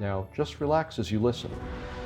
Now, 0.00 0.26
just 0.34 0.60
relax 0.60 0.98
as 0.98 1.10
you 1.10 1.20
listen. 1.20 1.50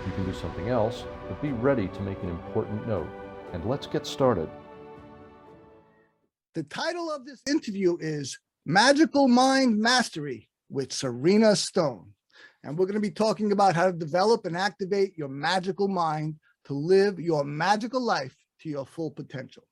You 0.06 0.12
can 0.12 0.24
do 0.24 0.34
something 0.34 0.68
else, 0.68 1.04
but 1.28 1.40
be 1.40 1.52
ready 1.52 1.88
to 1.88 2.00
make 2.02 2.22
an 2.22 2.28
important 2.28 2.86
note. 2.86 3.08
And 3.52 3.64
let's 3.64 3.86
get 3.86 4.06
started. 4.06 4.48
The 6.54 6.64
title 6.64 7.10
of 7.10 7.24
this 7.24 7.42
interview 7.48 7.96
is 7.98 8.38
Magical 8.66 9.28
Mind 9.28 9.78
Mastery 9.78 10.48
with 10.68 10.92
Serena 10.92 11.56
Stone. 11.56 12.12
And 12.62 12.76
we're 12.76 12.86
going 12.86 12.94
to 12.94 13.00
be 13.00 13.10
talking 13.10 13.52
about 13.52 13.74
how 13.74 13.86
to 13.86 13.92
develop 13.92 14.44
and 14.44 14.56
activate 14.56 15.16
your 15.16 15.28
magical 15.28 15.88
mind 15.88 16.34
to 16.64 16.74
live 16.74 17.18
your 17.18 17.44
magical 17.44 18.00
life 18.00 18.36
to 18.60 18.68
your 18.68 18.84
full 18.84 19.10
potential. 19.10 19.62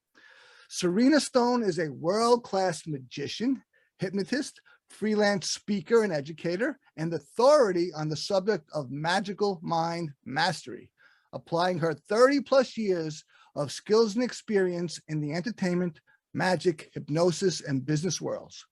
Serena 0.68 1.20
Stone 1.20 1.62
is 1.62 1.78
a 1.78 1.92
world 1.92 2.44
class 2.44 2.86
magician, 2.86 3.62
hypnotist, 3.98 4.60
freelance 4.88 5.50
speaker 5.50 6.02
and 6.02 6.12
educator, 6.12 6.78
and 6.96 7.12
authority 7.12 7.90
on 7.94 8.08
the 8.08 8.16
subject 8.16 8.68
of 8.72 8.90
magical 8.90 9.60
mind 9.62 10.10
mastery, 10.24 10.90
applying 11.32 11.78
her 11.78 11.94
30 11.94 12.40
plus 12.40 12.76
years 12.76 13.24
of 13.54 13.72
skills 13.72 14.14
and 14.14 14.24
experience 14.24 15.00
in 15.08 15.20
the 15.20 15.32
entertainment, 15.32 16.00
magic, 16.34 16.90
hypnosis, 16.92 17.60
and 17.62 17.86
business 17.86 18.20
worlds. 18.20 18.64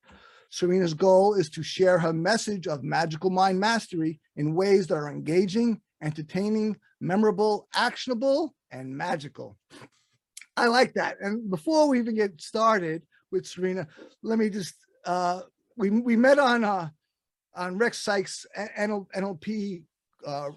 Serena's 0.51 0.95
goal 0.95 1.34
is 1.34 1.51
to 1.51 1.62
share 1.62 1.98
her 1.98 2.12
message 2.12 2.69
of 2.69 2.84
magical 2.84 3.31
mind 3.31 3.59
mastery 3.59 4.21
in 4.37 4.55
ways 4.55 4.87
that 4.87 4.95
are 4.95 5.11
engaging, 5.11 5.81
entertaining, 6.03 6.77
memorable, 7.01 7.67
actionable, 7.75 8.55
and 8.71 8.97
magical. 8.97 9.56
I 10.56 10.67
like 10.69 10.95
that. 10.95 11.17
And 11.21 11.51
before 11.51 11.89
we 11.89 11.99
even 11.99 12.15
get 12.15 12.41
started 12.41 13.03
with 13.33 13.47
Serena, 13.47 13.89
let 14.23 14.39
me 14.39 14.49
just 14.49 14.75
uh, 15.05 15.41
we 15.77 15.91
we 15.91 16.17
met 16.17 16.39
on 16.39 16.64
uh 16.64 16.89
on 17.55 17.78
Rex 17.78 17.98
Sikes 17.98 18.47
NLP 18.56 19.83
uh, 20.27 20.50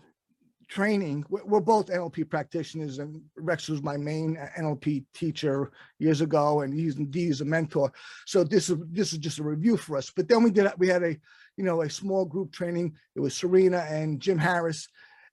training. 0.67 1.23
We're, 1.29 1.59
both 1.59 1.87
NLP 1.87 2.29
practitioners, 2.29 2.99
and 2.99 3.21
Rex 3.35 3.69
was 3.69 3.83
my 3.83 3.97
main 3.97 4.37
NLP 4.57 5.05
teacher 5.13 5.71
years 5.99 6.21
ago, 6.21 6.61
and 6.61 6.73
he's 6.73 6.97
is 6.97 7.41
a 7.41 7.45
mentor. 7.45 7.91
So 8.25 8.43
this 8.43 8.69
is 8.69 8.77
this 8.91 9.13
is 9.13 9.19
just 9.19 9.39
a 9.39 9.43
review 9.43 9.77
for 9.77 9.97
us. 9.97 10.11
But 10.15 10.27
then 10.27 10.43
we 10.43 10.51
did 10.51 10.71
we 10.77 10.87
had 10.87 11.03
a 11.03 11.15
you 11.55 11.63
know 11.63 11.81
a 11.81 11.89
small 11.89 12.25
group 12.25 12.51
training. 12.51 12.95
It 13.15 13.19
was 13.19 13.35
Serena 13.35 13.79
and 13.89 14.19
Jim 14.19 14.37
Harris, 14.37 14.87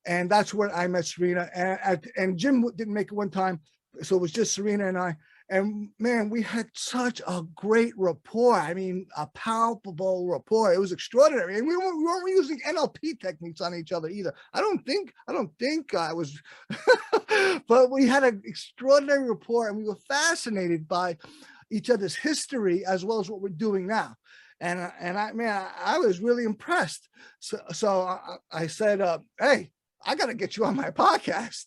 and 0.06 0.30
that's 0.30 0.54
where 0.54 0.74
I 0.74 0.86
met 0.86 1.06
Serena. 1.06 1.48
And, 1.54 2.06
and 2.16 2.38
Jim 2.38 2.64
didn't 2.76 2.94
make 2.94 3.08
it 3.08 3.14
one 3.14 3.30
time, 3.30 3.60
so 4.02 4.16
it 4.16 4.20
was 4.20 4.32
just 4.32 4.54
Serena 4.54 4.86
and 4.86 4.98
I 4.98 5.16
and 5.50 5.90
man, 5.98 6.30
we 6.30 6.40
had 6.40 6.68
such 6.72 7.20
a 7.26 7.42
great 7.54 7.92
rapport. 7.98 8.54
I 8.54 8.72
mean, 8.72 9.06
a 9.16 9.26
palpable 9.28 10.26
rapport. 10.26 10.72
It 10.72 10.80
was 10.80 10.92
extraordinary. 10.92 11.58
And 11.58 11.68
we 11.68 11.76
weren't, 11.76 11.98
we 11.98 12.04
weren't 12.04 12.28
using 12.28 12.60
NLP 12.66 13.20
techniques 13.20 13.60
on 13.60 13.74
each 13.74 13.92
other 13.92 14.08
either. 14.08 14.32
I 14.54 14.60
don't 14.60 14.84
think, 14.86 15.12
I 15.28 15.32
don't 15.32 15.50
think 15.58 15.94
I 15.94 16.14
was, 16.14 16.40
but 17.68 17.90
we 17.90 18.06
had 18.06 18.24
an 18.24 18.42
extraordinary 18.44 19.28
rapport 19.28 19.68
and 19.68 19.76
we 19.76 19.84
were 19.84 19.98
fascinated 20.08 20.88
by 20.88 21.18
each 21.70 21.90
other's 21.90 22.16
history 22.16 22.84
as 22.86 23.04
well 23.04 23.20
as 23.20 23.28
what 23.28 23.42
we're 23.42 23.50
doing 23.50 23.86
now. 23.86 24.16
And, 24.60 24.90
and 24.98 25.18
I, 25.18 25.32
man, 25.32 25.68
I, 25.84 25.98
was 25.98 26.20
really 26.20 26.44
impressed. 26.44 27.08
So, 27.40 27.60
so 27.72 28.00
I, 28.02 28.36
I 28.50 28.66
said, 28.66 29.02
uh, 29.02 29.18
Hey, 29.38 29.72
I 30.06 30.14
got 30.14 30.26
to 30.26 30.34
get 30.34 30.56
you 30.56 30.64
on 30.64 30.76
my 30.76 30.90
podcast. 30.90 31.64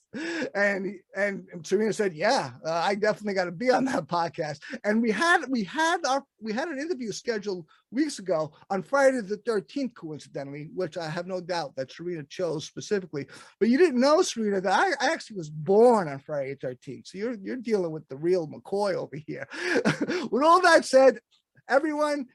And 0.54 1.00
and 1.16 1.48
Serena 1.64 1.94
said, 1.94 2.16
yeah, 2.16 2.52
uh, 2.66 2.72
I 2.72 2.96
definitely 2.96 3.34
got 3.34 3.46
to 3.46 3.52
be 3.52 3.72
on 3.72 3.86
that 3.86 4.08
podcast. 4.08 4.60
And 4.84 5.02
we 5.02 5.12
had 5.12 5.46
we 5.50 5.64
had 5.64 6.06
our 6.06 6.24
we 6.40 6.54
had 6.54 6.68
an 6.68 6.80
interview 6.80 7.12
scheduled 7.12 7.66
weeks 7.92 8.20
ago 8.20 8.52
on 8.70 8.84
Friday 8.84 9.22
the 9.22 9.38
13th, 9.38 9.96
coincidentally, 9.96 10.70
which 10.74 10.98
I 10.98 11.10
have 11.10 11.26
no 11.26 11.42
doubt 11.42 11.76
that 11.76 11.92
Serena 11.92 12.24
chose 12.24 12.66
specifically. 12.66 13.26
But 13.60 13.70
you 13.70 13.78
didn't 13.78 14.00
know, 14.00 14.22
Serena, 14.22 14.62
that 14.62 14.74
I, 14.74 15.06
I 15.06 15.12
actually 15.12 15.38
was 15.38 15.50
born 15.50 16.08
on 16.08 16.20
Friday 16.20 16.56
the 16.60 16.68
13th. 16.68 17.08
So 17.08 17.18
you're 17.18 17.38
you're 17.42 17.58
dealing 17.58 17.92
with 17.92 18.08
the 18.08 18.18
real 18.18 18.48
McCoy 18.48 18.94
over 18.94 19.16
here. 19.16 19.48
with 20.32 20.44
all 20.44 20.62
that 20.62 20.86
said, 20.86 21.20
everyone 21.68 22.28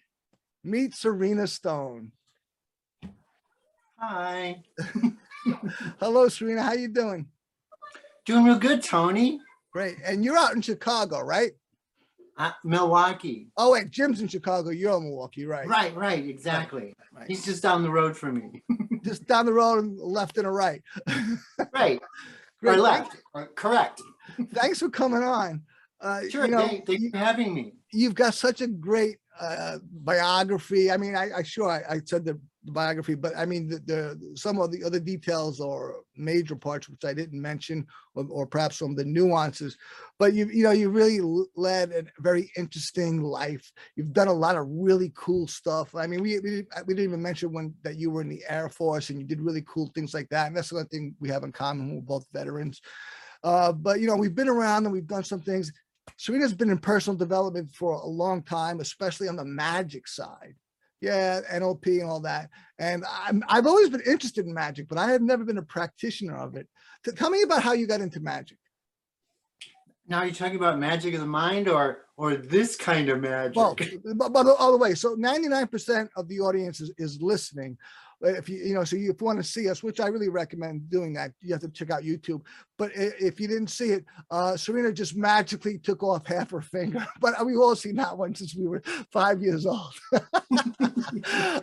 meet 0.64 0.94
Serena 0.94 1.46
Stone. 1.46 2.12
Hi. 3.98 4.62
Hello, 6.00 6.28
Serena. 6.28 6.62
How 6.62 6.72
you 6.74 6.88
doing? 6.88 7.26
Doing 8.26 8.44
real 8.44 8.58
good, 8.58 8.82
Tony. 8.82 9.40
Great. 9.72 9.96
And 10.04 10.24
you're 10.24 10.36
out 10.36 10.54
in 10.54 10.62
Chicago, 10.62 11.20
right? 11.20 11.52
Uh, 12.38 12.52
Milwaukee. 12.64 13.48
Oh, 13.56 13.72
wait, 13.72 13.90
Jim's 13.90 14.20
in 14.20 14.28
Chicago. 14.28 14.70
You're 14.70 14.96
in 14.96 15.04
Milwaukee, 15.04 15.44
right? 15.44 15.66
Right, 15.66 15.94
right, 15.94 16.24
exactly. 16.26 16.94
Right. 17.12 17.26
He's 17.28 17.44
just 17.44 17.62
down 17.62 17.82
the 17.82 17.90
road 17.90 18.16
from 18.16 18.34
me. 18.36 18.62
Just 19.04 19.26
down 19.26 19.46
the 19.46 19.52
road, 19.52 19.80
and 19.82 19.98
left 19.98 20.38
and 20.38 20.46
a 20.46 20.50
right. 20.50 20.80
right. 21.74 22.00
Great. 22.60 22.74
Or 22.74 22.76
left. 22.76 23.16
Or 23.34 23.48
correct. 23.48 24.00
Thanks 24.54 24.78
for 24.78 24.88
coming 24.88 25.24
on. 25.24 25.62
Uh, 26.00 26.20
Sure. 26.30 26.44
you 26.44 26.52
know, 26.52 26.68
thank, 26.68 26.86
thank 26.86 27.00
you 27.00 27.06
you, 27.06 27.10
for 27.10 27.16
having 27.18 27.52
me. 27.52 27.74
you've 27.92 28.14
got 28.14 28.32
such 28.34 28.60
a 28.60 28.68
great 28.68 29.16
uh, 29.40 29.78
biography. 29.82 30.90
I 30.90 30.96
mean, 30.96 31.16
I, 31.16 31.30
I 31.38 31.42
sure 31.42 31.70
I, 31.70 31.94
I 31.94 32.00
said 32.04 32.24
the, 32.24 32.38
the 32.64 32.72
biography, 32.72 33.14
but 33.14 33.32
I 33.36 33.46
mean 33.46 33.68
the, 33.68 33.78
the 33.80 34.36
some 34.36 34.60
of 34.60 34.70
the 34.70 34.84
other 34.84 35.00
details 35.00 35.58
or 35.58 36.02
major 36.16 36.54
parts 36.54 36.88
which 36.88 37.04
I 37.04 37.14
didn't 37.14 37.40
mention, 37.40 37.86
or, 38.14 38.26
or 38.30 38.46
perhaps 38.46 38.78
some 38.78 38.90
of 38.90 38.96
the 38.96 39.04
nuances. 39.04 39.76
But 40.18 40.34
you 40.34 40.46
you 40.52 40.62
know 40.62 40.70
you 40.70 40.90
really 40.90 41.20
led 41.56 41.92
a 41.92 42.04
very 42.20 42.52
interesting 42.56 43.22
life. 43.22 43.72
You've 43.96 44.12
done 44.12 44.28
a 44.28 44.32
lot 44.32 44.56
of 44.56 44.68
really 44.68 45.12
cool 45.16 45.48
stuff. 45.48 45.94
I 45.94 46.06
mean, 46.06 46.22
we 46.22 46.38
we, 46.40 46.64
we 46.86 46.94
didn't 46.94 47.04
even 47.04 47.22
mention 47.22 47.52
when 47.52 47.74
that 47.82 47.96
you 47.96 48.10
were 48.10 48.20
in 48.20 48.28
the 48.28 48.42
Air 48.48 48.68
Force 48.68 49.10
and 49.10 49.18
you 49.18 49.24
did 49.24 49.40
really 49.40 49.64
cool 49.66 49.90
things 49.94 50.14
like 50.14 50.28
that. 50.28 50.46
And 50.46 50.56
that's 50.56 50.68
the 50.68 50.76
one 50.76 50.86
thing 50.86 51.14
we 51.20 51.30
have 51.30 51.44
in 51.44 51.52
common. 51.52 51.94
We're 51.94 52.02
both 52.02 52.26
veterans. 52.32 52.80
Uh, 53.42 53.72
but 53.72 54.00
you 54.00 54.06
know, 54.06 54.16
we've 54.16 54.34
been 54.34 54.48
around 54.48 54.84
and 54.84 54.92
we've 54.92 55.06
done 55.06 55.24
some 55.24 55.40
things. 55.40 55.72
Serena's 56.22 56.54
been 56.54 56.70
in 56.70 56.78
personal 56.78 57.16
development 57.16 57.74
for 57.74 57.94
a 57.94 58.06
long 58.06 58.44
time, 58.44 58.78
especially 58.78 59.26
on 59.26 59.34
the 59.34 59.44
magic 59.44 60.06
side. 60.06 60.54
Yeah, 61.00 61.40
NLP 61.52 62.00
and 62.00 62.08
all 62.08 62.20
that. 62.20 62.48
And 62.78 63.04
I'm, 63.10 63.42
I've 63.48 63.66
always 63.66 63.90
been 63.90 64.02
interested 64.02 64.46
in 64.46 64.54
magic, 64.54 64.88
but 64.88 64.98
I 64.98 65.10
have 65.10 65.20
never 65.20 65.44
been 65.44 65.58
a 65.58 65.64
practitioner 65.64 66.36
of 66.36 66.54
it. 66.54 66.68
T- 67.04 67.10
tell 67.10 67.28
me 67.28 67.42
about 67.42 67.64
how 67.64 67.72
you 67.72 67.88
got 67.88 68.00
into 68.00 68.20
magic. 68.20 68.58
Now 70.06 70.22
you're 70.22 70.32
talking 70.32 70.54
about 70.54 70.78
magic 70.78 71.12
of 71.14 71.20
the 71.20 71.26
mind 71.26 71.66
or 71.66 72.02
or 72.16 72.36
this 72.36 72.76
kind 72.76 73.08
of 73.08 73.20
magic. 73.20 73.56
Well, 73.56 73.76
but, 74.14 74.32
but 74.32 74.46
all 74.46 74.70
the 74.70 74.78
way. 74.78 74.94
So 74.94 75.16
99% 75.16 76.08
of 76.14 76.28
the 76.28 76.38
audience 76.38 76.80
is, 76.80 76.92
is 76.98 77.20
listening. 77.20 77.78
If 78.22 78.48
you, 78.48 78.58
you 78.58 78.74
know, 78.74 78.84
so 78.84 78.96
you, 78.96 79.10
if 79.10 79.20
you 79.20 79.26
want 79.26 79.38
to 79.38 79.44
see 79.44 79.68
us, 79.68 79.82
which 79.82 80.00
I 80.00 80.06
really 80.06 80.28
recommend 80.28 80.88
doing 80.88 81.12
that, 81.14 81.32
you 81.40 81.52
have 81.52 81.62
to 81.62 81.68
check 81.68 81.90
out 81.90 82.02
YouTube. 82.02 82.42
But 82.78 82.92
if 82.94 83.40
you 83.40 83.48
didn't 83.48 83.68
see 83.68 83.90
it, 83.90 84.04
uh, 84.30 84.56
Serena 84.56 84.92
just 84.92 85.16
magically 85.16 85.78
took 85.78 86.02
off 86.02 86.26
half 86.26 86.50
her 86.50 86.60
finger. 86.60 87.06
But 87.20 87.44
we've 87.44 87.58
all 87.58 87.76
seen 87.76 87.96
that 87.96 88.16
one 88.16 88.34
since 88.34 88.54
we 88.54 88.66
were 88.66 88.82
five 89.12 89.42
years 89.42 89.66
old. 89.66 89.94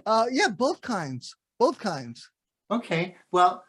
uh, 0.05 0.25
yeah, 0.31 0.49
both 0.49 0.81
kinds, 0.81 1.35
both 1.57 1.79
kinds. 1.79 2.29
okay. 2.71 3.15
Well, 3.31 3.63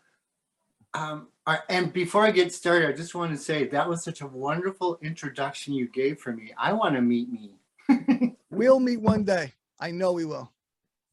um, 0.94 1.28
and 1.68 1.92
before 1.92 2.24
I 2.24 2.30
get 2.30 2.52
started, 2.52 2.88
I 2.88 2.92
just 2.92 3.14
want 3.14 3.32
to 3.32 3.38
say 3.38 3.66
that 3.68 3.88
was 3.88 4.04
such 4.04 4.20
a 4.20 4.26
wonderful 4.26 4.98
introduction 5.02 5.74
you 5.74 5.88
gave 5.88 6.18
for 6.18 6.32
me. 6.32 6.52
I 6.58 6.72
want 6.72 6.94
to 6.94 7.02
meet 7.02 7.28
me. 7.30 7.56
We'll 8.50 8.80
meet 8.80 9.00
one 9.00 9.22
day. 9.22 9.52
I 9.78 9.92
know 9.92 10.12
we 10.12 10.24
will. 10.24 10.50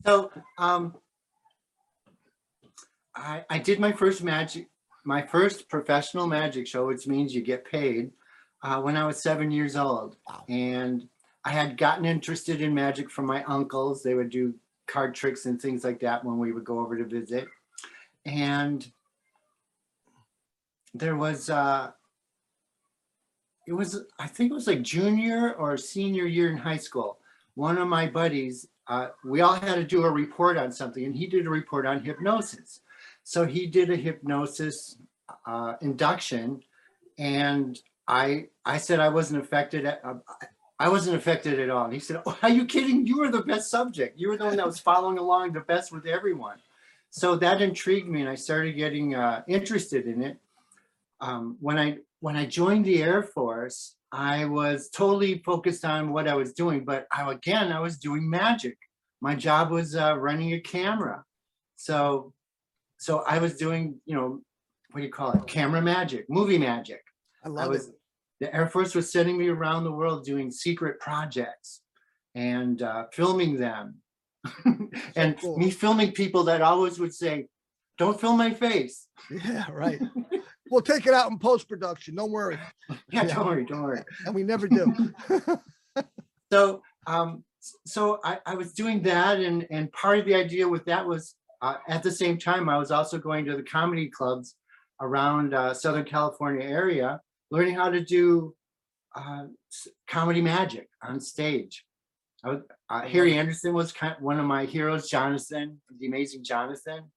So, 0.06 0.32
um, 0.58 0.96
I, 3.18 3.44
I 3.50 3.60
did 3.60 3.80
my 3.80 3.92
first 3.92 4.24
magic, 4.24 4.70
my 5.04 5.22
first 5.22 5.70
professional 5.70 6.28
magic 6.28 6.68
show, 6.68 6.86
which 6.88 7.08
means 7.08 7.34
you 7.34 7.42
get 7.42 7.70
paid, 7.70 8.12
uh, 8.64 8.80
when 8.82 8.96
I 8.96 9.06
was 9.06 9.22
seven 9.22 9.52
years 9.52 9.76
old. 9.76 10.18
Wow. 10.28 10.44
And 10.48 11.08
I 11.44 11.52
had 11.52 11.78
gotten 11.78 12.06
interested 12.06 12.62
in 12.62 12.74
magic 12.74 13.10
from 13.10 13.26
my 13.26 13.44
uncles. 13.46 14.04
They 14.04 14.14
would 14.14 14.30
do 14.30 14.54
card 14.88 15.16
tricks 15.16 15.46
and 15.46 15.62
things 15.62 15.84
like 15.84 16.00
that 16.02 16.24
when 16.24 16.38
we 16.38 16.52
would 16.52 16.64
go 16.64 16.80
over 16.80 16.98
to 16.98 17.06
visit. 17.06 17.48
And 18.26 18.90
there 20.94 21.16
was, 21.16 21.50
uh, 21.50 21.92
it 23.66 23.74
was, 23.74 24.04
I 24.20 24.28
think 24.28 24.52
it 24.52 24.54
was 24.54 24.68
like 24.68 24.82
junior 24.82 25.54
or 25.54 25.78
senior 25.78 26.26
year 26.26 26.50
in 26.52 26.58
high 26.58 26.78
school. 26.78 27.20
One 27.56 27.78
of 27.78 27.88
my 27.88 28.08
buddies 28.08 28.68
uh, 28.90 29.10
we 29.26 29.42
all 29.42 29.56
had 29.56 29.76
to 29.76 29.84
do 29.84 30.04
a 30.04 30.10
report 30.10 30.58
on 30.58 30.72
something, 30.72 31.04
and 31.04 31.16
he 31.16 31.28
did 31.28 31.46
a 31.46 31.50
report 31.50 31.86
on 31.86 32.04
hypnosis. 32.04 32.82
So 33.28 33.46
he 33.46 33.68
did 33.68 33.90
a 33.90 33.98
hypnosis 33.98 34.96
uh, 35.46 35.74
induction, 35.82 36.62
and 37.18 37.78
I 38.08 38.48
I 38.64 38.78
said 38.78 39.02
I 39.02 39.10
wasn't 39.10 39.44
affected. 39.44 39.86
At, 39.86 40.00
uh, 40.02 40.14
I 40.80 40.88
wasn't 40.88 41.18
affected 41.18 41.60
at 41.60 41.70
all. 41.70 41.84
And 41.84 41.94
he 41.94 42.00
said, 42.00 42.22
oh, 42.26 42.40
"Are 42.42 42.50
you 42.50 42.64
kidding? 42.66 43.06
You 43.06 43.20
were 43.20 43.30
the 43.30 43.42
best 43.42 43.70
subject. 43.70 44.18
You 44.18 44.30
were 44.30 44.38
the 44.38 44.46
one 44.46 44.56
that 44.56 44.66
was 44.66 44.80
following 44.80 45.18
along 45.18 45.52
the 45.52 45.60
best 45.60 45.92
with 45.92 46.06
everyone." 46.06 46.60
So 47.10 47.36
that 47.36 47.62
intrigued 47.62 48.08
me, 48.08 48.22
and 48.22 48.30
I 48.30 48.36
started 48.36 48.78
getting 48.78 49.16
uh, 49.16 49.44
interested 49.50 50.08
in 50.08 50.22
it. 50.22 50.38
Um, 51.20 51.58
when 51.60 51.78
I 51.78 51.98
when 52.22 52.38
I 52.38 52.46
joined 52.46 52.86
the 52.86 53.04
Air 53.04 53.24
Force, 53.24 53.96
I 54.10 54.46
was 54.46 54.88
totally 54.88 55.40
focused 55.40 55.84
on 55.84 56.14
what 56.14 56.30
I 56.30 56.36
was 56.36 56.54
doing, 56.54 56.86
but 56.86 57.08
I, 57.12 57.30
again, 57.30 57.74
I 57.74 57.82
was 57.82 57.98
doing 57.98 58.30
magic. 58.30 58.78
My 59.20 59.36
job 59.36 59.70
was 59.70 59.98
uh, 59.98 60.18
running 60.18 60.54
a 60.54 60.62
camera, 60.62 61.26
so 61.76 62.34
so 62.98 63.24
I 63.28 63.38
was 63.40 63.56
doing, 63.58 64.00
you 64.06 64.16
know, 64.16 64.42
what 64.92 65.02
do 65.02 65.06
you 65.06 65.12
call 65.12 65.32
it? 65.34 65.48
Camera 65.48 65.82
magic, 65.82 66.26
movie 66.30 66.58
magic. 66.58 67.02
I 67.44 67.48
I 67.48 67.52
love 67.52 67.74
it. 67.74 67.82
the 68.40 68.54
Air 68.56 68.68
Force 68.68 68.96
was 68.96 69.12
sending 69.12 69.38
me 69.38 69.48
around 69.50 69.84
the 69.84 69.92
world 69.92 70.24
doing 70.26 70.52
secret 70.52 71.00
projects 71.00 71.82
and 72.36 72.82
uh, 72.82 73.06
filming 73.14 73.58
them, 73.58 73.96
and 75.16 75.40
cool. 75.40 75.58
me 75.58 75.70
filming 75.72 76.12
people 76.12 76.44
that 76.46 76.62
always 76.62 77.00
would 77.00 77.14
say, 77.14 77.48
"Don't 77.98 78.20
film 78.20 78.38
my 78.38 78.52
face." 78.54 79.08
Yeah, 79.32 79.66
right. 79.72 80.02
We'll 80.70 80.82
take 80.82 81.08
it 81.08 81.14
out 81.14 81.32
in 81.32 81.40
post-production. 81.40 82.16
Don't 82.16 82.30
worry. 82.30 82.60
Yeah, 82.90 82.96
Yeah. 83.12 83.24
don't 83.36 83.46
worry, 83.48 83.66
don't 83.66 83.84
worry. 83.84 84.04
And 84.26 84.36
we 84.36 84.44
never 84.44 84.68
do. 84.68 84.94
so 86.52 86.82
um 87.08 87.46
so 87.86 88.20
I, 88.26 88.40
I 88.46 88.56
was 88.56 88.74
doing 88.74 89.02
that 89.04 89.40
and 89.40 89.66
and 89.72 89.90
part 89.94 90.20
of 90.20 90.26
the 90.26 90.36
idea 90.36 90.68
with 90.68 90.84
that 90.84 91.06
was 91.08 91.36
uh, 91.62 91.76
at 91.88 92.04
the 92.04 92.12
same 92.12 92.38
time 92.38 92.70
i 92.70 92.78
was 92.78 92.92
also 92.92 93.18
going 93.18 93.46
to 93.46 93.56
the 93.56 93.64
comedy 93.64 94.08
clubs 94.08 94.56
around 95.02 95.54
uh, 95.54 95.74
southern 95.74 96.06
california 96.06 96.66
area 96.66 97.20
learning 97.52 97.76
how 97.76 97.90
to 97.90 98.04
do 98.04 98.54
uh, 99.16 99.46
comedy 100.08 100.42
magic 100.42 100.90
on 101.02 101.20
stage. 101.20 101.84
I 102.44 102.50
was, 102.50 102.62
uh, 102.90 103.02
harry 103.02 103.34
anderson 103.36 103.74
was 103.74 103.92
kind 103.92 104.16
one 104.20 104.40
of 104.40 104.46
my 104.46 104.66
heroes 104.66 105.10
jonathan 105.10 105.82
the 106.00 106.08
amazing 106.08 106.44
jonathan. 106.44 107.12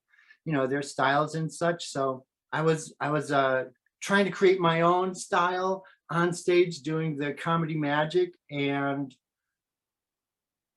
You 0.47 0.55
know 0.55 0.67
their 0.67 0.83
styles 0.83 1.35
and 1.35 1.53
such 1.53 1.85
so 1.85 2.25
i 2.53 2.63
was 2.63 2.95
i 3.01 3.11
was 3.11 3.31
uh 3.31 3.65
trying 4.01 4.25
to 4.25 4.31
create 4.31 4.59
my 4.59 4.81
own 4.81 5.15
style 5.15 5.85
on 6.11 6.33
stage 6.33 6.81
doing 6.81 7.17
the 7.17 7.35
comedy 7.35 7.77
magic 7.77 8.33
and 8.51 9.15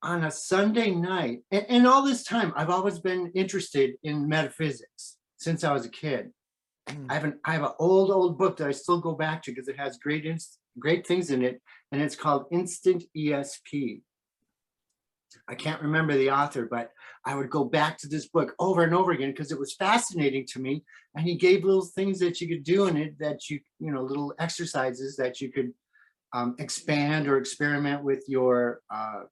on 0.04 0.26
a 0.26 0.32
Sunday 0.32 0.92
night, 0.92 1.40
and, 1.52 1.66
and 1.70 1.88
all 1.88 2.04
this 2.04 2.24
time, 2.24 2.54
I've 2.56 2.70
always 2.70 3.00
been 3.00 3.32
interested 3.34 3.96
in 4.04 4.28
metaphysics 4.28 5.18
since 5.38 5.64
I 5.64 5.72
was 5.74 5.86
a 5.86 5.90
kid. 5.90 6.32
Mm. 6.88 7.08
I 7.10 7.14
have 7.14 7.24
an 7.24 7.40
I 7.46 7.54
have 7.54 7.64
an 7.64 7.72
old 7.80 8.12
old 8.12 8.38
book 8.38 8.58
that 8.58 8.68
I 8.68 8.72
still 8.72 9.00
go 9.00 9.14
back 9.14 9.42
to 9.44 9.52
because 9.52 9.70
it 9.70 9.80
has 9.80 9.98
great 9.98 10.26
great 10.78 11.08
things 11.08 11.32
in 11.32 11.42
it, 11.42 11.62
and 11.92 12.02
it's 12.02 12.16
called 12.16 12.46
Instant 12.52 13.04
ESP. 13.16 14.02
I 15.48 15.56
can't 15.56 15.82
remember 15.82 16.16
the 16.16 16.30
author, 16.30 16.68
but 16.70 16.92
I 17.26 17.36
would 17.36 17.50
go 17.50 17.64
back 17.64 17.98
to 18.00 18.08
this 18.08 18.28
book 18.28 18.54
over 18.60 18.84
and 18.84 18.94
over 18.94 19.12
again 19.12 19.32
because 19.32 19.52
it 19.52 19.60
was 19.60 19.74
fascinating 19.74 20.46
to 20.52 20.60
me. 20.60 20.84
And 21.16 21.26
he 21.26 21.36
gave 21.36 21.64
little 21.64 21.86
things 21.86 22.20
that 22.20 22.40
you 22.40 22.48
could 22.48 22.64
do 22.64 22.86
in 22.86 22.98
it 22.98 23.18
that 23.20 23.50
you, 23.50 23.60
you 23.80 23.92
know, 23.92 24.04
little 24.04 24.34
exercises 24.40 25.16
that 25.18 25.42
you 25.42 25.52
could 25.52 25.74
um, 26.34 26.56
expand 26.60 27.28
or 27.28 27.38
experiment 27.38 28.04
with 28.04 28.24
your 28.28 28.82
uh, 28.94 29.24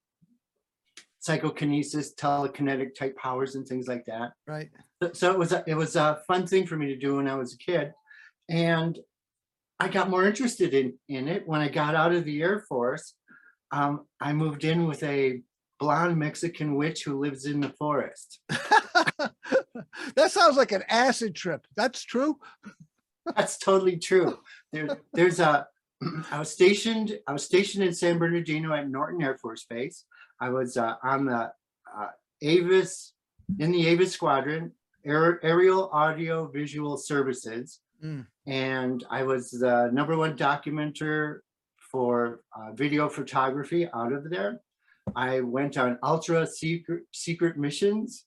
psychokinesis, 1.22 2.14
telekinetic 2.16 2.94
type 2.96 3.16
powers 3.16 3.56
and 3.56 3.66
things 3.66 3.88
like 3.88 4.04
that. 4.06 4.32
Right. 4.46 4.70
So- 5.14 5.32
it 5.32 5.40
was, 5.40 5.54
a- 5.54 5.64
it 5.66 5.76
was 5.76 5.96
a 5.96 6.22
fun 6.28 6.46
thing 6.46 6.68
for 6.68 6.76
me 6.76 6.88
to 6.88 6.98
do 6.98 7.16
when 7.16 7.28
I 7.28 7.36
was 7.36 7.54
a 7.54 7.58
kid. 7.58 7.94
And 8.50 9.00
I 9.80 9.88
got 9.88 10.10
more 10.10 10.26
interested 10.26 10.74
in, 10.74 10.94
in 11.08 11.28
it 11.28 11.48
when 11.48 11.62
I 11.62 11.70
got 11.70 11.96
out 11.96 12.14
of 12.14 12.26
the 12.26 12.42
Air 12.42 12.60
Force. 12.68 13.14
Um, 13.72 14.06
I 14.20 14.34
moved 14.34 14.66
in 14.66 14.86
with 14.86 15.02
a 15.04 15.42
blonde 15.80 16.18
Mexican 16.18 16.76
witch 16.76 17.04
who 17.04 17.20
lives 17.20 17.46
in 17.46 17.62
the 17.62 17.70
forest. 17.70 18.40
That 20.16 20.32
sounds 20.32 20.58
like 20.58 20.72
an 20.72 20.84
acid 20.90 21.36
trip. 21.36 21.66
That's 21.76 22.04
true. 22.04 22.38
That's 23.36 23.58
totally 23.58 23.98
true. 23.98 24.40
There, 24.74 24.98
there's 25.14 25.40
a, 25.40 25.68
I 26.32 26.40
was 26.40 26.52
stationed, 26.52 27.18
I 27.28 27.34
was 27.34 27.46
stationed 27.46 27.84
in 27.84 27.94
San 27.94 28.18
Bernardino 28.18 28.74
at 28.74 28.90
Norton 28.90 29.22
Air 29.22 29.38
Force 29.38 29.66
Base. 29.70 30.06
I 30.42 30.50
was 30.50 30.76
uh, 30.76 30.96
on 31.04 31.26
the 31.26 31.54
uh, 31.96 32.08
Avis, 32.42 33.14
in 33.60 33.72
the 33.72 33.88
Avis 33.88 34.12
Squadron, 34.12 34.72
Aer- 35.06 35.40
Aerial 35.44 35.90
Audio 35.94 36.48
Visual 36.48 36.98
Services. 36.98 37.80
Mm. 38.04 38.26
And 38.48 39.06
I 39.12 39.22
was 39.22 39.52
the 39.52 39.90
number 39.94 40.18
one 40.18 40.36
documenter 40.36 41.40
for 41.92 42.42
uh, 42.58 42.72
video 42.74 43.08
photography 43.08 43.88
out 43.94 44.12
of 44.12 44.30
there. 44.32 44.60
I 45.16 45.42
went 45.42 45.78
on 45.78 46.00
ultra 46.02 46.48
secret, 46.48 47.04
secret 47.12 47.58
missions. 47.58 48.26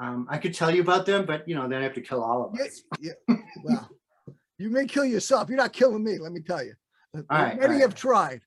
Um, 0.00 0.26
I 0.30 0.36
could 0.38 0.54
tell 0.54 0.72
you 0.72 0.82
about 0.82 1.06
them, 1.06 1.24
but 1.24 1.48
you 1.48 1.54
know, 1.54 1.66
then 1.66 1.80
I 1.80 1.84
have 1.84 1.94
to 1.94 2.00
kill 2.02 2.22
all 2.22 2.44
of 2.44 2.56
Yeah, 2.58 2.64
us. 2.66 2.82
yeah. 3.00 3.36
Well, 3.64 3.88
you 4.58 4.68
may 4.70 4.84
kill 4.86 5.04
yourself. 5.06 5.48
You're 5.48 5.56
not 5.58 5.72
killing 5.72 6.04
me, 6.04 6.18
let 6.18 6.32
me 6.32 6.40
tell 6.40 6.62
you. 6.62 6.74
Uh, 7.16 7.22
right, 7.30 7.58
Many 7.58 7.74
all 7.76 7.80
have 7.80 7.94
tried. 7.94 8.42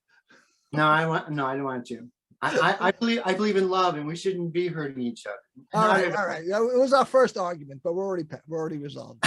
No, 0.72 0.86
I 0.86 1.04
want, 1.06 1.30
no, 1.30 1.44
I 1.46 1.54
don't 1.56 1.64
want 1.64 1.86
to. 1.86 2.06
I, 2.42 2.58
I, 2.58 2.88
I 2.88 2.90
believe, 2.90 3.20
I 3.24 3.34
believe 3.34 3.56
in 3.56 3.70
love 3.70 3.94
and 3.94 4.06
we 4.06 4.16
shouldn't 4.16 4.52
be 4.52 4.66
hurting 4.66 5.00
each 5.00 5.26
other. 5.26 5.36
All 5.74 5.88
right, 5.88 6.12
all 6.16 6.26
right. 6.26 6.44
It 6.44 6.78
was 6.78 6.92
our 6.92 7.04
first 7.04 7.38
argument, 7.38 7.80
but 7.84 7.94
we're 7.94 8.04
already, 8.04 8.26
we're 8.48 8.58
already 8.58 8.78
resolved. 8.78 9.24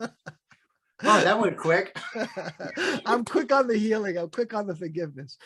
Oh, 1.02 1.24
that 1.24 1.38
went 1.38 1.56
quick. 1.56 1.96
I'm 3.06 3.24
quick 3.24 3.52
on 3.52 3.66
the 3.66 3.78
healing. 3.78 4.18
I'm 4.18 4.28
quick 4.28 4.52
on 4.52 4.66
the 4.66 4.76
forgiveness. 4.76 5.38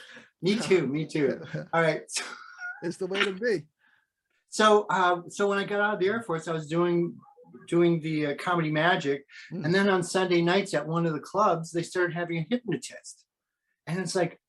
Me 0.42 0.56
too, 0.56 0.86
me 0.86 1.06
too. 1.06 1.40
All 1.72 1.80
right. 1.80 2.02
It's 2.82 2.96
the 2.96 3.06
way 3.06 3.24
to 3.24 3.32
be. 3.32 3.62
So, 4.50 4.86
uh, 4.90 5.22
so 5.28 5.48
when 5.48 5.58
I 5.58 5.64
got 5.64 5.80
out 5.80 5.94
of 5.94 6.00
the 6.00 6.08
Air 6.08 6.22
Force, 6.22 6.48
I 6.48 6.52
was 6.52 6.66
doing, 6.66 7.16
doing 7.68 8.00
the 8.00 8.26
uh, 8.26 8.34
comedy 8.36 8.70
magic. 8.70 9.24
Mm. 9.52 9.64
And 9.64 9.74
then 9.74 9.88
on 9.88 10.02
Sunday 10.02 10.42
nights 10.42 10.74
at 10.74 10.86
one 10.86 11.06
of 11.06 11.12
the 11.12 11.20
clubs, 11.20 11.70
they 11.70 11.82
started 11.82 12.14
having 12.14 12.38
a 12.38 12.46
hypnotist. 12.50 13.24
And 13.86 14.00
it's 14.00 14.14
like, 14.14 14.40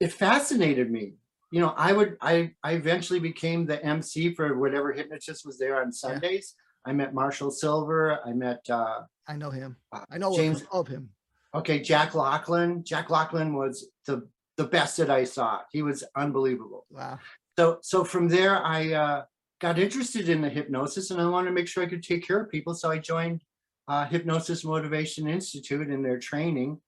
it 0.00 0.12
fascinated 0.12 0.90
me. 0.90 1.14
You 1.52 1.60
know, 1.60 1.74
I 1.76 1.92
would, 1.92 2.16
I, 2.20 2.52
I 2.64 2.72
eventually 2.72 3.20
became 3.20 3.66
the 3.66 3.84
MC 3.84 4.34
for 4.34 4.56
whatever 4.58 4.90
hypnotist 4.92 5.44
was 5.46 5.58
there 5.58 5.80
on 5.82 5.92
Sundays. 5.92 6.54
I 6.86 6.92
met 6.92 7.12
Marshall 7.14 7.50
Sylver. 7.50 8.18
I 8.26 8.32
met, 8.32 8.62
uh, 8.70 9.02
I 9.28 9.36
know 9.36 9.50
him. 9.50 9.76
uh, 9.92 10.04
I 10.10 10.16
know 10.18 10.34
James 10.34 10.62
of- 10.62 10.68
of 10.72 10.88
him. 10.88 11.10
Okay, 11.54 11.78
Jack 11.80 12.14
Lachlan. 12.14 12.82
Jack 12.82 13.10
Lachlan 13.10 13.54
was 13.54 13.88
the 14.06 14.26
the 14.56 14.64
best 14.64 14.96
that 14.96 15.10
I 15.10 15.24
saw. 15.24 15.60
He 15.70 15.82
was 15.82 16.02
unbelievable. 16.16 16.86
Wow. 16.90 17.18
So 17.58 17.78
so 17.82 18.04
from 18.04 18.28
there, 18.28 18.56
I 18.56 18.92
uh, 18.92 19.24
got 19.60 19.78
interested 19.78 20.28
in 20.30 20.40
the 20.40 20.48
hypnosis, 20.48 21.10
and 21.10 21.20
I 21.20 21.26
wanted 21.28 21.48
to 21.50 21.54
make 21.54 21.68
sure 21.68 21.82
I 21.82 21.86
could 21.86 22.02
take 22.02 22.26
care 22.26 22.40
of 22.40 22.50
people. 22.50 22.74
So 22.74 22.90
I 22.90 22.96
joined 22.98 23.42
uh, 23.88 24.06
Hypnosis 24.06 24.64
Motivation 24.64 25.28
Institute 25.28 25.88
in 25.90 26.02
their 26.02 26.18
training. 26.18 26.80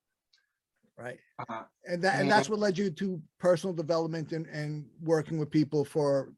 Right. 0.96 1.18
Uh, 1.38 1.62
And 1.86 2.02
that, 2.02 2.20
and 2.20 2.30
that's 2.30 2.48
what 2.48 2.58
led 2.58 2.78
you 2.78 2.90
to 2.90 3.20
personal 3.38 3.74
development 3.74 4.32
and, 4.32 4.46
and 4.46 4.86
working 5.02 5.38
with 5.38 5.50
people 5.50 5.84
for. 5.84 6.32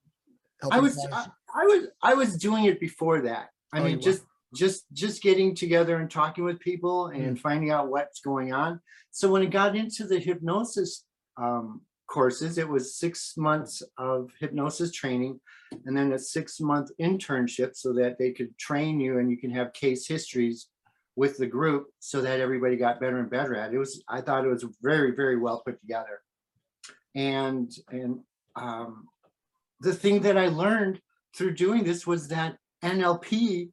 helping. 0.63 0.79
I 0.79 0.81
was. 0.83 0.99
I, 1.13 1.27
I 1.55 1.65
was 1.65 1.87
I 2.03 2.15
was 2.15 2.37
doing 2.37 2.65
it 2.65 2.81
before 2.81 3.21
that. 3.23 3.51
I 3.73 3.81
Oh, 3.81 3.85
mean, 3.85 3.97
were. 3.97 4.03
just 4.03 4.23
just 4.55 4.85
just 4.93 5.23
getting 5.23 5.55
together 5.55 5.97
and 5.97 6.11
talking 6.11 6.45
with 6.45 6.59
people 6.61 7.11
Mm. 7.15 7.29
and 7.29 7.41
finding 7.41 7.71
out 7.71 7.89
what's 7.89 8.21
going 8.21 8.53
on. 8.53 8.81
So 9.11 9.31
when 9.31 9.43
it 9.43 9.51
got 9.51 9.77
into 9.77 10.07
the 10.07 10.19
hypnosis 10.19 11.05
um, 11.37 11.83
courses, 12.09 12.57
it 12.59 12.69
was 12.69 12.97
six 12.97 13.37
months 13.37 13.83
of 13.99 14.31
hypnosis 14.41 14.93
training, 14.93 15.41
and 15.85 15.97
then 15.97 16.13
a 16.13 16.19
six 16.19 16.59
month 16.61 16.91
internship, 17.01 17.77
so 17.77 17.93
that 17.95 18.17
they 18.19 18.31
could 18.33 18.57
train 18.59 18.99
you 19.01 19.19
and 19.19 19.31
you 19.31 19.37
can 19.37 19.51
have 19.51 19.73
case 19.75 20.07
histories 20.07 20.69
with 21.17 21.39
the 21.39 21.47
group, 21.47 21.87
so 21.99 22.21
that 22.21 22.41
everybody 22.41 22.77
got 22.77 23.01
better 23.01 23.19
and 23.19 23.31
better 23.31 23.57
at 23.57 23.73
it. 23.73 23.77
It 23.77 23.79
was 23.79 24.03
I 24.09 24.21
thought 24.21 24.45
it 24.45 24.49
was 24.49 24.65
very 24.83 25.13
very 25.15 25.37
well 25.37 25.63
put 25.67 25.81
together, 25.81 26.21
and 27.15 27.73
and 27.91 28.21
um, 28.55 29.07
the 29.81 29.95
thing 29.95 30.21
that 30.23 30.39
I 30.39 30.49
learned 30.49 31.01
through 31.37 31.55
doing 31.55 31.85
this 31.85 32.07
was 32.07 32.29
that 32.29 32.57
NLP 32.83 33.71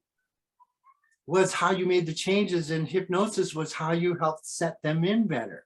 was 1.26 1.54
how 1.54 1.72
you 1.72 1.86
made 1.86 2.06
the 2.06 2.14
changes 2.14 2.72
and 2.72 2.88
hypnosis 2.88 3.56
was 3.56 3.72
how 3.72 3.94
you 3.94 4.16
helped 4.16 4.46
set 4.46 4.82
them 4.84 5.06
in 5.06 5.26
better 5.28 5.64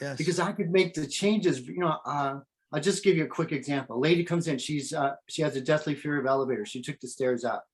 Yes. 0.00 0.18
because 0.18 0.40
I 0.40 0.52
could 0.52 0.70
make 0.70 0.94
the 0.94 1.06
changes, 1.06 1.60
you 1.66 1.78
know, 1.78 1.98
uh, 2.04 2.40
I'll 2.72 2.80
just 2.80 3.04
give 3.04 3.16
you 3.16 3.24
a 3.24 3.28
quick 3.28 3.52
example. 3.52 4.00
Lady 4.00 4.24
comes 4.24 4.48
in, 4.48 4.58
she's, 4.58 4.92
uh, 4.92 5.14
she 5.28 5.42
has 5.42 5.54
a 5.56 5.60
deathly 5.60 5.94
fear 5.94 6.18
of 6.18 6.26
elevators. 6.26 6.70
She 6.70 6.82
took 6.82 6.98
the 7.00 7.08
stairs 7.08 7.44
up. 7.44 7.64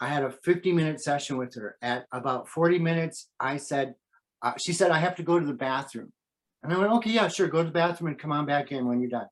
I 0.00 0.08
had 0.08 0.24
a 0.24 0.30
50 0.30 0.72
minute 0.72 1.00
session 1.00 1.36
with 1.36 1.54
her. 1.54 1.76
At 1.82 2.06
about 2.12 2.48
40 2.48 2.78
minutes, 2.78 3.28
I 3.38 3.58
said, 3.58 3.94
uh, 4.42 4.54
she 4.58 4.72
said, 4.72 4.90
I 4.90 4.98
have 4.98 5.16
to 5.16 5.22
go 5.22 5.38
to 5.38 5.46
the 5.46 5.52
bathroom. 5.52 6.12
And 6.62 6.72
I 6.72 6.78
went, 6.78 6.92
okay, 6.94 7.10
yeah, 7.10 7.28
sure, 7.28 7.48
go 7.48 7.58
to 7.58 7.64
the 7.64 7.70
bathroom 7.70 8.08
and 8.08 8.18
come 8.18 8.32
on 8.32 8.46
back 8.46 8.72
in 8.72 8.86
when 8.86 9.00
you're 9.00 9.10
done. 9.10 9.26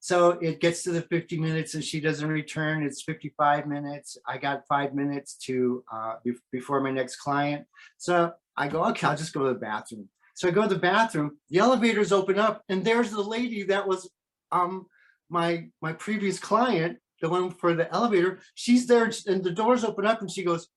So 0.00 0.32
it 0.32 0.60
gets 0.60 0.82
to 0.82 0.92
the 0.92 1.00
50 1.00 1.38
minutes 1.38 1.74
and 1.74 1.82
she 1.82 2.00
doesn't 2.00 2.28
return. 2.28 2.82
It's 2.82 3.02
55 3.02 3.66
minutes. 3.66 4.18
I 4.26 4.36
got 4.36 4.66
five 4.68 4.94
minutes 4.94 5.34
to 5.46 5.82
uh, 5.90 6.16
be- 6.22 6.34
before 6.52 6.80
my 6.80 6.90
next 6.90 7.16
client. 7.16 7.64
So 7.96 8.32
I 8.56 8.68
go, 8.68 8.84
okay, 8.86 9.06
I'll 9.06 9.16
just 9.16 9.32
go 9.32 9.44
to 9.46 9.54
the 9.54 9.58
bathroom. 9.58 10.08
So 10.34 10.48
I 10.48 10.50
go 10.50 10.62
to 10.62 10.74
the 10.74 10.80
bathroom, 10.80 11.38
the 11.48 11.58
elevators 11.58 12.12
open 12.12 12.38
up 12.38 12.62
and 12.68 12.84
there's 12.84 13.12
the 13.12 13.22
lady 13.22 13.62
that 13.64 13.86
was 13.86 14.10
um 14.52 14.86
my 15.30 15.68
my 15.80 15.92
previous 15.92 16.38
client, 16.38 16.98
the 17.24 17.30
one 17.30 17.50
for 17.50 17.74
the 17.74 17.90
elevator. 17.92 18.40
She's 18.54 18.86
there 18.86 19.10
and 19.26 19.42
the 19.42 19.50
doors 19.50 19.82
open 19.82 20.04
up 20.04 20.20
and 20.20 20.30
she 20.30 20.44
goes, 20.44 20.68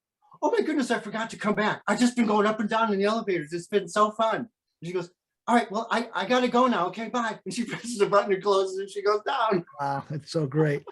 Oh 0.42 0.52
my 0.52 0.62
goodness, 0.64 0.92
I 0.92 1.00
forgot 1.00 1.30
to 1.32 1.38
come 1.38 1.56
back. 1.56 1.82
I've 1.88 2.00
just 2.00 2.16
been 2.16 2.26
going 2.26 2.46
up 2.48 2.60
and 2.62 2.70
down 2.70 2.94
in 2.94 3.00
the 3.00 3.06
elevators. 3.06 3.52
It's 3.52 3.68
been 3.68 3.88
so 3.90 4.12
fun. 4.12 4.36
And 4.38 4.48
she 4.86 4.94
goes, 4.94 5.10
All 5.48 5.56
right, 5.56 5.70
well, 5.70 5.88
I, 5.92 6.10
I 6.14 6.26
gotta 6.26 6.48
go 6.48 6.68
now. 6.68 6.88
Okay, 6.88 7.10
bye. 7.10 7.38
And 7.44 7.54
she 7.54 7.66
presses 7.70 7.98
the 7.98 8.06
button 8.06 8.32
and 8.32 8.42
closes 8.42 8.78
and 8.78 8.90
she 8.90 9.04
goes 9.04 9.20
down. 9.28 9.66
Wow, 9.80 10.06
that's 10.10 10.32
so 10.32 10.46
great. 10.48 10.84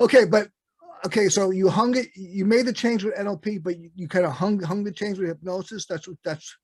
Okay, 0.00 0.26
but, 0.26 0.48
okay, 1.06 1.28
so 1.28 1.50
you 1.50 1.68
hung 1.68 1.96
it, 1.96 2.06
you 2.14 2.44
made 2.44 2.66
the 2.66 2.72
change 2.72 3.02
with 3.02 3.16
NLP, 3.16 3.62
but 3.64 3.76
you, 3.80 3.90
you 3.96 4.06
kind 4.06 4.24
of 4.26 4.32
hung, 4.32 4.60
hung 4.62 4.84
the 4.84 4.92
change 4.92 5.18
with 5.18 5.26
hypnosis? 5.28 5.86
That's 5.86 6.06
what, 6.06 6.18
that's, 6.24 6.56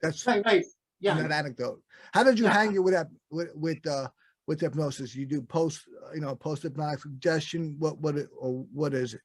that's 0.00 0.26
Right, 0.26 0.42
right. 0.46 0.64
Yeah. 1.00 1.20
that 1.20 1.32
anecdote. 1.32 1.82
How 2.14 2.22
did 2.22 2.38
you 2.38 2.46
Yeah. 2.46 2.52
hang 2.54 2.74
it 2.74 2.78
with 2.78 2.94
that, 2.94 3.08
with, 3.30 3.50
with, 3.54 3.86
uh, 3.86 4.08
with 4.46 4.60
hypnosis? 4.60 5.14
You 5.14 5.26
do 5.26 5.42
post, 5.42 5.82
uh, 6.04 6.14
you 6.14 6.20
know, 6.20 6.34
post 6.34 6.62
hypnotic 6.62 7.00
suggestion? 7.00 7.76
What, 7.78 7.98
what, 8.00 8.16
it- 8.16 8.28
or 8.38 8.64
what 8.72 8.94
is 8.94 9.14
it? 9.14 9.20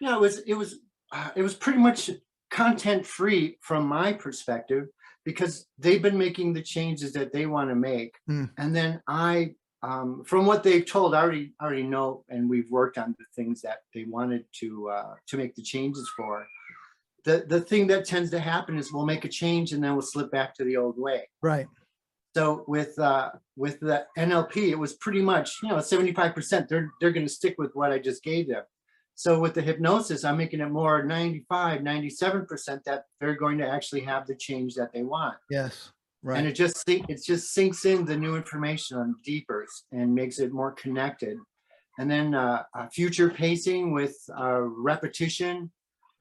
Yeah, 0.00 0.14
it 0.16 0.20
was, 0.20 0.38
it 0.38 0.54
was, 0.54 0.78
uh, 1.12 1.30
it 1.36 1.42
was 1.42 1.54
pretty 1.54 1.78
much 1.78 2.10
content 2.50 3.06
free 3.06 3.58
from 3.60 3.86
my 3.86 4.12
perspective 4.12 4.86
because 5.24 5.66
they've 5.78 6.02
been 6.02 6.16
making 6.16 6.52
the 6.54 6.62
changes 6.62 7.12
that 7.12 7.32
they 7.32 7.46
want 7.46 7.68
to 7.68 7.74
make. 7.74 8.14
Hmm. 8.26 8.46
And 8.56 8.74
then 8.74 9.02
I, 9.06 9.54
um, 9.82 10.24
from 10.24 10.46
what 10.46 10.62
they've 10.62 10.84
told, 10.84 11.14
I 11.14 11.20
already, 11.20 11.52
already 11.60 11.82
know, 11.82 12.24
and 12.28 12.48
we've 12.48 12.70
worked 12.70 12.98
on 12.98 13.14
the 13.18 13.24
things 13.36 13.60
that 13.62 13.78
they 13.94 14.04
wanted 14.04 14.44
to, 14.60 14.88
uh, 14.88 15.14
to 15.28 15.36
make 15.36 15.54
the 15.54 15.62
changes 15.62 16.10
for. 16.16 16.46
The, 17.24 17.44
the 17.46 17.60
thing 17.60 17.86
that 17.88 18.06
tends 18.06 18.30
to 18.30 18.40
happen 18.40 18.78
is 18.78 18.92
we'll 18.92 19.04
make 19.04 19.26
a 19.26 19.28
change 19.28 19.72
and 19.72 19.84
then 19.84 19.92
we'll 19.92 20.02
slip 20.02 20.30
back 20.30 20.54
to 20.54 20.64
the 20.64 20.78
old 20.78 20.98
way. 20.98 21.28
Right, 21.42 21.66
So 22.36 22.64
with 22.68 22.98
uh 22.98 23.30
with 23.56 23.80
the 23.80 24.06
NLP, 24.16 24.70
it 24.70 24.78
was 24.78 24.94
pretty 24.94 25.20
much, 25.20 25.58
you 25.62 25.68
know, 25.68 25.76
75%. 25.76 26.68
They're 26.68 26.90
they're 27.00 27.12
gonna 27.12 27.28
stick 27.28 27.56
with 27.58 27.72
what 27.74 27.92
I 27.92 27.98
just 27.98 28.22
gave 28.22 28.48
them. 28.48 28.62
So 29.14 29.38
with 29.38 29.54
the 29.54 29.62
hypnosis, 29.62 30.24
I'm 30.24 30.38
making 30.38 30.60
it 30.60 30.70
more 30.70 31.02
95, 31.02 31.80
97% 31.80 32.84
that 32.84 33.04
they're 33.20 33.34
going 33.34 33.58
to 33.58 33.68
actually 33.68 34.00
have 34.00 34.26
the 34.26 34.34
change 34.34 34.74
that 34.76 34.94
they 34.94 35.02
want. 35.02 35.36
yes, 35.50 35.92
Right. 36.22 36.38
And 36.38 36.46
it 36.46 36.52
just 36.52 36.86
it 36.88 37.22
just 37.24 37.54
sinks 37.54 37.86
in 37.86 38.04
the 38.04 38.16
new 38.16 38.36
information 38.36 38.98
on 38.98 39.16
deeper 39.24 39.66
and 39.92 40.14
makes 40.14 40.38
it 40.38 40.52
more 40.52 40.72
connected. 40.72 41.38
And 41.98 42.10
then 42.10 42.34
uh, 42.34 42.64
uh 42.74 42.88
future 42.88 43.30
pacing 43.30 43.92
with 43.92 44.16
uh 44.38 44.60
repetition 44.60 45.70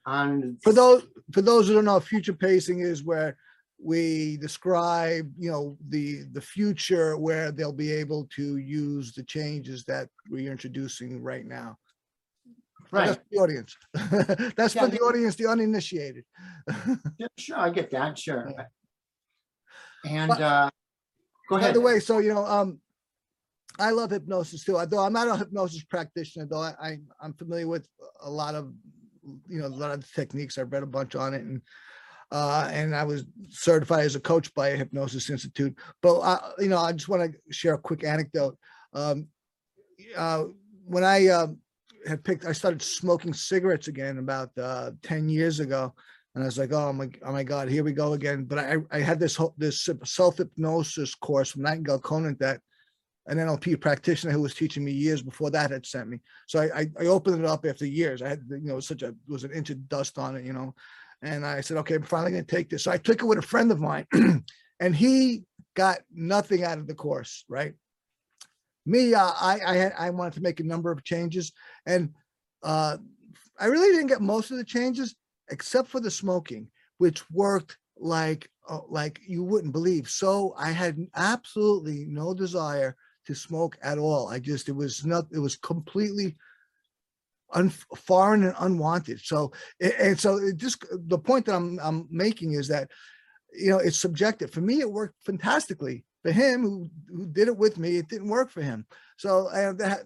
on 0.05 0.57
for 0.63 0.71
those, 0.71 1.05
for 1.33 1.41
those 1.41 1.67
who 1.67 1.73
don't 1.73 1.85
know, 1.85 1.99
future 1.99 2.33
pacing 2.33 2.79
is 2.79 3.03
where 3.03 3.35
we 3.81 4.37
describe, 4.37 5.31
you 5.37 5.49
know, 5.49 5.77
the, 5.89 6.23
the 6.33 6.41
future 6.41 7.17
where 7.17 7.51
they'll 7.51 7.71
be 7.71 7.91
able 7.91 8.27
to 8.35 8.57
use 8.57 9.13
the 9.13 9.23
changes 9.23 9.85
that 9.85 10.09
we're 10.29 10.51
introducing 10.51 11.21
right 11.23 11.45
now. 11.45 11.77
That's 12.91 13.09
right. 13.09 13.15
for 13.17 13.23
the 13.31 13.37
audience. 13.37 13.77
That's 14.57 14.75
Yeah, 14.75 14.85
for 14.85 14.87
the 14.89 14.99
audience, 14.99 15.35
the 15.35 15.47
uninitiated. 15.47 16.25
Yeah, 17.17 17.27
Sure, 17.37 17.57
I 17.59 17.69
get 17.69 17.89
that, 17.91 18.17
sure. 18.17 18.53
And 20.05 20.29
But- 20.29 20.41
uh 20.41 20.69
go 21.49 21.55
By 21.55 21.61
ahead. 21.61 21.75
the 21.75 21.81
way, 21.81 21.99
so, 21.99 22.19
you 22.19 22.33
know, 22.33 22.45
um, 22.45 22.79
I 23.79 23.91
love 23.91 24.11
hypnosis 24.11 24.63
too, 24.65 24.77
although 24.77 24.99
I'm 24.99 25.13
not 25.13 25.27
a 25.29 25.37
hypnosis 25.37 25.83
practitioner, 25.85 26.45
though 26.49 26.61
I, 26.61 26.73
I, 26.81 26.97
I'm 27.21 27.33
familiar 27.33 27.67
with 27.67 27.87
a 28.21 28.29
lot 28.29 28.55
of, 28.55 28.73
you 29.47 29.59
know, 29.59 29.67
a 29.67 29.69
lot 29.69 29.91
of 29.91 30.01
the 30.01 30.07
techniques. 30.13 30.57
I've 30.57 30.71
read 30.73 30.83
a 30.83 30.87
bunch 30.87 31.15
on 31.15 31.33
it 31.33 31.41
and, 31.43 31.61
uh, 32.31 32.69
and 32.71 32.95
I 32.95 33.03
was 33.03 33.25
certified 33.49 34.05
as 34.05 34.15
a 34.15 34.19
coach 34.19 34.53
by 34.53 34.69
a 34.69 34.77
hypnosis 34.77 35.29
institute. 35.29 35.75
But, 36.01 36.19
uh, 36.19 36.51
you 36.59 36.69
know, 36.69 36.77
I 36.77 36.91
just 36.91 37.09
want 37.09 37.31
to 37.31 37.53
share 37.53 37.73
a 37.73 37.79
quick 37.79 38.03
anecdote. 38.03 38.57
Um, 38.93 39.27
uh, 40.15 40.45
when 40.85 41.03
I, 41.03 41.27
um, 41.27 41.57
had 42.07 42.23
picked, 42.23 42.45
I 42.45 42.53
started 42.53 42.81
smoking 42.81 43.33
cigarettes 43.33 43.87
again 43.87 44.19
about, 44.19 44.49
uh, 44.57 44.91
ten 45.01 45.27
years 45.27 45.59
ago. 45.59 45.93
And 46.35 46.43
I 46.43 46.45
was 46.45 46.57
like, 46.57 46.71
oh 46.71 46.93
my, 46.93 47.09
oh 47.25 47.31
my 47.31 47.43
God, 47.43 47.67
here 47.67 47.83
we 47.83 47.91
go 47.91 48.13
again. 48.13 48.45
But 48.45 48.59
I, 48.59 48.77
I 48.91 48.99
had 48.99 49.19
this, 49.19 49.35
whole 49.35 49.55
this 49.57 49.89
self 50.05 50.37
hypnosis 50.37 51.15
course 51.15 51.51
from 51.51 51.63
Nightingale 51.63 51.99
Conant 51.99 52.39
that 52.39 52.61
an 53.29 53.37
NLP 53.37 53.79
practitioner 53.79 54.33
who 54.33 54.41
was 54.41 54.55
teaching 54.55 54.83
me 54.83 54.91
years 54.91 55.21
before 55.21 55.51
that 55.51 55.71
had 55.71 55.85
sent 55.85 56.09
me. 56.09 56.19
So 56.47 56.61
I, 56.61 56.79
I, 56.79 56.87
I 57.01 57.05
opened 57.05 57.39
it 57.39 57.45
up 57.45 57.65
after 57.65 57.85
years. 57.85 58.21
I 58.21 58.29
had, 58.29 58.41
you 58.49 58.59
know, 58.67 58.79
such 58.79 59.03
a, 59.03 59.13
was 59.27 59.43
an 59.43 59.51
inch 59.51 59.69
of 59.69 59.87
dust 59.87 60.17
on 60.17 60.35
it, 60.35 60.45
you 60.45 60.53
know. 60.53 60.73
And 61.21 61.45
I 61.45 61.61
said, 61.61 61.77
okay, 61.77 61.95
I'm 61.95 62.03
finally 62.03 62.31
going 62.31 62.45
to 62.45 62.55
take 62.55 62.69
this. 62.69 62.83
So 62.83 62.91
I 62.91 62.97
took 62.97 63.21
it 63.21 63.25
with 63.25 63.39
a 63.39 63.43
friend 63.43 63.71
of 63.71 63.79
mine 63.79 64.07
and 64.79 64.95
he 64.95 65.43
got 65.75 65.99
nothing 66.13 66.63
out 66.63 66.77
of 66.77 66.87
the 66.87 66.95
course, 66.95 67.43
right? 67.49 67.73
Me, 68.85 69.13
uh, 69.13 69.31
I, 69.39 69.59
I, 69.59 70.07
I 70.07 70.09
wanted 70.11 70.33
to 70.33 70.41
make 70.41 70.59
a 70.59 70.63
number 70.63 70.91
of 70.91 71.03
changes 71.03 71.51
and 71.85 72.09
uh, 72.63 72.97
I 73.59 73.65
really 73.65 73.93
didn't 73.93 74.07
get 74.07 74.21
most 74.21 74.51
of 74.51 74.57
the 74.57 74.63
changes 74.63 75.15
except 75.51 75.89
for 75.89 75.99
the 75.99 76.11
smoking, 76.11 76.69
which 76.97 77.29
worked 77.31 77.77
like, 77.97 78.49
uh, 78.69 78.79
like 78.87 79.19
you 79.27 79.43
wouldn't 79.43 79.73
believe. 79.73 80.09
So 80.09 80.53
I 80.57 80.71
had 80.71 80.97
absolutely 81.15 82.05
no 82.07 82.33
desire 82.33 82.95
to 83.25 83.35
smoke 83.35 83.77
at 83.83 83.97
all. 83.97 84.29
I 84.29 84.39
just, 84.39 84.69
it 84.69 84.75
was 84.75 85.05
not, 85.05 85.27
it 85.31 85.39
was 85.39 85.57
completely 85.57 86.35
un, 87.53 87.69
foreign 87.95 88.43
and 88.43 88.55
unwanted. 88.59 89.19
So, 89.21 89.51
and 89.79 90.19
so 90.19 90.37
it 90.37 90.57
just, 90.57 90.85
the 90.91 91.17
point 91.17 91.45
that 91.45 91.55
I'm, 91.55 91.79
I'm 91.81 92.07
making 92.09 92.53
is 92.53 92.67
that, 92.67 92.89
you 93.53 93.71
know, 93.71 93.79
it's 93.79 93.99
subjective. 93.99 94.51
For 94.51 94.61
me, 94.61 94.79
it 94.79 94.91
worked 94.91 95.15
fantastically. 95.25 96.05
For 96.21 96.31
him, 96.31 96.61
who, 96.63 96.89
who 97.07 97.25
did 97.25 97.47
it 97.47 97.57
with 97.57 97.77
me, 97.77 97.97
it 97.97 98.09
didn't 98.09 98.27
work 98.27 98.51
for 98.51 98.61
him. 98.61 98.85
So, 99.17 99.49
and 99.49 99.77
that, 99.79 100.03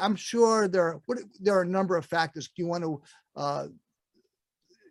I'm 0.00 0.14
sure 0.14 0.68
there 0.68 0.84
are, 0.84 1.00
what, 1.06 1.18
there 1.40 1.56
are 1.56 1.62
a 1.62 1.66
number 1.66 1.96
of 1.96 2.04
factors. 2.04 2.48
Do 2.48 2.62
you 2.62 2.68
want 2.68 2.84
to, 2.84 3.02
uh, 3.36 3.66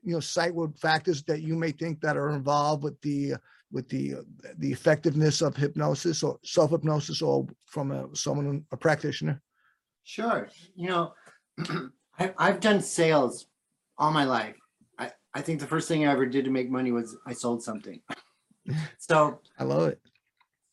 you 0.04 0.14
know, 0.14 0.20
cite 0.20 0.56
what 0.56 0.80
factors 0.80 1.24
that 1.24 1.42
you 1.42 1.56
may 1.56 1.72
think 1.72 2.02
that 2.02 2.18
are 2.18 2.32
involved 2.32 2.84
with 2.84 3.00
the, 3.02 3.36
with 3.72 3.88
the, 3.90 4.16
the 4.58 4.72
effectiveness 4.72 5.42
of 5.42 5.56
hypnosis 5.56 6.24
or 6.24 6.40
self-hypnosis 6.44 7.22
or 7.22 7.46
from 7.68 7.92
a, 7.92 8.08
someone, 8.16 8.66
a 8.72 8.78
practitioner? 8.78 9.40
Sure, 10.04 10.50
you 10.76 10.88
know, 10.88 11.14
I, 12.18 12.34
I've 12.38 12.60
done 12.60 12.82
sales 12.82 13.48
all 13.98 14.12
my 14.12 14.26
life. 14.26 14.56
I, 14.98 15.12
I 15.34 15.42
think 15.42 15.60
the 15.60 15.68
first 15.68 15.88
thing 15.88 16.06
I 16.06 16.12
ever 16.12 16.26
did 16.26 16.46
to 16.46 16.52
make 16.52 16.70
money 16.70 16.92
was 16.92 17.18
I 17.26 17.34
sold 17.34 17.64
something. 17.64 18.02
So, 19.00 19.40
I 19.58 19.64
love 19.64 19.88
it. 19.88 20.00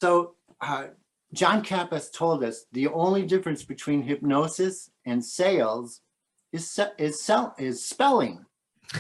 so, 0.02 0.34
uh, 0.60 0.88
John 1.32 1.62
Kappas 1.64 2.12
told 2.12 2.44
us 2.44 2.66
the 2.72 2.88
only 2.88 3.22
difference 3.22 3.64
between 3.64 4.02
hypnosis 4.02 4.90
and 5.06 5.24
sales 5.24 6.02
is, 6.52 6.70
se- 6.70 6.92
is 6.98 7.22
sell, 7.22 7.54
is 7.58 7.86
spelling. 7.86 8.44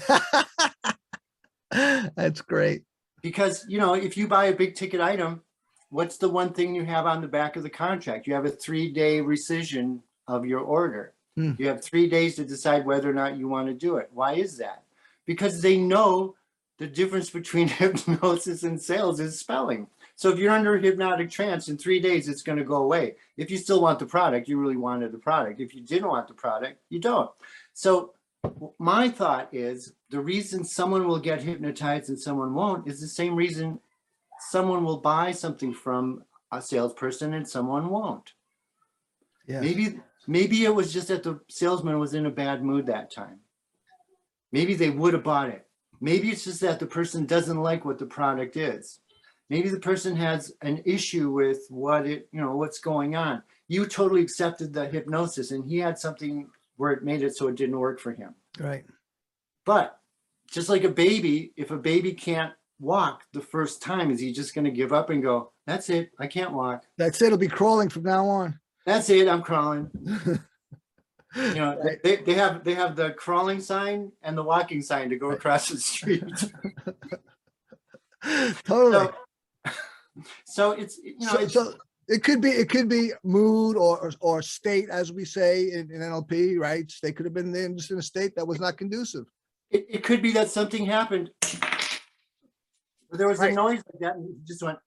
That's 1.70 2.40
great. 2.40 2.84
Because, 3.20 3.66
you 3.68 3.78
know, 3.78 3.92
if 3.94 4.16
you 4.16 4.28
buy 4.28 4.46
a 4.46 4.56
big 4.56 4.74
ticket 4.76 5.00
item, 5.00 5.42
what's 5.90 6.16
the 6.16 6.28
one 6.28 6.52
thing 6.54 6.74
you 6.74 6.84
have 6.86 7.06
on 7.06 7.20
the 7.20 7.28
back 7.28 7.56
of 7.56 7.62
the 7.62 7.70
contract? 7.70 8.26
You 8.26 8.32
have 8.34 8.46
a 8.46 8.50
three-day 8.50 9.20
rescission 9.20 10.00
of 10.26 10.46
your 10.46 10.60
order. 10.60 11.12
Hmm. 11.36 11.52
You 11.58 11.68
have 11.68 11.84
three 11.84 12.08
days 12.08 12.36
to 12.36 12.44
decide 12.44 12.86
whether 12.86 13.10
or 13.10 13.14
not 13.14 13.36
you 13.36 13.48
want 13.48 13.68
to 13.68 13.74
do 13.74 13.96
it. 13.96 14.10
Why 14.12 14.34
is 14.34 14.56
that? 14.58 14.82
Because 15.26 15.60
they 15.60 15.76
know 15.76 16.34
the 16.78 16.86
difference 16.86 17.30
between 17.30 17.68
hypnosis 17.68 18.62
and 18.62 18.80
sales 18.80 19.20
is 19.20 19.38
spelling. 19.38 19.86
So 20.14 20.30
if 20.30 20.38
you're 20.38 20.52
under 20.52 20.76
a 20.76 20.80
hypnotic 20.80 21.30
trance 21.30 21.68
in 21.68 21.76
three 21.76 22.00
days, 22.00 22.28
it's 22.28 22.42
going 22.42 22.58
to 22.58 22.64
go 22.64 22.76
away. 22.76 23.16
If 23.36 23.50
you 23.50 23.58
still 23.58 23.82
want 23.82 23.98
the 23.98 24.06
product, 24.06 24.48
you 24.48 24.58
really 24.58 24.78
wanted 24.78 25.12
the 25.12 25.18
product. 25.18 25.60
If 25.60 25.74
you 25.74 25.82
didn't 25.82 26.08
want 26.08 26.26
the 26.26 26.34
product, 26.34 26.80
you 26.88 26.98
don't. 26.98 27.30
So 27.74 28.14
my 28.78 29.10
thought 29.10 29.48
is 29.52 29.92
the 30.08 30.20
reason 30.20 30.64
someone 30.64 31.06
will 31.06 31.18
get 31.18 31.42
hypnotized 31.42 32.08
and 32.08 32.18
someone 32.18 32.54
won't 32.54 32.88
is 32.88 33.00
the 33.00 33.08
same 33.08 33.34
reason 33.34 33.80
someone 34.38 34.84
will 34.84 34.98
buy 34.98 35.32
something 35.32 35.74
from 35.74 36.24
a 36.52 36.62
salesperson 36.62 37.34
and 37.34 37.48
someone 37.48 37.90
won't. 37.90 38.32
Yeah. 39.46 39.60
Maybe 39.60 40.00
maybe 40.26 40.64
it 40.64 40.74
was 40.74 40.92
just 40.92 41.08
that 41.08 41.22
the 41.22 41.40
salesman 41.48 41.98
was 41.98 42.14
in 42.14 42.26
a 42.26 42.30
bad 42.30 42.62
mood 42.62 42.86
that 42.86 43.10
time. 43.10 43.40
Maybe 44.52 44.74
they 44.74 44.90
would 44.90 45.14
have 45.14 45.24
bought 45.24 45.48
it. 45.48 45.66
Maybe 46.00 46.30
it's 46.30 46.44
just 46.44 46.60
that 46.60 46.78
the 46.78 46.86
person 46.86 47.26
doesn't 47.26 47.60
like 47.60 47.84
what 47.84 47.98
the 47.98 48.06
product 48.06 48.56
is. 48.56 49.00
Maybe 49.48 49.68
the 49.68 49.80
person 49.80 50.16
has 50.16 50.52
an 50.62 50.82
issue 50.84 51.30
with 51.30 51.66
what 51.68 52.06
it, 52.06 52.28
you 52.32 52.40
know, 52.40 52.56
what's 52.56 52.78
going 52.78 53.16
on. 53.16 53.42
You 53.68 53.86
totally 53.86 54.22
accepted 54.22 54.72
the 54.72 54.86
hypnosis 54.86 55.50
and 55.52 55.64
he 55.64 55.78
had 55.78 55.98
something 55.98 56.48
where 56.76 56.92
it 56.92 57.04
made 57.04 57.22
it 57.22 57.36
so 57.36 57.48
it 57.48 57.56
didn't 57.56 57.78
work 57.78 58.00
for 58.00 58.12
him. 58.12 58.34
Right. 58.58 58.84
But 59.64 59.98
just 60.50 60.68
like 60.68 60.84
a 60.84 60.90
baby, 60.90 61.52
if 61.56 61.70
a 61.70 61.76
baby 61.76 62.12
can't 62.12 62.52
walk 62.78 63.22
the 63.32 63.40
first 63.40 63.82
time, 63.82 64.10
is 64.10 64.20
he 64.20 64.32
just 64.32 64.54
going 64.54 64.64
to 64.64 64.70
give 64.70 64.92
up 64.92 65.10
and 65.10 65.22
go, 65.22 65.52
that's 65.66 65.90
it, 65.90 66.10
I 66.18 66.26
can't 66.26 66.52
walk? 66.52 66.84
That's 66.98 67.20
it. 67.22 67.26
It'll 67.26 67.38
be 67.38 67.48
crawling 67.48 67.88
from 67.88 68.02
now 68.02 68.26
on. 68.26 68.60
That's 68.86 69.10
it, 69.10 69.28
I'm 69.28 69.42
crawling. 69.42 69.90
You 71.34 71.54
know, 71.56 71.78
they- 72.02 72.16
they, 72.16 72.32
have, 72.32 72.64
they 72.64 72.72
have 72.72 72.96
the 72.96 73.10
crawling 73.10 73.60
sign 73.60 74.10
and 74.22 74.38
the 74.38 74.42
walking 74.42 74.80
sign 74.80 75.10
to 75.10 75.18
go 75.18 75.32
across 75.32 75.68
the 75.68 75.76
street. 75.76 76.24
Totally. 78.64 79.08
So, 79.66 79.72
so 80.46 80.70
it's, 80.72 80.96
you 80.96 81.16
know, 81.20 81.26
So, 81.32 81.38
it's, 81.40 81.52
so 81.52 81.74
it 82.08 82.24
could 82.24 82.40
be, 82.40 82.48
it 82.48 82.70
could 82.70 82.88
be 82.88 83.12
mood 83.22 83.76
or, 83.76 83.98
or- 83.98 84.12
or 84.20 84.40
state, 84.40 84.88
as 84.88 85.12
we 85.12 85.26
say 85.26 85.64
in, 85.72 85.90
in 85.92 86.00
NLP, 86.00 86.58
right? 86.58 86.90
They 87.02 87.12
could 87.12 87.26
have 87.26 87.34
been 87.34 87.54
in 87.54 87.76
just 87.76 87.90
in 87.90 87.98
a 87.98 88.02
state 88.02 88.34
that 88.36 88.46
was 88.46 88.58
not 88.58 88.78
conducive. 88.78 89.26
it, 89.70 89.84
it 89.90 90.04
could 90.04 90.22
be 90.22 90.32
that 90.32 90.48
something 90.50 90.86
happened. 90.86 91.30
There 93.10 93.28
was 93.28 93.40
a 93.40 93.52
noise 93.52 93.82
like 93.92 94.00
that 94.00 94.16
and 94.16 94.24
he 94.26 94.34
just 94.46 94.62
went. 94.62 94.78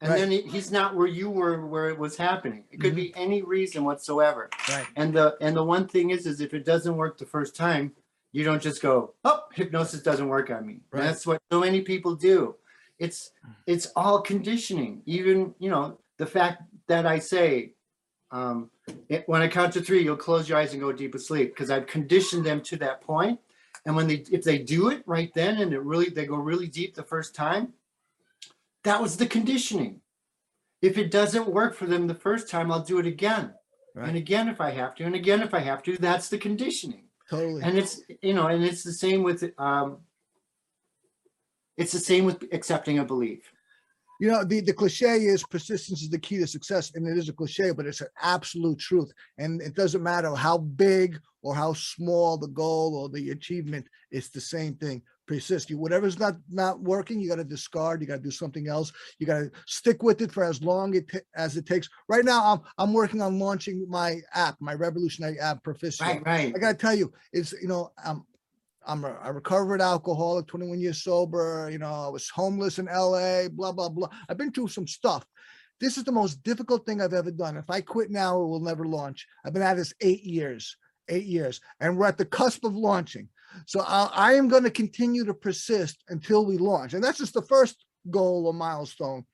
And 0.00 0.10
Right. 0.10 0.18
then 0.20 0.30
he- 0.30 0.42
he's 0.42 0.70
not 0.70 0.94
where 0.94 1.06
you 1.06 1.30
were, 1.30 1.66
where 1.66 1.88
it 1.88 1.98
was 1.98 2.16
happening. 2.16 2.64
It 2.70 2.80
could 2.80 2.94
be 2.94 3.14
any 3.16 3.42
reason 3.42 3.82
whatsoever. 3.84 4.50
Right. 4.68 4.86
And 4.94 5.14
the, 5.14 5.36
and 5.40 5.56
the 5.56 5.64
one 5.64 5.88
thing 5.88 6.10
is, 6.10 6.26
is 6.26 6.40
if 6.40 6.52
it 6.52 6.64
doesn't 6.66 6.96
work 6.96 7.16
the 7.16 7.24
first 7.24 7.56
time, 7.56 7.92
you 8.32 8.44
don't 8.44 8.60
just 8.60 8.82
go, 8.82 9.14
oh, 9.24 9.44
hypnosis 9.54 10.02
doesn't 10.02 10.28
work 10.28 10.50
on 10.50 10.66
me. 10.66 10.80
Right. 10.90 11.02
That's 11.04 11.26
what 11.26 11.40
so 11.50 11.60
many 11.60 11.80
people 11.80 12.14
do. 12.14 12.56
It's, 12.98 13.30
it's 13.66 13.86
all 13.96 14.20
conditioning. 14.20 15.02
Even, 15.06 15.54
you 15.58 15.70
know, 15.70 15.98
the 16.18 16.26
fact 16.26 16.62
that 16.88 17.06
I 17.06 17.18
say, 17.18 17.72
um, 18.30 18.70
it- 19.08 19.26
when 19.26 19.40
I 19.40 19.48
count 19.48 19.72
to 19.74 19.80
three, 19.80 20.02
you'll 20.02 20.16
close 20.16 20.46
your 20.46 20.58
eyes 20.58 20.72
and 20.72 20.80
go 20.82 20.92
deep 20.92 21.14
asleep 21.14 21.54
because 21.54 21.70
I've 21.70 21.86
conditioned 21.86 22.44
them 22.44 22.60
to 22.62 22.76
that 22.78 23.00
point. 23.00 23.40
And 23.86 23.96
when 23.96 24.08
they, 24.08 24.24
if 24.30 24.42
they 24.44 24.58
do 24.58 24.88
it 24.90 25.02
right 25.06 25.32
then 25.34 25.58
and 25.58 25.72
it 25.72 25.80
really, 25.80 26.10
they 26.10 26.26
go 26.26 26.36
really 26.36 26.66
deep 26.66 26.94
the 26.94 27.02
first 27.04 27.34
time, 27.34 27.72
that 28.86 29.02
was 29.02 29.16
the 29.16 29.26
conditioning. 29.26 30.00
If 30.80 30.96
it 30.96 31.10
doesn't 31.10 31.48
work 31.48 31.74
for 31.74 31.86
them 31.86 32.06
the 32.06 32.14
first 32.14 32.48
time, 32.48 32.70
I'll 32.70 32.84
do 32.84 32.98
it 32.98 33.06
again. 33.06 33.52
Right. 33.94 34.08
And 34.08 34.16
again, 34.16 34.48
if 34.48 34.60
I 34.60 34.70
have 34.70 34.94
to, 34.96 35.04
and 35.04 35.14
again, 35.14 35.42
if 35.42 35.54
I 35.54 35.58
have 35.60 35.82
to, 35.84 35.96
that's 35.96 36.28
the 36.28 36.38
conditioning. 36.38 37.04
Totally. 37.28 37.62
And 37.62 37.76
it's, 37.76 38.02
you 38.22 38.34
know, 38.34 38.46
and 38.46 38.62
it's 38.62 38.84
the 38.84 38.92
same 38.92 39.22
with, 39.22 39.42
um, 39.58 39.98
it's 41.76 41.92
the 41.92 41.98
same 41.98 42.24
with 42.24 42.44
accepting 42.52 42.98
a 43.00 43.04
belief. 43.04 43.40
You 44.20 44.28
know, 44.28 44.44
the, 44.44 44.60
the 44.60 44.72
cliche 44.72 45.16
is 45.16 45.42
persistence 45.42 46.02
is 46.02 46.08
the 46.08 46.18
key 46.18 46.38
to 46.38 46.46
success, 46.46 46.92
and 46.94 47.06
it 47.06 47.18
is 47.18 47.28
a 47.28 47.32
cliche, 47.32 47.72
but 47.72 47.86
it's 47.86 48.00
an 48.00 48.08
absolute 48.22 48.78
truth. 48.78 49.12
And 49.38 49.60
it 49.60 49.74
doesn't 49.74 50.02
matter 50.02 50.34
how 50.34 50.58
big 50.58 51.18
or 51.42 51.54
how 51.54 51.72
small 51.72 52.38
the 52.38 52.48
goal 52.48 52.96
or 52.96 53.08
the 53.08 53.30
achievement, 53.30 53.88
it's 54.10 54.30
the 54.30 54.40
same 54.40 54.74
thing. 54.76 55.02
Persist. 55.26 55.70
You 55.70 55.78
whatever's 55.78 56.18
not 56.18 56.36
not 56.50 56.80
working, 56.80 57.20
you 57.20 57.28
got 57.28 57.36
to 57.36 57.44
discard. 57.44 58.00
You 58.00 58.06
got 58.06 58.16
to 58.16 58.22
do 58.22 58.30
something 58.30 58.68
else. 58.68 58.92
You 59.18 59.26
got 59.26 59.40
to 59.40 59.50
stick 59.66 60.02
with 60.02 60.22
it 60.22 60.32
for 60.32 60.44
as 60.44 60.62
long 60.62 60.94
it 60.94 61.10
as 61.34 61.56
it 61.56 61.66
takes. 61.66 61.88
Right 62.08 62.24
now, 62.24 62.44
I'm 62.44 62.60
I'm 62.78 62.92
working 62.92 63.22
on 63.22 63.38
launching 63.38 63.86
my 63.88 64.20
app, 64.34 64.56
my 64.60 64.74
revolutionary 64.74 65.38
app, 65.38 65.62
Proficio. 65.64 66.02
Right, 66.02 66.26
right. 66.26 66.52
I 66.54 66.58
gotta 66.58 66.76
tell 66.76 66.94
you, 66.94 67.12
it's, 67.32 67.52
you 67.52 67.68
know, 67.68 67.90
I'm, 68.04 68.24
I'm 68.86 69.04
a, 69.04 69.18
a 69.24 69.32
recovered 69.32 69.80
alcoholic, 69.80 70.46
21 70.46 70.80
years 70.80 71.02
sober, 71.02 71.68
you 71.70 71.78
know, 71.78 71.92
I 71.92 72.08
was 72.08 72.28
homeless 72.28 72.78
in 72.78 72.86
LA, 72.86 73.48
blah, 73.48 73.72
blah, 73.72 73.88
blah. 73.88 74.08
I've 74.28 74.38
been 74.38 74.52
through 74.52 74.68
some 74.68 74.86
stuff. 74.86 75.24
This 75.80 75.98
is 75.98 76.04
the 76.04 76.12
most 76.12 76.42
difficult 76.42 76.86
thing 76.86 77.02
I've 77.02 77.12
ever 77.12 77.30
done. 77.30 77.56
If 77.56 77.68
I 77.68 77.80
quit 77.80 78.10
now, 78.10 78.40
it 78.40 78.46
will 78.46 78.60
never 78.60 78.86
launch. 78.86 79.26
I've 79.44 79.52
been 79.52 79.62
at 79.62 79.76
this 79.76 79.92
eight 80.00 80.22
years, 80.22 80.76
eight 81.08 81.26
years, 81.26 81.60
and 81.80 81.98
we're 81.98 82.06
at 82.06 82.16
the 82.16 82.24
cusp 82.24 82.64
of 82.64 82.74
launching. 82.74 83.28
So 83.66 83.80
I, 83.80 84.10
I 84.12 84.32
am 84.34 84.48
going 84.48 84.64
to 84.64 84.70
continue 84.70 85.24
to 85.24 85.34
persist 85.34 86.02
until 86.08 86.44
we 86.44 86.58
launch. 86.58 86.94
And 86.94 87.02
that's 87.02 87.18
just 87.18 87.34
the 87.34 87.42
first 87.42 87.84
goal 88.10 88.46
or 88.46 88.54
milestone. 88.54 89.24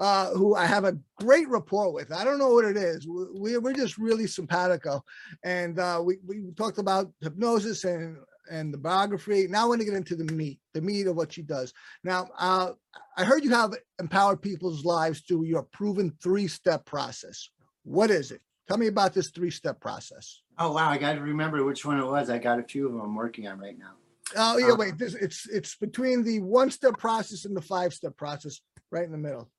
uh, 0.00 0.30
who 0.30 0.56
I 0.56 0.66
have 0.66 0.84
a 0.84 0.98
great 1.20 1.48
rapport 1.48 1.92
with. 1.92 2.10
I 2.10 2.24
don't 2.24 2.40
know 2.40 2.48
what 2.48 2.64
it 2.64 2.76
is. 2.76 3.06
We, 3.06 3.56
we're 3.58 3.72
just 3.72 3.98
really 3.98 4.26
simpatico. 4.26 5.04
And 5.44 5.78
uh, 5.78 6.02
we, 6.04 6.16
we 6.26 6.42
talked 6.56 6.78
about 6.78 7.12
hypnosis 7.20 7.84
and, 7.84 8.16
and 8.50 8.74
the 8.74 8.78
biography. 8.78 9.46
Now 9.46 9.68
we're 9.68 9.76
going 9.76 9.86
to 9.86 9.92
get 9.92 9.94
into 9.94 10.16
the 10.16 10.32
meat, 10.32 10.58
the 10.72 10.82
meat 10.82 11.06
of 11.06 11.14
what 11.14 11.34
she 11.34 11.42
does. 11.42 11.72
Now, 12.02 12.30
uh, 12.36 12.72
I 13.16 13.22
heard 13.22 13.44
you 13.44 13.50
have 13.50 13.74
empowered 14.00 14.42
people's 14.42 14.84
lives 14.84 15.20
through 15.20 15.44
your 15.44 15.62
proven 15.62 16.16
three 16.20 16.48
step 16.48 16.84
process. 16.84 17.48
What 17.84 18.10
is 18.10 18.32
it? 18.32 18.40
Tell 18.66 18.76
me 18.76 18.88
about 18.88 19.14
this 19.14 19.30
three 19.30 19.52
step 19.52 19.80
process. 19.80 20.40
Oh 20.58 20.72
wow, 20.72 20.88
I 20.90 20.98
got 20.98 21.14
to 21.14 21.20
remember 21.20 21.64
which 21.64 21.84
one 21.84 21.98
it 21.98 22.06
was. 22.06 22.30
I 22.30 22.38
got 22.38 22.58
a 22.60 22.62
few 22.62 22.86
of 22.86 22.92
them 22.92 23.00
I'm 23.00 23.14
working 23.14 23.48
on 23.48 23.58
right 23.58 23.78
now. 23.78 23.92
Oh 24.36 24.56
yeah, 24.58 24.72
Uh, 24.72 24.76
wait. 24.76 24.98
This 24.98 25.14
it's 25.14 25.48
it's 25.48 25.74
between 25.76 26.22
the 26.22 26.40
one 26.40 26.70
step 26.70 26.98
process 26.98 27.44
and 27.44 27.56
the 27.56 27.62
five 27.62 27.92
step 27.92 28.16
process, 28.16 28.60
right 28.90 29.04
in 29.04 29.12
the 29.12 29.18
middle. 29.18 29.50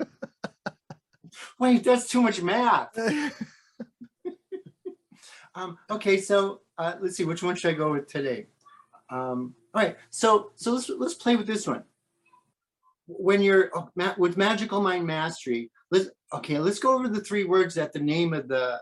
Wait, 1.58 1.82
that's 1.84 2.08
too 2.08 2.22
much 2.22 2.42
math. 2.42 2.96
Um, 5.54 5.76
okay, 5.90 6.18
so 6.18 6.62
uh, 6.78 6.94
let's 7.02 7.16
see, 7.16 7.26
which 7.26 7.42
one 7.42 7.54
should 7.56 7.74
I 7.74 7.76
go 7.76 7.92
with 7.92 8.08
today? 8.08 8.46
Um, 9.10 9.54
all 9.74 9.82
right, 9.82 9.98
so 10.08 10.52
so 10.54 10.72
let's 10.72 10.88
let's 10.88 11.12
play 11.12 11.36
with 11.36 11.46
this 11.46 11.66
one. 11.66 11.84
When 13.06 13.42
you're 13.42 13.70
oh, 13.74 13.90
ma- 13.94 14.14
with 14.16 14.38
magical 14.38 14.80
mind 14.80 15.06
mastery, 15.06 15.70
let's 15.92 16.08
okay, 16.32 16.58
let's 16.58 16.80
go 16.80 16.94
over 16.94 17.06
the 17.06 17.20
three 17.20 17.44
words 17.44 17.76
that 17.76 17.92
the 17.92 18.00
name 18.00 18.32
of 18.32 18.48
the 18.48 18.80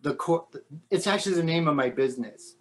the 0.00 0.14
core. 0.14 0.46
It's 0.90 1.06
actually 1.06 1.34
the 1.34 1.42
name 1.42 1.68
of 1.68 1.76
my 1.76 1.90
business. 1.90 2.56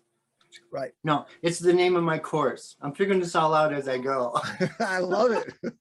right. 0.72 0.92
No, 1.06 1.28
it's 1.42 1.60
the 1.60 1.72
name 1.72 1.96
of 1.96 2.04
my 2.04 2.18
course. 2.18 2.76
I'm 2.82 2.94
figuring 2.94 3.22
this 3.22 3.36
all 3.36 3.54
out 3.54 3.72
as 3.72 3.88
I 3.88 4.00
go. 4.00 4.38
I 4.80 5.00
love 5.00 5.32
it. 5.32 5.74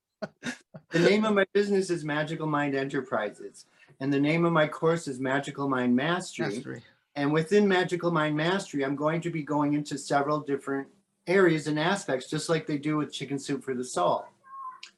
The 0.90 0.98
name 0.98 1.24
of 1.24 1.34
my 1.34 1.46
business 1.52 1.90
is 1.90 2.04
Magical 2.04 2.46
Mind 2.46 2.74
Enterprises, 2.74 3.66
and 4.00 4.12
the 4.12 4.20
name 4.20 4.44
of 4.44 4.52
my 4.52 4.68
course 4.68 5.08
is 5.08 5.18
Magical 5.18 5.68
Mind 5.68 5.96
Mastery. 5.96 6.54
Mastery. 6.54 6.82
And 7.16 7.32
within 7.32 7.66
Magical 7.66 8.12
Mind 8.12 8.36
Mastery, 8.36 8.84
I'm 8.84 8.94
going 8.94 9.20
to 9.22 9.30
be 9.30 9.42
going 9.42 9.72
into 9.74 9.98
several 9.98 10.40
different 10.40 10.86
areas 11.26 11.66
and 11.66 11.78
aspects, 11.78 12.28
just 12.28 12.48
like 12.48 12.66
they 12.66 12.78
do 12.78 12.96
with 12.96 13.12
Chicken 13.12 13.38
Soup 13.38 13.62
for 13.62 13.74
the 13.74 13.84
Soul. 13.84 14.26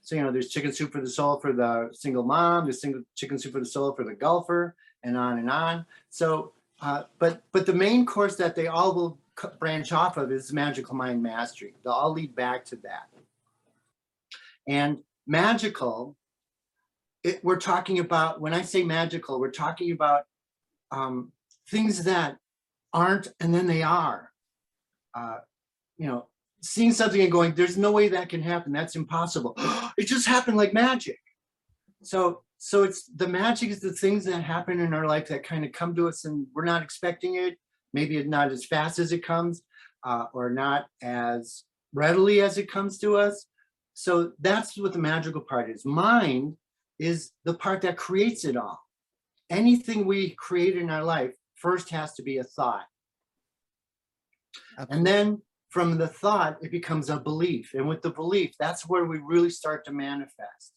So, 0.00 0.16
you 0.16 0.22
know, 0.22 0.32
there's 0.32 0.48
Chicken 0.48 0.72
Soup 0.72 0.90
for 0.92 1.00
the 1.00 1.08
Soul 1.08 1.38
for 1.38 1.52
the 1.52 1.90
single 1.92 2.24
mom, 2.24 2.64
there's 2.64 2.80
single 2.80 3.02
Chicken 3.14 3.38
Soup 3.38 3.52
for 3.52 3.60
the 3.60 3.66
Soul 3.66 3.92
for 3.92 4.04
the 4.04 4.14
golfer, 4.14 4.74
and 5.02 5.16
on 5.16 5.38
and 5.38 5.50
on. 5.50 5.86
So, 6.10 6.52
uh, 6.80 7.04
but 7.18 7.42
but 7.52 7.66
the 7.66 7.72
main 7.72 8.04
course 8.04 8.36
that 8.36 8.54
they 8.54 8.66
all 8.66 8.94
will 8.94 9.18
branch 9.58 9.92
off 9.92 10.16
of 10.16 10.30
is 10.32 10.52
Magical 10.52 10.94
Mind 10.94 11.22
Mastery. 11.22 11.74
They'll 11.82 11.92
all 11.92 12.12
lead 12.12 12.34
back 12.34 12.64
to 12.66 12.76
that. 12.76 13.08
And 14.68 14.98
magical, 15.26 16.16
it, 17.24 17.42
we're 17.44 17.58
talking 17.60 17.98
about 17.98 18.40
when 18.40 18.54
I 18.54 18.62
say 18.62 18.82
magical, 18.82 19.40
we're 19.40 19.50
talking 19.50 19.92
about 19.92 20.26
um, 20.90 21.32
things 21.68 22.04
that 22.04 22.38
aren't 22.92 23.28
and 23.40 23.54
then 23.54 23.66
they 23.66 23.82
are. 23.82 24.30
Uh, 25.14 25.38
you 25.98 26.06
know, 26.06 26.26
seeing 26.62 26.92
something 26.92 27.20
and 27.20 27.32
going, 27.32 27.54
there's 27.54 27.76
no 27.76 27.92
way 27.92 28.08
that 28.08 28.28
can 28.28 28.40
happen. 28.40 28.72
That's 28.72 28.96
impossible. 28.96 29.54
it 29.98 30.06
just 30.06 30.26
happened 30.26 30.56
like 30.56 30.72
magic. 30.72 31.18
So, 32.02 32.42
so 32.58 32.84
it's 32.84 33.04
the 33.16 33.28
magic 33.28 33.70
is 33.70 33.80
the 33.80 33.92
things 33.92 34.24
that 34.24 34.42
happen 34.42 34.80
in 34.80 34.94
our 34.94 35.06
life 35.06 35.28
that 35.28 35.44
kind 35.44 35.64
of 35.64 35.72
come 35.72 35.94
to 35.96 36.08
us 36.08 36.24
and 36.24 36.46
we're 36.54 36.64
not 36.64 36.82
expecting 36.82 37.34
it. 37.34 37.58
Maybe 37.92 38.16
it's 38.16 38.28
not 38.28 38.52
as 38.52 38.64
fast 38.64 38.98
as 38.98 39.12
it 39.12 39.24
comes, 39.24 39.62
uh, 40.04 40.26
or 40.32 40.50
not 40.50 40.86
as 41.02 41.64
readily 41.92 42.40
as 42.40 42.58
it 42.58 42.70
comes 42.70 42.98
to 42.98 43.16
us. 43.16 43.46
So 43.94 44.32
that's 44.40 44.78
what 44.78 44.92
the 44.92 44.98
magical 44.98 45.42
part 45.42 45.68
is. 45.68 45.84
Mind 45.84 46.56
is 46.98 47.32
the 47.44 47.54
part 47.54 47.82
that 47.82 47.96
creates 47.96 48.44
it 48.44 48.56
all. 48.56 48.80
Anything 49.50 50.06
we 50.06 50.30
create 50.38 50.78
in 50.78 50.88
our 50.88 51.04
life 51.04 51.32
first 51.56 51.90
has 51.90 52.14
to 52.14 52.22
be 52.22 52.38
a 52.38 52.44
thought. 52.44 52.84
And 54.88 55.06
then 55.06 55.42
from 55.72 55.96
the 55.96 56.06
thought, 56.06 56.58
it 56.60 56.70
becomes 56.70 57.08
a 57.08 57.18
belief. 57.18 57.72
And 57.72 57.88
with 57.88 58.02
the 58.02 58.10
belief, 58.10 58.52
that's 58.58 58.86
where 58.86 59.06
we 59.06 59.18
really 59.18 59.48
start 59.48 59.86
to 59.86 59.92
manifest. 59.92 60.74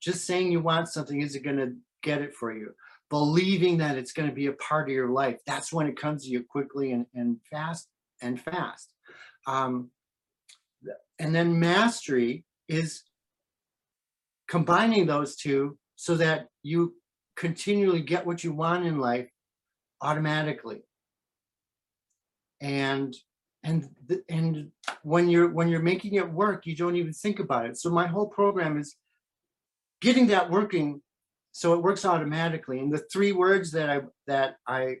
Just 0.00 0.26
saying 0.26 0.50
you 0.50 0.58
want 0.58 0.88
something 0.88 1.20
isn't 1.20 1.44
going 1.44 1.58
to 1.58 1.76
get 2.02 2.20
it 2.20 2.34
for 2.34 2.52
you. 2.52 2.74
Believing 3.08 3.78
that 3.78 3.96
it's 3.96 4.12
going 4.12 4.28
to 4.28 4.34
be 4.34 4.46
a 4.46 4.54
part 4.54 4.88
of 4.88 4.94
your 4.94 5.10
life, 5.10 5.38
that's 5.46 5.72
when 5.72 5.86
it 5.86 5.96
comes 5.96 6.24
to 6.24 6.30
you 6.30 6.42
quickly 6.42 6.90
and, 6.90 7.06
and 7.14 7.36
fast 7.48 7.86
and 8.20 8.40
fast. 8.40 8.92
Um, 9.46 9.90
and 11.20 11.32
then 11.32 11.60
mastery 11.60 12.44
is 12.68 13.04
combining 14.48 15.06
those 15.06 15.36
two 15.36 15.78
so 15.94 16.16
that 16.16 16.48
you 16.64 16.96
continually 17.36 18.02
get 18.02 18.26
what 18.26 18.42
you 18.42 18.52
want 18.52 18.86
in 18.86 18.98
life 18.98 19.30
automatically 20.00 20.82
and 22.60 23.14
and 23.64 23.88
th- 24.08 24.22
and 24.28 24.70
when 25.02 25.28
you're 25.28 25.48
when 25.48 25.68
you're 25.68 25.80
making 25.80 26.14
it 26.14 26.30
work 26.30 26.66
you 26.66 26.76
don't 26.76 26.96
even 26.96 27.12
think 27.12 27.38
about 27.38 27.66
it. 27.66 27.78
So 27.78 27.90
my 27.90 28.06
whole 28.06 28.26
program 28.26 28.78
is 28.78 28.96
getting 30.00 30.26
that 30.28 30.50
working 30.50 31.00
so 31.54 31.74
it 31.74 31.82
works 31.82 32.06
automatically. 32.06 32.80
And 32.80 32.90
the 32.90 33.04
three 33.12 33.32
words 33.32 33.70
that 33.72 33.90
i 33.90 34.00
that 34.26 34.56
i 34.66 34.96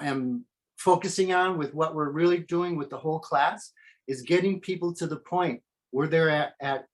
am 0.00 0.44
focusing 0.76 1.32
on 1.32 1.56
with 1.56 1.72
what 1.74 1.94
we're 1.94 2.10
really 2.10 2.38
doing 2.38 2.76
with 2.76 2.90
the 2.90 2.98
whole 2.98 3.20
class 3.20 3.72
is 4.06 4.22
getting 4.22 4.60
people 4.60 4.92
to 4.94 5.06
the 5.06 5.16
point 5.16 5.62
where 5.92 6.08
they're 6.08 6.30
at, 6.30 6.54
at 6.60 6.86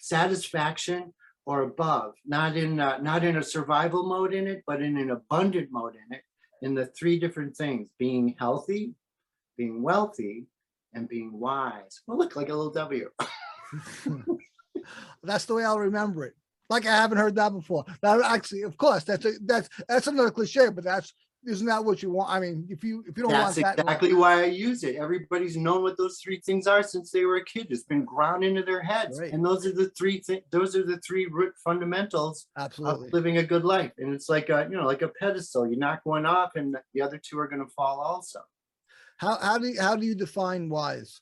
satisfaction 0.00 1.12
or 1.44 1.62
above 1.62 2.14
not 2.26 2.56
in 2.56 2.78
uh, 2.78 2.98
not 2.98 3.24
in 3.24 3.36
a 3.38 3.42
survival 3.42 4.06
mode 4.06 4.32
in 4.34 4.46
it 4.46 4.62
but 4.66 4.82
in 4.82 4.96
an 4.96 5.10
abundant 5.10 5.68
mode 5.72 5.94
in 5.94 6.16
it 6.16 6.22
in 6.62 6.74
the 6.74 6.86
three 6.86 7.18
different 7.18 7.56
things 7.56 7.88
being 7.98 8.34
healthy 8.38 8.94
being 9.58 9.82
wealthy 9.82 10.46
and 10.94 11.08
being 11.08 11.38
wise 11.38 12.00
well 12.06 12.16
look 12.16 12.34
like 12.36 12.48
a 12.48 12.54
little 12.54 12.72
w 12.72 13.08
That's 15.22 15.44
the 15.44 15.54
way 15.54 15.64
I'll 15.64 15.78
remember 15.78 16.24
it. 16.24 16.34
Like 16.70 16.86
I 16.86 16.96
haven't 16.96 17.18
heard 17.18 17.34
that 17.36 17.52
before. 17.52 17.84
That 18.02 18.20
actually, 18.22 18.62
of 18.62 18.76
course, 18.76 19.04
that's 19.04 19.24
a, 19.24 19.32
that's 19.44 19.68
that's 19.88 20.06
another 20.06 20.30
cliche, 20.30 20.68
but 20.70 20.84
that's 20.84 21.12
isn't 21.46 21.66
that 21.66 21.84
what 21.84 22.02
you 22.02 22.10
want? 22.10 22.30
I 22.30 22.40
mean, 22.40 22.66
if 22.68 22.84
you 22.84 23.04
if 23.08 23.16
you 23.16 23.22
don't 23.24 23.32
want 23.32 23.54
that's 23.54 23.76
that, 23.76 23.78
exactly 23.78 24.12
why 24.12 24.42
i 24.42 24.46
use 24.46 24.82
it 24.82 24.96
everybody's 24.96 25.56
known 25.56 25.82
what 25.82 25.96
those 25.96 26.18
three 26.18 26.40
things 26.40 26.66
are 26.66 26.82
since 26.82 27.10
they 27.10 27.24
were 27.24 27.36
a 27.36 27.44
kid 27.44 27.68
it's 27.70 27.84
been 27.84 28.04
ground 28.04 28.42
into 28.44 28.62
their 28.62 28.82
heads 28.82 29.20
Right. 29.20 29.32
and 29.32 29.44
those 29.44 29.64
are 29.64 29.72
the 29.72 29.90
three 29.90 30.18
things 30.20 30.42
those 30.50 30.74
are 30.74 30.82
the 30.82 30.98
three 30.98 31.26
root 31.26 31.54
fundamentals 31.64 32.46
of 32.56 32.64
absolutely. 32.64 33.10
living 33.12 33.38
a 33.38 33.42
good 33.44 33.64
life 33.64 33.92
and 33.98 34.12
it's 34.12 34.28
like 34.28 34.48
a 34.50 34.66
you 34.68 34.76
know 34.76 34.84
like 34.84 35.02
a 35.02 35.08
pedestal 35.08 35.66
you 35.66 35.76
knock 35.76 36.00
one 36.04 36.26
off 36.26 36.56
and 36.56 36.76
the 36.92 37.00
other 37.00 37.18
two 37.22 37.38
are 37.38 37.46
going 37.48 37.64
to 37.64 37.72
fall 37.72 38.00
also 38.00 38.40
How 39.18 39.38
how 39.38 39.58
do 39.58 39.68
you, 39.68 39.80
how 39.80 39.96
do 39.96 40.06
you 40.06 40.14
define 40.14 40.68
wise? 40.68 41.20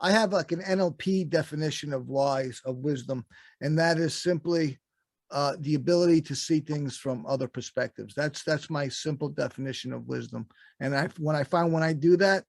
I 0.00 0.12
have 0.12 0.32
like 0.32 0.52
an 0.52 0.62
NLP 0.62 1.28
definition 1.28 1.92
of 1.92 2.08
wise 2.08 2.62
of 2.64 2.76
wisdom, 2.76 3.26
and 3.60 3.78
that 3.78 3.98
is 3.98 4.14
simply 4.14 4.78
uh, 5.30 5.56
the 5.60 5.74
ability 5.74 6.22
to 6.22 6.34
see 6.34 6.60
things 6.60 6.96
from 6.96 7.26
other 7.26 7.46
perspectives. 7.46 8.14
That's 8.14 8.42
that's 8.42 8.70
my 8.70 8.88
simple 8.88 9.28
definition 9.28 9.92
of 9.92 10.06
wisdom. 10.06 10.46
And 10.80 10.96
I 10.96 11.08
when 11.18 11.36
I 11.36 11.44
find 11.44 11.72
when 11.72 11.82
I 11.82 11.92
do 11.92 12.16
that, 12.16 12.44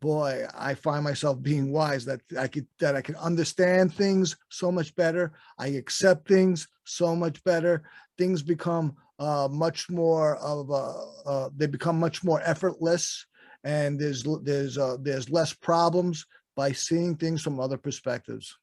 boy, 0.00 0.46
I 0.56 0.74
find 0.74 1.04
myself 1.04 1.42
being 1.42 1.72
wise. 1.72 2.04
That 2.04 2.20
I 2.38 2.48
could 2.48 2.66
that 2.80 2.96
I 2.96 3.02
can 3.02 3.16
understand 3.16 3.92
things 3.92 4.36
so 4.48 4.72
much 4.72 4.94
better. 4.96 5.32
I 5.58 5.68
accept 5.68 6.26
things 6.26 6.68
so 6.84 7.14
much 7.14 7.42
better. 7.44 7.82
Things 8.16 8.42
become 8.42 8.96
uh, 9.18 9.48
much 9.50 9.90
more 9.90 10.36
of 10.36 10.70
a 10.70 11.28
uh, 11.28 11.48
they 11.56 11.66
become 11.66 11.98
much 11.98 12.24
more 12.24 12.40
effortless 12.42 13.26
and 13.68 14.00
there's 14.00 14.24
there's 14.42 14.78
uh, 14.78 14.96
there's 15.02 15.28
less 15.28 15.52
problems 15.52 16.24
by 16.56 16.72
seeing 16.72 17.14
things 17.16 17.42
from 17.42 17.60
other 17.60 17.76
perspectives. 17.76 18.56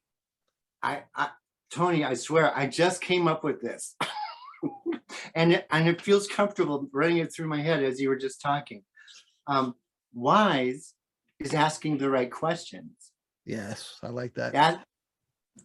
I, 0.81 1.03
I 1.15 1.29
Tony, 1.71 2.03
I 2.03 2.15
swear, 2.15 2.57
I 2.57 2.65
just 2.65 3.01
came 3.01 3.27
up 3.27 3.43
with 3.43 3.61
this. 3.61 3.95
and 5.35 5.53
it, 5.53 5.67
and 5.71 5.87
it 5.87 6.01
feels 6.01 6.27
comfortable 6.27 6.89
running 6.91 7.19
it 7.19 7.31
through 7.31 7.47
my 7.47 7.61
head 7.61 7.83
as 7.83 8.01
you 8.01 8.09
were 8.09 8.17
just 8.17 8.41
talking. 8.41 8.83
Um, 9.45 9.75
wise 10.13 10.93
is 11.39 11.53
asking 11.53 11.99
the 11.99 12.09
right 12.09 12.31
questions. 12.31 12.91
Yes, 13.45 13.99
I 14.01 14.07
like 14.07 14.33
that. 14.35 14.53
That 14.53 14.83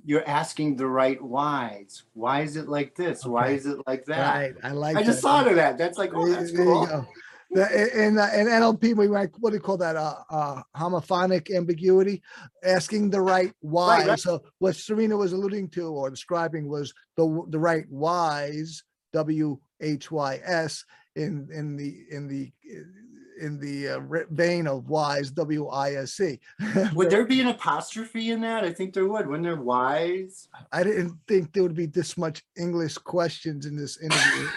you're 0.04 0.28
asking 0.28 0.76
the 0.76 0.86
right 0.86 1.20
whys. 1.20 2.02
Why 2.12 2.42
is 2.42 2.56
it 2.56 2.68
like 2.68 2.94
this? 2.94 3.24
Why 3.24 3.48
is 3.48 3.64
it 3.64 3.78
like 3.86 4.04
that? 4.04 4.34
Right, 4.34 4.54
I 4.62 4.72
like. 4.72 4.96
I 4.96 5.02
just 5.02 5.22
that. 5.22 5.28
thought 5.28 5.48
of 5.48 5.56
that. 5.56 5.78
That's 5.78 5.96
like, 5.96 6.10
oh, 6.14 6.28
that's 6.28 6.52
cool. 6.52 7.08
The- 7.50 8.06
In, 8.06 8.18
uh, 8.18 8.30
in 8.34 8.46
NLP, 8.46 8.96
we 8.96 9.08
might, 9.08 9.30
what 9.38 9.50
do 9.50 9.56
you 9.56 9.60
call 9.60 9.76
that? 9.78 9.96
Uh, 9.96 10.14
uh, 10.30 10.62
homophonic 10.76 11.54
ambiguity, 11.54 12.22
asking 12.64 13.10
the 13.10 13.20
right 13.20 13.52
why. 13.60 14.06
right. 14.06 14.18
So 14.18 14.42
what 14.58 14.76
Serena 14.76 15.16
was 15.16 15.32
alluding 15.32 15.68
to 15.70 15.88
or 15.88 16.10
describing 16.10 16.68
was 16.68 16.94
the, 17.16 17.44
the 17.48 17.58
right 17.58 17.84
whys, 17.88 18.82
W 19.12 19.58
H 19.80 20.10
Y 20.10 20.40
S 20.44 20.84
in, 21.16 21.48
in 21.52 21.76
the, 21.76 22.04
in 22.10 22.28
the, 22.28 22.52
in 23.40 23.58
the 23.58 23.88
uh, 23.88 24.00
vein 24.30 24.66
of 24.66 24.88
wise, 24.88 25.30
W 25.32 25.66
I 25.68 25.94
S 25.94 26.20
E. 26.20 26.38
Would 26.94 27.10
there 27.10 27.24
be 27.24 27.40
an 27.40 27.48
apostrophe 27.48 28.30
in 28.30 28.42
that? 28.42 28.64
I 28.64 28.72
think 28.72 28.94
there 28.94 29.06
would. 29.08 29.26
When 29.26 29.42
they're 29.42 29.56
wise, 29.56 30.46
I 30.70 30.84
didn't 30.84 31.18
think 31.26 31.52
there 31.52 31.62
would 31.62 31.74
be 31.74 31.86
this 31.86 32.16
much 32.16 32.42
English 32.56 32.96
questions 32.98 33.66
in 33.66 33.76
this 33.76 33.98
interview. 34.00 34.48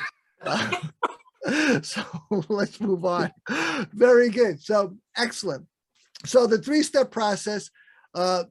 So 1.84 2.04
let's 2.50 2.80
move 2.80 3.06
on. 3.06 3.32
Very 3.94 4.30
good. 4.30 4.62
So 4.62 4.96
excellent. 5.18 5.66
So 6.26 6.48
the 6.48 6.58
three-step 6.58 7.12
process, 7.12 7.70
uh, 8.16 8.46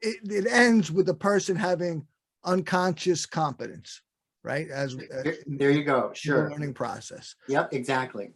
it, 0.00 0.16
it 0.24 0.46
ends 0.46 0.90
with 0.90 1.06
the 1.06 1.14
person 1.14 1.56
having 1.56 2.06
unconscious 2.44 3.26
competence, 3.26 4.00
right? 4.42 4.68
As 4.70 4.96
there, 4.96 5.36
there 5.46 5.70
you 5.70 5.84
go. 5.84 6.12
Sure. 6.14 6.50
learning 6.50 6.74
process. 6.74 7.34
Yep, 7.48 7.72
exactly. 7.72 8.32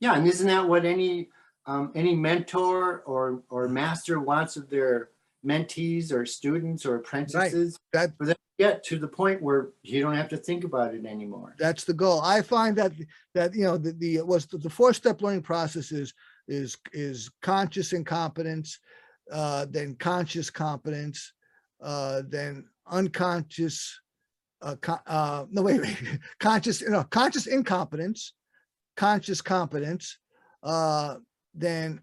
Yeah, 0.00 0.16
and 0.16 0.26
isn't 0.26 0.46
that 0.46 0.66
what 0.68 0.84
any 0.84 1.28
um, 1.66 1.92
any 1.94 2.14
mentor 2.14 3.00
or 3.00 3.42
or 3.48 3.68
master 3.68 4.20
wants 4.20 4.56
of 4.56 4.68
their 4.68 5.10
mentees 5.44 6.12
or 6.12 6.26
students 6.26 6.86
or 6.86 6.96
apprentices? 6.96 7.78
That 7.92 8.12
For 8.18 8.26
them 8.26 8.34
to 8.34 8.64
get 8.64 8.84
to 8.84 8.98
the 8.98 9.08
point 9.08 9.42
where 9.42 9.70
you 9.82 10.00
don't 10.02 10.14
have 10.14 10.28
to 10.30 10.36
think 10.36 10.64
about 10.64 10.94
it 10.94 11.04
anymore. 11.04 11.54
that's 11.58 11.84
the 11.84 11.94
goal. 11.94 12.20
I 12.20 12.42
find 12.42 12.76
that 12.76 12.92
that 13.34 13.54
you 13.54 13.64
know 13.64 13.76
the 13.76 13.92
the 13.92 14.22
was 14.22 14.46
the, 14.46 14.58
the 14.58 14.70
four 14.70 14.92
step 14.92 15.22
learning 15.22 15.42
process 15.42 15.92
is 15.92 16.14
is 16.48 16.76
is 16.92 17.30
conscious 17.42 17.92
incompetence, 17.92 18.78
uh, 19.32 19.66
then 19.70 19.96
conscious 19.96 20.50
competence, 20.50 21.32
uh, 21.82 22.22
then 22.28 22.66
unconscious. 22.86 24.00
Uh, 24.62 24.76
co- 24.80 25.06
uh, 25.06 25.44
no 25.50 25.60
wait, 25.60 25.80
wait, 25.80 25.98
conscious 26.40 26.80
no 26.82 27.04
conscious 27.04 27.46
incompetence, 27.46 28.32
conscious 28.96 29.42
competence, 29.42 30.18
uh, 30.62 31.16
then 31.54 32.00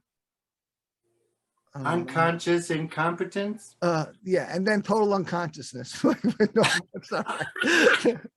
um, 1.74 1.88
Unconscious 1.88 2.70
incompetence. 2.70 3.76
uh, 3.82 4.08
yeah, 4.24 4.54
and 4.54 4.68
then 4.68 4.82
total 4.82 5.14
unconsciousness. 5.14 6.04
no, 6.04 6.14
that's 6.94 7.12
not 7.12 7.46
right. 7.64 8.18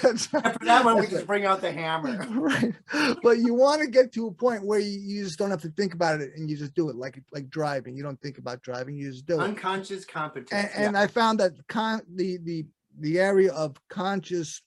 That's 0.00 0.32
not- 0.32 0.46
After 0.46 0.64
that 0.64 0.84
one, 0.86 0.98
we 0.98 1.06
just 1.06 1.26
bring 1.26 1.44
out 1.44 1.60
the 1.60 1.70
hammer. 1.70 2.26
right 2.30 2.72
but 3.22 3.38
you 3.38 3.52
want 3.52 3.82
to 3.82 3.88
get 3.88 4.12
to 4.12 4.28
a 4.28 4.32
point 4.32 4.64
where 4.64 4.78
you, 4.78 4.98
you 4.98 5.24
just 5.24 5.38
don't 5.38 5.50
have 5.50 5.60
to 5.60 5.68
think 5.70 5.92
about 5.92 6.22
it 6.22 6.30
and 6.36 6.48
you 6.48 6.56
just 6.56 6.72
do 6.74 6.88
it 6.88 6.96
like 6.96 7.22
like 7.32 7.50
driving 7.50 7.94
you 7.94 8.02
don't 8.02 8.20
think 8.22 8.38
about 8.38 8.62
driving 8.62 8.96
you 8.96 9.10
just 9.10 9.26
do 9.26 9.34
it 9.38 9.42
Unconscious 9.44 10.06
competence. 10.06 10.70
and, 10.74 10.94
yeah. 10.94 11.02
i 11.02 11.06
found 11.06 11.38
that 11.40 11.52
con 11.68 12.00
the 12.14 12.38
the 12.38 12.64
the 13.00 13.18
area 13.18 13.52
of 13.52 13.76
conscious 13.90 14.62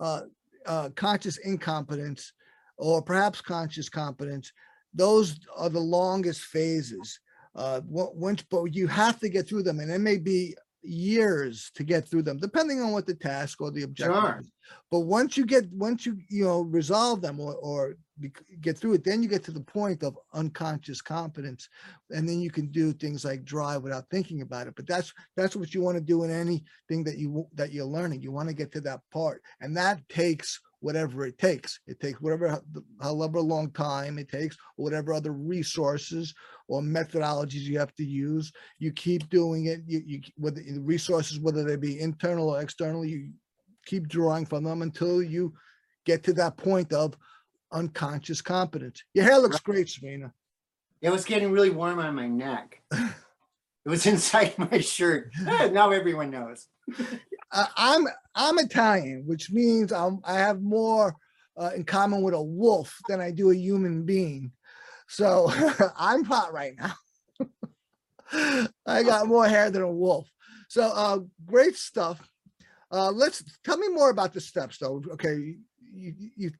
uh 0.00 0.22
uh 0.66 0.90
conscious 0.94 1.38
incompetence 1.38 2.32
or 2.76 3.00
perhaps 3.00 3.40
conscious 3.40 3.88
competence 3.88 4.52
those 4.98 5.38
are 5.56 5.70
the 5.70 5.86
longest 5.98 6.42
phases 6.42 7.20
uh 7.54 7.80
once 7.86 8.42
but 8.50 8.64
you 8.74 8.86
have 8.86 9.18
to 9.18 9.28
get 9.28 9.48
through 9.48 9.62
them 9.62 9.80
and 9.80 9.90
it 9.90 10.00
may 10.00 10.18
be 10.18 10.54
years 10.82 11.70
to 11.74 11.84
get 11.84 12.08
through 12.08 12.22
them, 12.22 12.38
depending 12.38 12.80
on 12.80 12.92
what 12.92 13.06
the 13.06 13.14
task 13.14 13.60
or 13.60 13.70
the 13.70 13.82
objective 13.82 14.22
Sure. 14.22 14.38
is. 14.40 14.50
But 14.90 15.00
once 15.00 15.36
you 15.36 15.46
get, 15.46 15.70
once 15.72 16.06
you, 16.06 16.18
you 16.28 16.44
know, 16.44 16.62
resolve 16.62 17.20
them 17.20 17.40
or, 17.40 17.54
or 17.54 17.96
get 18.60 18.76
through 18.78 18.94
it, 18.94 19.04
then 19.04 19.22
you 19.22 19.28
get 19.28 19.44
to 19.44 19.50
the 19.50 19.60
point 19.60 20.02
of 20.02 20.18
unconscious 20.34 21.00
competence. 21.00 21.68
And 22.10 22.28
then 22.28 22.40
you 22.40 22.50
can 22.50 22.66
do 22.68 22.92
things 22.92 23.24
like 23.24 23.44
drive 23.44 23.82
without 23.82 24.08
thinking 24.10 24.42
about 24.42 24.66
it. 24.66 24.74
But 24.76 24.86
that's, 24.86 25.12
that's 25.36 25.56
what 25.56 25.74
you 25.74 25.82
want 25.82 25.96
to 25.96 26.02
do 26.02 26.24
in 26.24 26.30
anything 26.30 27.04
that 27.04 27.18
you, 27.18 27.46
that 27.54 27.72
you're 27.72 27.84
learning. 27.86 28.22
You 28.22 28.32
want 28.32 28.48
to 28.48 28.54
get 28.54 28.72
to 28.72 28.80
that 28.82 29.00
part. 29.12 29.42
And 29.60 29.76
that 29.76 30.06
takes 30.08 30.60
whatever 30.80 31.26
it 31.26 31.38
takes. 31.38 31.80
It 31.86 32.00
takes 32.00 32.20
whatever, 32.20 32.60
however 33.00 33.40
long 33.40 33.70
time 33.72 34.18
it 34.18 34.28
takes, 34.28 34.56
or 34.76 34.84
whatever 34.84 35.12
other 35.12 35.32
resources 35.32 36.34
or 36.68 36.80
methodologies 36.80 37.62
you 37.62 37.78
have 37.78 37.94
to 37.96 38.04
use. 38.04 38.52
You 38.78 38.92
keep 38.92 39.28
doing 39.28 39.66
it, 39.66 39.80
you, 39.86 40.02
you, 40.06 40.20
whether 40.36 40.60
the 40.60 40.80
resources, 40.80 41.40
whether 41.40 41.64
they 41.64 41.76
be 41.76 42.00
internal 42.00 42.50
or 42.50 42.60
external, 42.60 43.04
you 43.04 43.30
keep 43.86 44.08
drawing 44.08 44.46
from 44.46 44.64
them 44.64 44.82
until 44.82 45.22
you 45.22 45.54
get 46.04 46.22
to 46.24 46.32
that 46.34 46.56
point 46.56 46.92
of 46.92 47.16
unconscious 47.72 48.40
competence. 48.40 49.02
Your 49.14 49.24
hair 49.24 49.38
looks 49.38 49.60
great, 49.60 49.88
Serena. 49.88 50.32
It 51.00 51.10
was 51.10 51.24
getting 51.24 51.52
really 51.52 51.70
warm 51.70 51.98
on 51.98 52.14
my 52.14 52.26
neck. 52.26 52.80
It 53.88 53.90
was 53.90 54.06
inside 54.14 54.52
my 54.58 54.80
shirt. 54.80 55.32
Eh, 55.46 55.68
Now 55.70 55.90
everyone 55.92 56.30
knows. 56.30 56.66
Uh, 57.50 57.66
I'm 57.74 58.06
I'm 58.34 58.58
Italian, 58.58 59.24
which 59.26 59.50
means 59.50 59.92
I'm 59.92 60.20
I 60.24 60.34
have 60.34 60.60
more 60.60 61.16
uh, 61.56 61.70
in 61.74 61.84
common 61.84 62.20
with 62.20 62.34
a 62.34 62.42
wolf 62.42 62.94
than 63.08 63.18
I 63.22 63.30
do 63.30 63.50
a 63.50 63.56
human 63.56 64.04
being. 64.04 64.52
So 65.08 65.50
I'm 65.96 66.22
hot 66.24 66.52
right 66.52 66.74
now. 66.76 66.92
I 68.86 69.02
got 69.04 69.26
more 69.26 69.48
hair 69.48 69.70
than 69.70 69.80
a 69.80 69.90
wolf. 69.90 70.28
So 70.68 70.82
uh, 70.82 71.20
great 71.46 71.76
stuff. 71.76 72.20
Uh, 72.92 73.10
let's 73.10 73.42
tell 73.64 73.78
me 73.78 73.88
more 73.88 74.10
about 74.10 74.34
the 74.34 74.40
steps, 74.42 74.76
though. 74.76 75.02
Okay, 75.12 75.54
you 75.80 76.12
you 76.36 76.50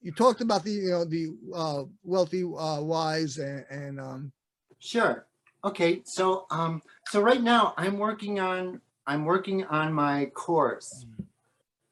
you 0.00 0.10
talked 0.10 0.40
about 0.40 0.64
the 0.64 0.72
you 0.72 0.90
know 0.90 1.04
the 1.04 1.28
uh, 1.54 1.84
wealthy 2.02 2.42
uh, 2.42 2.80
wise 2.82 3.38
and, 3.38 3.64
and 3.70 4.00
um, 4.00 4.32
Sure. 4.80 5.28
Okay, 5.64 6.02
so 6.04 6.46
um, 6.50 6.82
so 7.08 7.20
right 7.20 7.42
now 7.42 7.74
I'm 7.76 7.98
working 7.98 8.40
on 8.40 8.80
I'm 9.06 9.24
working 9.24 9.64
on 9.66 9.92
my 9.92 10.26
course. 10.34 11.06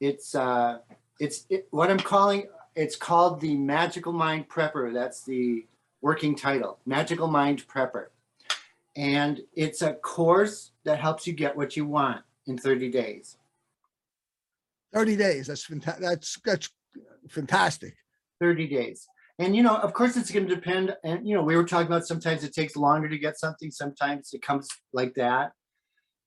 It's 0.01 0.35
uh, 0.35 0.79
it's 1.21 1.47
it, 1.51 1.69
what 1.71 1.91
I'm 1.91 1.99
calling 1.99 2.47
it's 2.75 2.97
called 2.97 3.41
the 3.41 3.57
Magical 3.57 4.13
Mind 4.13 4.49
Prepper. 4.49 4.93
That's 4.93 5.23
the 5.23 5.67
working 6.01 6.35
title, 6.35 6.79
Magical 6.85 7.29
Mind 7.29 7.67
Prepper, 7.69 8.07
and 8.97 9.41
it's 9.55 9.83
a 9.83 9.95
course 9.95 10.73
that 10.85 10.99
helps 10.99 11.27
you 11.27 11.33
get 11.33 11.57
what 11.57 11.77
you 11.77 11.87
want 11.87 12.23
in 12.47 12.59
30 12.59 12.91
days. 12.91 13.37
30 14.93 15.17
days. 15.17 15.47
That's 15.47 15.65
fantastic. 15.65 16.03
That's 16.03 16.41
that's 16.45 16.71
fantastic. 17.29 17.95
30 18.41 18.67
days. 18.67 19.07
And 19.41 19.57
you 19.57 19.63
know, 19.63 19.77
of 19.77 19.95
course, 19.95 20.19
it's 20.19 20.31
going 20.31 20.47
to 20.47 20.55
depend. 20.55 20.95
And 21.03 21.27
you 21.27 21.35
know, 21.35 21.43
we 21.43 21.57
were 21.57 21.65
talking 21.65 21.87
about 21.87 22.07
sometimes 22.07 22.45
it 22.45 22.53
takes 22.53 22.77
longer 22.77 23.09
to 23.09 23.19
get 23.19 23.39
something. 23.39 23.71
Sometimes 23.71 24.35
it 24.35 24.43
comes 24.43 24.69
like 24.93 25.15
that. 25.15 25.53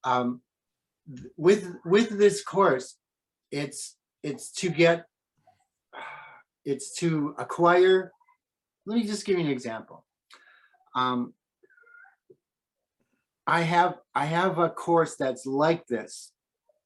Um, 0.04 0.42
with 1.38 1.76
with 1.86 2.18
this 2.18 2.44
course, 2.44 2.98
it's 3.52 3.98
it's 4.24 4.52
to 4.54 4.70
get 4.70 5.06
it's 6.66 6.96
to 6.98 7.36
acquire. 7.38 8.12
Let 8.88 8.96
me 8.96 9.06
just 9.06 9.26
give 9.26 9.38
you 9.38 9.46
an 9.46 9.52
example. 9.52 10.06
Um, 10.96 11.36
I 13.46 13.62
have 13.62 14.00
I 14.16 14.26
have 14.26 14.58
a 14.58 14.72
course 14.72 15.18
that's 15.18 15.46
like 15.46 15.86
this. 15.86 16.32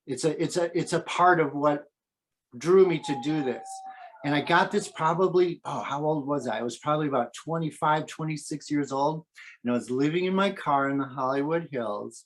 It's 0.05 0.25
a 0.25 0.43
it's 0.43 0.57
a 0.57 0.77
it's 0.77 0.91
a 0.91 0.99
part 0.99 1.39
of 1.39 1.53
what 1.53 1.85
drew 2.57 2.85
me 2.85 2.99
to 3.05 3.21
do 3.23 3.45
this. 3.45 3.67
And 4.25 4.34
I 4.36 4.41
got 4.41 4.71
this 4.71 4.88
probably, 4.88 5.62
oh, 5.63 5.82
how 5.82 6.03
old 6.03 6.27
was 6.27 6.47
I? 6.47 6.60
I 6.60 6.62
was 6.63 6.77
probably 6.77 7.08
about 7.08 7.34
25, 7.34 8.08
26 8.08 8.71
years 8.71 8.91
old. 8.91 9.25
And 9.63 9.71
I 9.71 9.75
was 9.75 9.89
living 9.89 10.25
in 10.25 10.34
my 10.34 10.51
car 10.51 10.89
in 10.89 10.97
the 10.97 11.06
Hollywood 11.06 11.69
Hills. 11.71 12.25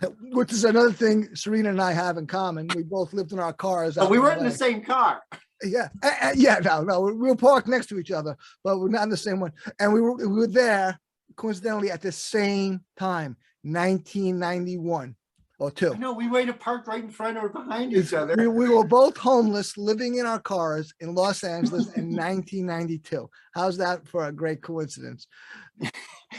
Which 0.32 0.52
is 0.52 0.64
another 0.64 0.92
thing 0.92 1.34
Serena 1.34 1.70
and 1.70 1.80
I 1.80 1.92
have 1.92 2.16
in 2.16 2.26
common. 2.26 2.68
We 2.74 2.82
both 2.82 3.12
lived 3.12 3.32
in 3.32 3.38
our 3.38 3.52
cars. 3.52 3.94
But 3.94 4.10
we 4.10 4.18
weren't 4.18 4.40
in 4.40 4.46
the 4.46 4.50
same 4.50 4.82
car. 4.82 5.22
Yeah, 5.62 5.88
uh, 6.02 6.32
yeah, 6.34 6.58
no, 6.62 6.82
no, 6.82 7.00
we 7.00 7.12
we 7.12 7.28
were 7.28 7.36
parked 7.36 7.68
next 7.68 7.86
to 7.86 7.98
each 7.98 8.10
other, 8.10 8.36
but 8.64 8.78
we're 8.78 8.88
not 8.88 9.04
in 9.04 9.08
the 9.08 9.16
same 9.16 9.40
one. 9.40 9.52
And 9.78 9.94
we 9.94 10.00
were 10.00 10.14
we 10.16 10.26
were 10.26 10.46
there 10.48 10.98
coincidentally 11.36 11.90
at 11.90 12.02
the 12.02 12.12
same 12.12 12.80
time, 12.98 13.36
1991 13.62 15.14
or 15.58 15.70
two. 15.70 15.94
No, 15.96 16.12
we 16.12 16.28
waited 16.28 16.58
parked 16.58 16.88
right 16.88 17.02
in 17.02 17.10
front 17.10 17.38
or 17.38 17.48
behind 17.48 17.92
each 17.92 18.12
other. 18.12 18.34
We, 18.36 18.48
we 18.48 18.68
were 18.68 18.84
both 18.86 19.16
homeless, 19.16 19.76
living 19.76 20.16
in 20.16 20.26
our 20.26 20.40
cars 20.40 20.92
in 21.00 21.14
Los 21.14 21.44
Angeles 21.44 21.86
in 21.96 22.04
1992. 22.16 23.28
How's 23.54 23.76
that 23.78 24.06
for 24.08 24.26
a 24.26 24.32
great 24.32 24.62
coincidence? 24.62 25.26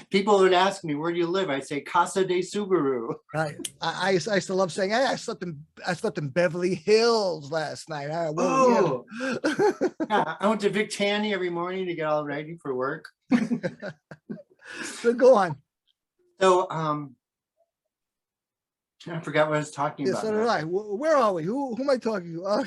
People 0.09 0.39
would 0.39 0.51
ask 0.53 0.83
me, 0.83 0.95
where 0.95 1.11
do 1.11 1.17
you 1.17 1.27
live? 1.27 1.49
I'd 1.49 1.65
say 1.65 1.79
Casa 1.81 2.25
de 2.25 2.41
Subaru. 2.41 3.13
Right. 3.33 3.55
I, 3.81 4.07
I, 4.07 4.09
used, 4.11 4.27
I 4.27 4.35
used 4.35 4.47
to 4.47 4.53
love 4.53 4.71
saying, 4.71 4.89
"Hey, 4.89 5.05
I 5.05 5.15
slept 5.15 5.43
in 5.43 5.57
I 5.87 5.93
slept 5.93 6.17
in 6.17 6.27
Beverly 6.29 6.75
Hills 6.75 7.51
last 7.51 7.87
night." 7.89 8.11
I, 8.11 8.29
well, 8.29 8.47
Oh, 8.47 9.05
yeah. 9.21 9.71
yeah. 10.09 10.35
I 10.39 10.47
went 10.47 10.61
to 10.61 10.69
Vic 10.69 10.89
Tanny 10.89 11.33
every 11.33 11.49
morning 11.49 11.85
to 11.85 11.95
get 11.95 12.05
all 12.07 12.25
ready 12.25 12.57
for 12.61 12.75
work. 12.75 13.05
so 14.83 15.13
go 15.13 15.35
on. 15.35 15.55
So, 16.41 16.69
um, 16.69 17.15
I 19.07 19.19
forgot 19.19 19.47
what 19.49 19.55
I 19.55 19.59
was 19.59 19.71
talking 19.71 20.05
Yeah, 20.07 20.13
about. 20.13 20.23
so 20.23 20.31
did. 20.31 20.47
I. 20.47 20.61
Wh- 20.61 20.99
Where 20.99 21.15
are 21.17 21.33
we? 21.33 21.43
Who, 21.43 21.75
who 21.75 21.83
am 21.83 21.89
I 21.89 21.97
talking 21.97 22.35
to? 22.35 22.43
Uh, 22.43 22.63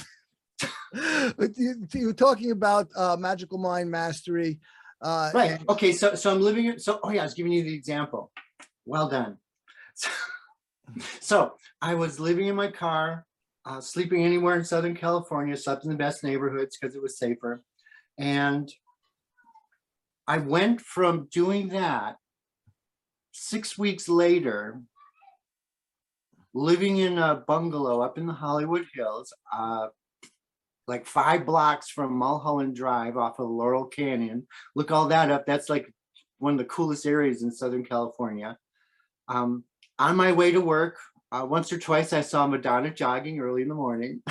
you, 1.57 1.87
you 1.92 2.07
were 2.07 2.12
talking 2.12 2.51
about 2.51 2.88
uh, 2.96 3.16
magical 3.18 3.59
mind 3.59 3.90
mastery. 3.90 4.61
Uh, 5.01 5.31
Right. 5.35 5.53
and- 5.53 5.68
Okay. 5.68 5.92
So, 5.92 6.14
so 6.14 6.31
I'm 6.31 6.40
living 6.40 6.66
it. 6.66 6.81
So, 6.83 7.01
oh 7.03 7.11
yeah, 7.11 7.22
I 7.22 7.24
was 7.24 7.35
giving 7.35 7.53
you 7.53 7.62
the 7.62 7.74
example. 7.74 8.33
Well 8.87 9.09
done. 9.09 9.38
So, 9.94 10.11
so 11.20 11.53
I 11.83 11.94
was 11.94 12.18
living 12.18 12.46
in 12.46 12.55
my 12.57 12.70
car, 12.70 13.27
uh, 13.66 13.81
sleeping 13.81 14.24
anywhere 14.24 14.57
in 14.57 14.64
Southern 14.64 14.94
California, 14.94 15.55
slept 15.57 15.85
in 15.85 15.90
the 15.90 15.96
best 15.96 16.24
neighborhoods 16.24 16.79
because 16.81 16.96
it 16.96 17.03
was 17.03 17.18
safer. 17.18 17.62
And 18.16 18.72
I 20.27 20.38
went 20.38 20.81
from 20.81 21.29
doing 21.31 21.68
that 21.68 22.16
six 23.33 23.77
weeks 23.77 24.09
later, 24.09 24.81
living 26.55 26.99
in 26.99 27.19
a 27.19 27.43
bungalow 27.47 28.01
up 28.01 28.19
in 28.19 28.27
the 28.27 28.33
Hollywood 28.33 28.87
Hills, 28.95 29.33
uh, 29.53 29.89
like 30.87 31.07
five 31.07 31.45
blocks 31.45 31.91
from 31.91 32.15
Mulholland 32.15 32.75
Drive 32.75 33.17
off 33.17 33.39
of 33.39 33.49
Laurel 33.49 33.85
Canyon. 33.85 34.47
Look 34.75 34.91
all 34.91 35.09
that 35.09 35.31
up. 35.31 35.47
That's 35.47 35.69
like 35.69 35.93
one 36.39 36.53
of 36.53 36.59
the 36.59 36.65
coolest 36.65 37.07
areas 37.07 37.43
in 37.43 37.53
Southern 37.53 37.85
California. 37.85 38.57
Um, 39.29 39.65
on 39.99 40.17
my 40.17 40.33
way 40.33 40.51
to 40.53 40.61
work, 40.61 40.97
uh, 41.31 41.47
once 41.49 41.73
or 41.73 41.79
twice 41.79 42.13
I 42.13 42.23
saw 42.23 42.47
Madonna 42.47 42.91
jogging 42.91 43.41
early 43.41 43.63
in 43.63 43.69
the 43.69 43.75
morning. 43.75 44.23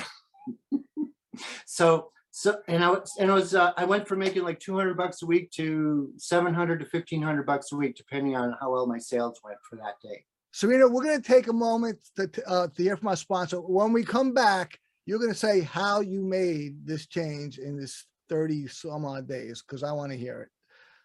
so, 1.66 2.10
so, 2.30 2.56
and 2.66 2.82
I 2.82 2.90
was, 2.90 3.12
and 3.20 3.30
I 3.30 3.34
was, 3.34 3.54
uh, 3.54 3.72
I 3.76 3.84
went 3.84 4.08
from 4.08 4.18
making 4.18 4.42
like 4.42 4.58
200 4.58 4.96
bucks 4.96 5.22
a 5.22 5.26
week 5.26 5.50
to 5.52 6.10
700 6.16 6.80
to 6.80 6.84
1500 6.84 7.46
bucks 7.46 7.70
a 7.72 7.76
week, 7.76 7.96
depending 7.96 8.34
on 8.36 8.56
how 8.60 8.72
well 8.72 8.86
my 8.86 8.98
sales 8.98 9.40
went 9.44 9.58
for 9.68 9.76
that 9.76 9.94
day. 10.02 10.24
Serena, 10.58 10.88
we're 10.88 11.04
going 11.04 11.22
to 11.22 11.24
take 11.24 11.46
a 11.46 11.52
moment 11.52 12.00
to, 12.16 12.26
to, 12.26 12.48
uh, 12.50 12.66
to 12.66 12.82
hear 12.82 12.96
from 12.96 13.06
our 13.06 13.14
sponsor. 13.14 13.58
When 13.58 13.92
we 13.92 14.02
come 14.02 14.34
back, 14.34 14.80
you're 15.06 15.20
going 15.20 15.30
to 15.30 15.38
say 15.38 15.60
how 15.60 16.00
you 16.00 16.20
made 16.20 16.84
this 16.84 17.06
change 17.06 17.58
in 17.58 17.78
this 17.78 18.06
30 18.28 18.66
some 18.66 19.04
odd 19.04 19.28
days, 19.28 19.62
because 19.62 19.84
I 19.84 19.92
want 19.92 20.10
to 20.10 20.18
hear 20.18 20.40
it. 20.40 20.48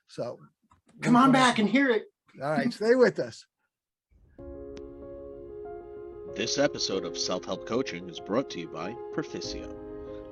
So 0.08 0.40
Come 1.02 1.16
on 1.16 1.32
back 1.32 1.60
and 1.60 1.70
hear 1.70 1.92
it. 1.92 2.06
All 2.42 2.50
right, 2.50 2.74
stay 2.74 2.96
with 2.96 3.20
us. 3.20 3.46
This 6.36 6.58
episode 6.58 7.06
of 7.06 7.16
Self 7.16 7.46
Help 7.46 7.68
Coaching 7.68 8.10
is 8.10 8.20
brought 8.20 8.50
to 8.50 8.60
you 8.60 8.70
by 8.70 8.96
Proficio. 9.14 9.72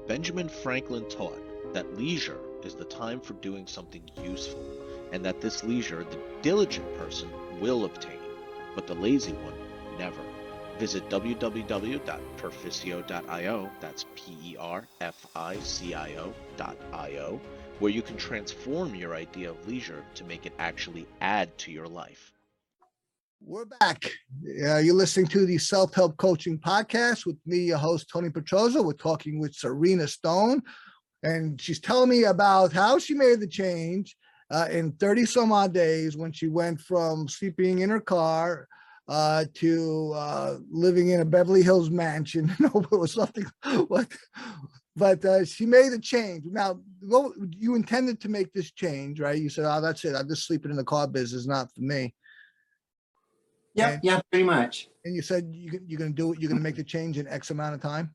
Benjamin 0.07 0.49
Franklin 0.49 1.07
taught 1.09 1.73
that 1.75 1.95
leisure 1.95 2.39
is 2.63 2.73
the 2.73 2.85
time 2.85 3.21
for 3.21 3.33
doing 3.33 3.67
something 3.67 4.09
useful, 4.23 4.65
and 5.11 5.23
that 5.23 5.41
this 5.41 5.63
leisure 5.63 6.03
the 6.05 6.17
diligent 6.41 6.97
person 6.97 7.29
will 7.59 7.85
obtain, 7.85 8.17
but 8.75 8.87
the 8.87 8.95
lazy 8.95 9.33
one 9.33 9.53
never. 9.97 10.21
Visit 10.79 11.09
www.perficio.io, 11.09 13.69
that's 13.79 14.05
P 14.15 14.37
E 14.43 14.57
R 14.57 14.87
F 14.99 15.27
I 15.35 15.59
C 15.59 15.93
I 15.93 16.15
O.io, 16.15 17.39
where 17.79 17.91
you 17.91 18.01
can 18.01 18.17
transform 18.17 18.95
your 18.95 19.13
idea 19.13 19.51
of 19.51 19.67
leisure 19.67 20.03
to 20.15 20.23
make 20.23 20.47
it 20.47 20.53
actually 20.57 21.05
add 21.19 21.55
to 21.59 21.71
your 21.71 21.87
life. 21.87 22.33
We're 23.43 23.65
back. 23.65 24.11
Uh, 24.63 24.77
you're 24.77 24.93
listening 24.93 25.27
to 25.27 25.45
the 25.45 25.57
Self 25.57 25.93
Help 25.93 26.17
Coaching 26.17 26.59
Podcast 26.59 27.25
with 27.25 27.37
me, 27.45 27.59
your 27.59 27.77
host, 27.77 28.09
Tony 28.11 28.29
Petroza. 28.29 28.83
We're 28.83 28.93
talking 28.93 29.39
with 29.39 29.55
Serena 29.55 30.07
Stone, 30.07 30.61
and 31.23 31.59
she's 31.59 31.79
telling 31.79 32.09
me 32.09 32.23
about 32.23 32.71
how 32.71 32.99
she 32.99 33.13
made 33.13 33.39
the 33.39 33.47
change 33.47 34.15
uh, 34.51 34.67
in 34.69 34.91
30 34.93 35.25
some 35.25 35.51
odd 35.51 35.73
days 35.73 36.17
when 36.17 36.31
she 36.31 36.47
went 36.47 36.79
from 36.79 37.27
sleeping 37.27 37.79
in 37.79 37.89
her 37.89 38.01
car 38.01 38.67
uh, 39.07 39.45
to 39.55 40.11
uh, 40.15 40.57
living 40.69 41.09
in 41.09 41.21
a 41.21 41.25
Beverly 41.25 41.63
Hills 41.63 41.89
mansion. 41.89 42.53
No, 42.59 42.85
it 42.91 42.91
was 42.91 43.13
something. 43.13 43.45
What? 43.87 44.07
But 44.95 45.23
uh, 45.23 45.45
she 45.45 45.65
made 45.65 45.93
a 45.93 45.99
change. 45.99 46.43
Now, 46.45 46.81
what 46.99 47.31
you 47.57 47.75
intended 47.75 48.19
to 48.21 48.29
make 48.29 48.51
this 48.51 48.71
change, 48.71 49.21
right? 49.21 49.41
You 49.41 49.49
said, 49.49 49.63
"Oh, 49.65 49.79
that's 49.79 50.03
it. 50.03 50.15
I'm 50.15 50.27
just 50.27 50.45
sleeping 50.45 50.69
in 50.69 50.77
the 50.77 50.83
car 50.83 51.07
business, 51.07 51.47
not 51.47 51.73
for 51.73 51.81
me." 51.81 52.13
Yeah, 53.73 53.99
yeah, 54.03 54.19
pretty 54.29 54.43
much. 54.43 54.89
And 55.05 55.15
you 55.15 55.21
said 55.21 55.49
you, 55.49 55.79
you're 55.87 55.97
going 55.97 56.11
to 56.11 56.15
do 56.15 56.33
it. 56.33 56.41
You're 56.41 56.49
going 56.49 56.59
to 56.59 56.63
make 56.63 56.75
the 56.75 56.83
change 56.83 57.17
in 57.17 57.25
X 57.27 57.51
amount 57.51 57.75
of 57.75 57.81
time. 57.81 58.13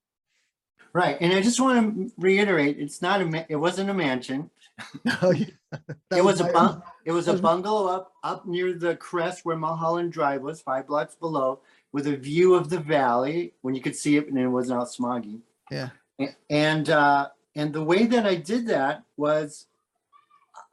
Right. 0.96 1.18
And 1.20 1.34
I 1.34 1.42
just 1.42 1.60
want 1.60 1.76
to 2.08 2.12
reiterate, 2.16 2.78
it's 2.78 3.02
not 3.02 3.20
a, 3.20 3.26
ma- 3.26 3.44
it 3.50 3.56
wasn't 3.56 3.90
a 3.90 3.94
mansion. 3.94 4.50
Oh, 5.22 5.30
yeah. 5.30 5.46
That 5.70 5.96
It 6.18 6.24
was 6.24 6.40
a 6.40 6.44
my- 6.44 6.52
bung, 6.52 6.82
it 7.04 7.12
was 7.12 7.28
a 7.28 7.32
was- 7.32 7.40
bungalow 7.42 7.86
up, 7.86 8.12
up 8.24 8.46
near 8.46 8.72
the 8.72 8.96
crest 8.96 9.44
where 9.44 9.56
Mulholland 9.56 10.12
Drive 10.12 10.40
was, 10.40 10.62
five 10.62 10.86
blocks 10.86 11.14
below, 11.14 11.60
with 11.92 12.06
a 12.06 12.16
view 12.16 12.54
of 12.54 12.70
the 12.70 12.78
valley 12.80 13.52
when 13.60 13.74
you 13.74 13.82
could 13.82 13.94
see 13.96 14.16
it 14.16 14.26
and 14.28 14.38
it 14.38 14.48
wasn't 14.48 14.78
all 14.78 14.86
smoggy. 14.86 15.40
Yeah. 15.70 15.90
A- 16.18 16.34
And, 16.48 16.88
uh, 16.88 17.28
and 17.54 17.74
the 17.74 17.82
way 17.84 18.06
that 18.06 18.24
I 18.26 18.36
did 18.36 18.66
that 18.68 19.02
was 19.18 19.66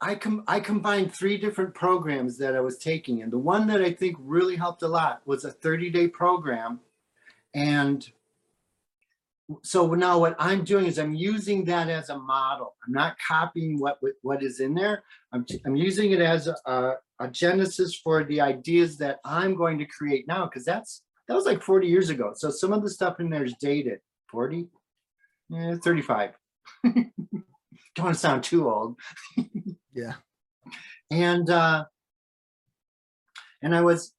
I 0.00 0.14
com- 0.14 0.44
I 0.46 0.60
combined 0.60 1.12
three 1.14 1.36
different 1.38 1.74
programs 1.74 2.38
that 2.38 2.54
I 2.56 2.60
was 2.60 2.76
taking. 2.78 3.20
And 3.22 3.30
the 3.32 3.38
one 3.38 3.66
that 3.68 3.80
I 3.82 3.92
think 3.92 4.16
really 4.20 4.56
helped 4.56 4.82
a 4.82 4.88
lot 4.88 5.20
was 5.26 5.44
a 5.44 5.50
30 5.50 5.90
day 5.90 6.08
program. 6.08 6.80
And 7.54 8.10
so 9.62 9.92
now 9.94 10.18
what 10.18 10.34
I'm 10.38 10.64
doing 10.64 10.86
is 10.86 10.98
I'm 10.98 11.14
using 11.14 11.64
that 11.66 11.88
as 11.88 12.08
a 12.08 12.18
model. 12.18 12.74
I'm 12.86 12.92
not 12.92 13.16
copying 13.26 13.78
what, 13.78 13.98
what- 14.22 14.42
is 14.42 14.60
in 14.60 14.74
there. 14.74 15.02
I'm, 15.32 15.44
I'm 15.66 15.76
using 15.76 16.12
it 16.12 16.20
as 16.20 16.46
a, 16.48 16.56
a- 16.66 16.96
a 17.20 17.28
genesis 17.28 17.94
for 18.02 18.24
the 18.24 18.40
ideas 18.40 18.96
that 18.98 19.18
I'm 19.24 19.54
going 19.54 19.78
to 19.78 19.84
create 19.86 20.26
now, 20.26 20.46
because 20.46 20.64
that's, 20.64 21.02
that 21.28 21.34
was 21.34 21.44
like 21.44 21.62
40 21.62 21.86
years 21.86 22.10
ago. 22.10 22.32
So 22.34 22.50
some 22.50 22.72
of 22.72 22.82
the 22.82 22.90
stuff 22.90 23.20
in 23.20 23.30
there 23.30 23.44
is 23.44 23.54
dated, 23.60 24.00
40, 24.30 24.66
yeah, 25.50 25.76
35. 25.82 26.30
Don't 26.84 27.12
want 27.98 28.14
to 28.14 28.20
sound 28.20 28.42
too 28.42 28.68
old. 28.68 28.96
Yeah. 29.94 30.14
And, 31.12 31.48
uh, 31.50 31.84
and 33.62 33.76
I 33.76 33.82
was, 33.82 34.13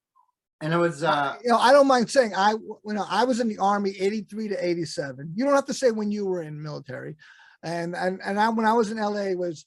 and 0.65 0.73
it 0.73 0.77
was, 0.77 1.03
uh, 1.03 1.35
you 1.43 1.51
know, 1.51 1.59
I 1.59 1.71
don't 1.71 1.85
mind 1.85 2.09
saying 2.09 2.33
I, 2.35 2.53
you 2.53 2.79
know, 2.85 3.05
I 3.07 3.23
was 3.23 3.39
in 3.39 3.47
the 3.47 3.59
army 3.59 3.91
83 3.99 4.47
to 4.47 4.65
87. 4.67 5.31
You 5.35 5.45
don't 5.45 5.53
have 5.53 5.67
to 5.67 5.75
say 5.75 5.91
when 5.91 6.11
you 6.11 6.25
were 6.25 6.41
in 6.41 6.59
military. 6.59 7.17
And, 7.61 7.95
and, 7.95 8.19
and 8.25 8.39
I, 8.39 8.49
when 8.49 8.65
I 8.65 8.73
was 8.73 8.89
in 8.89 8.97
LA 8.97 9.33
was 9.33 9.63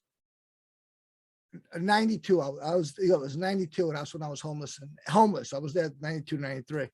92. 1.78 2.40
I, 2.40 2.46
I 2.46 2.74
was, 2.74 2.94
you 2.98 3.10
know, 3.10 3.14
it 3.14 3.20
was 3.20 3.36
92 3.36 3.88
and 3.90 3.96
that's 3.96 4.12
when 4.12 4.24
I 4.24 4.28
was 4.28 4.40
homeless 4.40 4.80
and 4.80 4.90
homeless. 5.06 5.52
I 5.52 5.58
was 5.58 5.72
there 5.72 5.92
92, 6.00 6.36
93. 6.36 6.88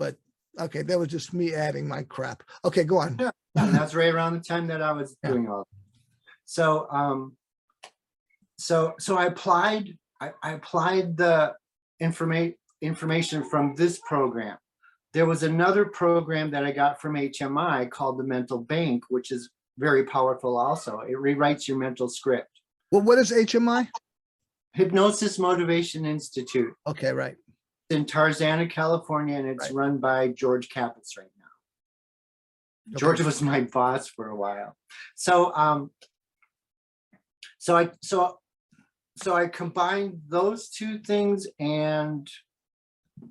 But 0.00 0.16
okay, 0.58 0.82
that 0.82 0.98
was 0.98 1.06
just 1.06 1.32
me 1.32 1.54
adding 1.54 1.86
my 1.86 2.02
crap. 2.02 2.42
Okay, 2.64 2.82
go 2.82 2.98
on. 2.98 3.16
Yeah. 3.20 3.30
and 3.56 3.72
that's 3.72 3.94
right 3.94 4.12
around 4.12 4.32
the 4.32 4.40
time 4.40 4.66
that 4.66 4.82
I 4.82 4.90
was 4.90 5.16
Yeah. 5.22 5.30
doing 5.30 5.48
all. 5.48 5.58
that. 5.58 5.66
So, 6.44 6.88
um, 6.90 7.36
so, 8.58 8.94
so 8.98 9.16
I 9.16 9.26
applied, 9.26 9.96
I, 10.20 10.32
I 10.42 10.52
applied 10.54 11.16
the 11.16 11.54
information, 12.00 12.56
information 12.84 13.44
from 13.44 13.74
this 13.74 14.00
program. 14.06 14.56
There 15.12 15.26
was 15.26 15.42
another 15.42 15.84
program 15.86 16.50
that 16.50 16.64
I 16.64 16.72
got 16.72 17.00
from 17.00 17.14
HMI 17.14 17.90
called 17.90 18.18
the 18.18 18.24
Mental 18.24 18.58
Bank, 18.58 19.04
which 19.08 19.30
is 19.30 19.50
very 19.78 20.04
powerful 20.04 20.56
also. 20.56 21.00
It 21.00 21.14
rewrites 21.16 21.66
your 21.68 21.78
mental 21.78 22.08
script. 22.08 22.50
Well, 22.90 23.02
what 23.02 23.18
is 23.18 23.30
HMI? 23.32 23.88
Hypnosis 24.72 25.38
Motivation 25.38 26.04
Institute 26.04 26.74
Okay, 26.86 27.12
right. 27.12 27.36
in 27.90 28.04
Tarzana, 28.04 28.68
California, 28.68 29.36
and 29.36 29.48
it's 29.48 29.66
Right. 29.66 29.74
run 29.74 29.98
by 29.98 30.28
George 30.28 30.68
Kappas 30.68 31.16
right 31.16 31.30
now. 31.38 31.44
Okay. 32.90 32.98
George 33.00 33.20
was 33.20 33.40
my 33.40 33.62
boss 33.62 34.08
for 34.08 34.28
a 34.28 34.36
while. 34.36 34.76
So, 35.14 35.54
um, 35.54 35.90
so 37.58 37.76
I, 37.76 37.90
so, 38.02 38.40
so 39.16 39.34
I 39.34 39.46
combined 39.46 40.22
those 40.28 40.68
two 40.68 40.98
things 40.98 41.46
and 41.60 42.28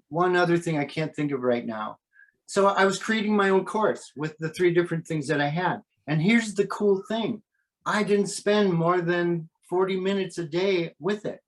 one 0.10 0.36
other 0.36 0.58
thing 0.58 0.78
I 0.78 0.86
can't 0.86 1.16
think 1.16 1.32
of 1.32 1.42
right 1.42 1.66
now. 1.66 1.98
So 2.46 2.68
I 2.68 2.86
was 2.86 3.00
creating 3.00 3.36
my 3.36 3.50
own 3.50 3.66
course 3.66 4.12
with 4.16 4.38
the 4.38 4.50
three 4.50 4.74
different 4.74 5.08
things 5.08 5.28
that 5.28 5.42
I 5.42 5.48
had. 5.48 5.82
And 6.08 6.22
here's 6.22 6.54
the 6.54 6.68
cool 6.68 7.04
thing. 7.08 7.42
I 7.86 8.04
didn't 8.04 8.28
spend 8.28 8.74
more 8.74 9.02
than 9.02 9.50
40 9.70 10.00
minutes 10.00 10.38
a 10.38 10.46
day 10.46 10.94
with 11.00 11.26
it. 11.26 11.40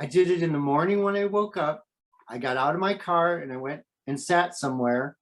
I 0.00 0.06
did 0.06 0.30
it 0.30 0.42
in 0.42 0.52
the 0.52 0.58
morning 0.58 1.02
when 1.02 1.16
I 1.16 1.24
woke 1.24 1.56
up. 1.56 1.84
I 2.28 2.38
got 2.38 2.56
out 2.56 2.74
of 2.74 2.80
my 2.80 2.94
car 2.94 3.38
and 3.38 3.52
I 3.52 3.56
went 3.56 3.82
and 4.06 4.20
sat 4.20 4.54
somewhere 4.54 5.16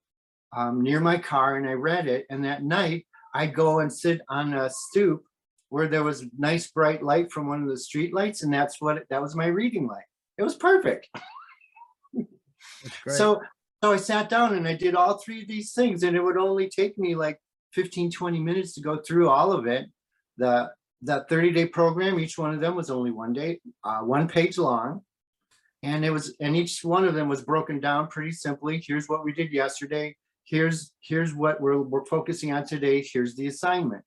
um, 0.55 0.81
near 0.81 0.99
my 0.99 1.17
car 1.17 1.55
and 1.55 1.67
I 1.67 1.73
read 1.73 2.07
it. 2.07 2.25
And 2.29 2.43
that 2.45 2.63
night 2.63 3.05
I 3.33 3.47
go 3.47 3.79
and 3.79 3.91
sit 3.91 4.21
on 4.29 4.53
a 4.53 4.69
stoop 4.69 5.23
where 5.69 5.87
there 5.87 6.03
was 6.03 6.25
nice 6.37 6.67
bright 6.67 7.03
light 7.03 7.31
from 7.31 7.47
one 7.47 7.63
of 7.63 7.69
the 7.69 7.77
street 7.77 8.13
lights. 8.13 8.43
And 8.43 8.53
that's 8.53 8.81
what, 8.81 9.03
that 9.09 9.21
was 9.21 9.35
my 9.35 9.47
reading 9.47 9.87
light. 9.87 10.05
It 10.37 10.43
was 10.43 10.55
perfect. 10.55 11.07
So, 13.07 13.41
so 13.83 13.93
I 13.93 13.97
sat 13.97 14.29
down 14.29 14.55
and 14.55 14.67
I 14.67 14.73
did 14.75 14.95
all 14.95 15.17
three 15.17 15.41
of 15.41 15.47
these 15.47 15.73
things 15.73 16.03
and 16.03 16.15
it 16.15 16.23
would 16.23 16.37
only 16.37 16.69
take 16.69 16.97
me 16.97 17.15
like 17.15 17.39
15, 17.73 18.11
20 18.11 18.39
minutes 18.39 18.73
to 18.73 18.81
go 18.81 18.97
through 18.97 19.29
all 19.29 19.51
of 19.51 19.67
it. 19.67 19.87
The, 20.37 20.71
that 21.03 21.29
30 21.29 21.51
day 21.51 21.65
program, 21.67 22.19
each 22.19 22.37
one 22.37 22.53
of 22.53 22.61
them 22.61 22.75
was 22.75 22.89
only 22.89 23.11
one 23.11 23.33
day, 23.33 23.59
uh, 23.83 23.99
one 23.99 24.27
page 24.27 24.57
long. 24.57 25.01
And 25.83 26.03
it 26.03 26.09
was, 26.09 26.35
and 26.39 26.55
each 26.55 26.83
one 26.83 27.05
of 27.05 27.13
them 27.13 27.29
was 27.29 27.43
broken 27.43 27.79
down 27.79 28.07
pretty 28.07 28.31
simply. 28.31 28.83
Here's 28.85 29.07
what 29.07 29.23
we 29.23 29.33
did 29.33 29.51
yesterday. 29.51 30.15
Here's, 30.45 30.93
here's 31.01 31.35
what 31.35 31.61
we're, 31.61 31.79
we're 31.79 32.05
focusing 32.05 32.53
on 32.53 32.65
today. 32.65 33.07
Here's 33.07 33.35
the 33.35 33.47
assignment. 33.47 34.03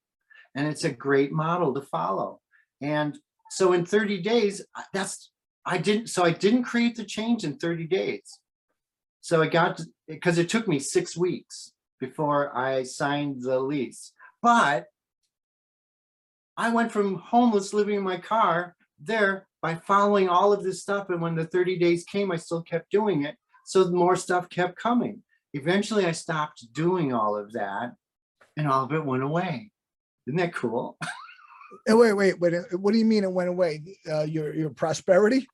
And 0.56 0.66
it's 0.66 0.84
a 0.84 0.90
great 0.90 1.30
model 1.30 1.72
to 1.74 1.82
follow. 1.82 2.40
And 2.80 3.16
so 3.50 3.74
in 3.74 3.84
30 3.86 4.22
days, 4.22 4.64
that's, 4.92 5.30
I 5.64 5.78
didn't, 5.78 6.08
so 6.08 6.24
I 6.24 6.32
didn't 6.32 6.64
create 6.64 6.96
the 6.96 7.04
change 7.04 7.44
in 7.44 7.58
30 7.58 7.86
days. 7.86 8.40
So 9.28 9.42
it 9.42 9.50
got, 9.50 9.78
because 10.06 10.38
it 10.38 10.48
took 10.48 10.66
me 10.66 10.78
six 10.78 11.14
weeks 11.14 11.74
before 12.00 12.56
I 12.56 12.82
signed 12.84 13.42
the 13.42 13.60
lease. 13.60 14.14
But 14.40 14.86
I 16.56 16.70
went 16.70 16.90
from 16.90 17.16
homeless 17.16 17.74
living 17.74 17.96
in 17.96 18.02
my 18.02 18.16
car 18.16 18.74
there 18.98 19.46
by 19.60 19.74
following 19.74 20.30
all 20.30 20.54
of 20.54 20.62
this 20.64 20.80
stuff. 20.80 21.10
And 21.10 21.20
when 21.20 21.34
the 21.34 21.44
30 21.44 21.78
days 21.78 22.04
came, 22.04 22.32
I 22.32 22.36
still 22.36 22.62
kept 22.62 22.90
doing 22.90 23.24
it. 23.26 23.36
So 23.66 23.90
more 23.90 24.16
stuff 24.16 24.48
kept 24.48 24.78
coming. 24.78 25.22
Eventually, 25.52 26.06
I 26.06 26.12
stopped 26.12 26.72
doing 26.72 27.12
all 27.12 27.36
of 27.36 27.52
that 27.52 27.92
and 28.56 28.66
all 28.66 28.86
of 28.86 28.94
it 28.94 29.04
went 29.04 29.24
away. 29.24 29.70
Isn't 30.26 30.38
that 30.38 30.54
cool? 30.54 30.96
Eh, 31.86 31.92
wait, 31.92 32.14
wait, 32.14 32.40
wait. 32.40 32.54
What 32.72 32.92
do 32.92 32.98
you 32.98 33.04
mean 33.04 33.24
it 33.24 33.30
went 33.32 33.50
away? 33.50 33.82
Uh, 34.10 34.22
your, 34.22 34.54
your 34.54 34.70
prosperity? 34.70 35.46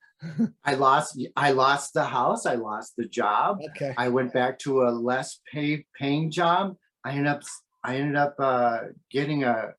I 0.65 0.75
lost, 0.75 1.21
I 1.37 1.53
lost 1.53 1.95
the 1.95 2.05
house. 2.05 2.47
I 2.47 2.55
lost 2.55 2.95
the 2.97 3.07
job. 3.07 3.61
Okay. 3.71 3.95
I 3.97 4.09
went 4.09 4.33
back 4.33 4.59
to 4.61 4.83
a 4.83 4.91
less 4.91 5.41
pay, 5.51 5.85
paying 5.99 6.31
job. 6.31 6.77
I 7.05 7.13
ended 7.13 7.27
up, 7.27 7.43
I 7.83 7.97
ended 7.97 8.17
up, 8.17 8.35
uh, 8.39 8.79
getting 9.11 9.45
a, 9.45 9.75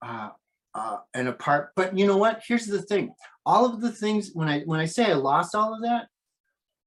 uh, 0.00 0.30
uh, 0.74 0.98
an 1.14 1.26
apart, 1.28 1.72
but 1.76 1.96
you 1.96 2.06
know 2.06 2.16
what? 2.16 2.42
Here's 2.46 2.66
the 2.66 2.80
thing. 2.80 3.12
All 3.44 3.66
of 3.66 3.80
the 3.80 3.92
things, 3.92 4.30
when 4.32 4.48
I, 4.48 4.60
when 4.62 4.80
I 4.80 4.86
say 4.86 5.10
I 5.10 5.14
lost 5.14 5.54
all 5.54 5.74
of 5.74 5.82
that, 5.82 6.06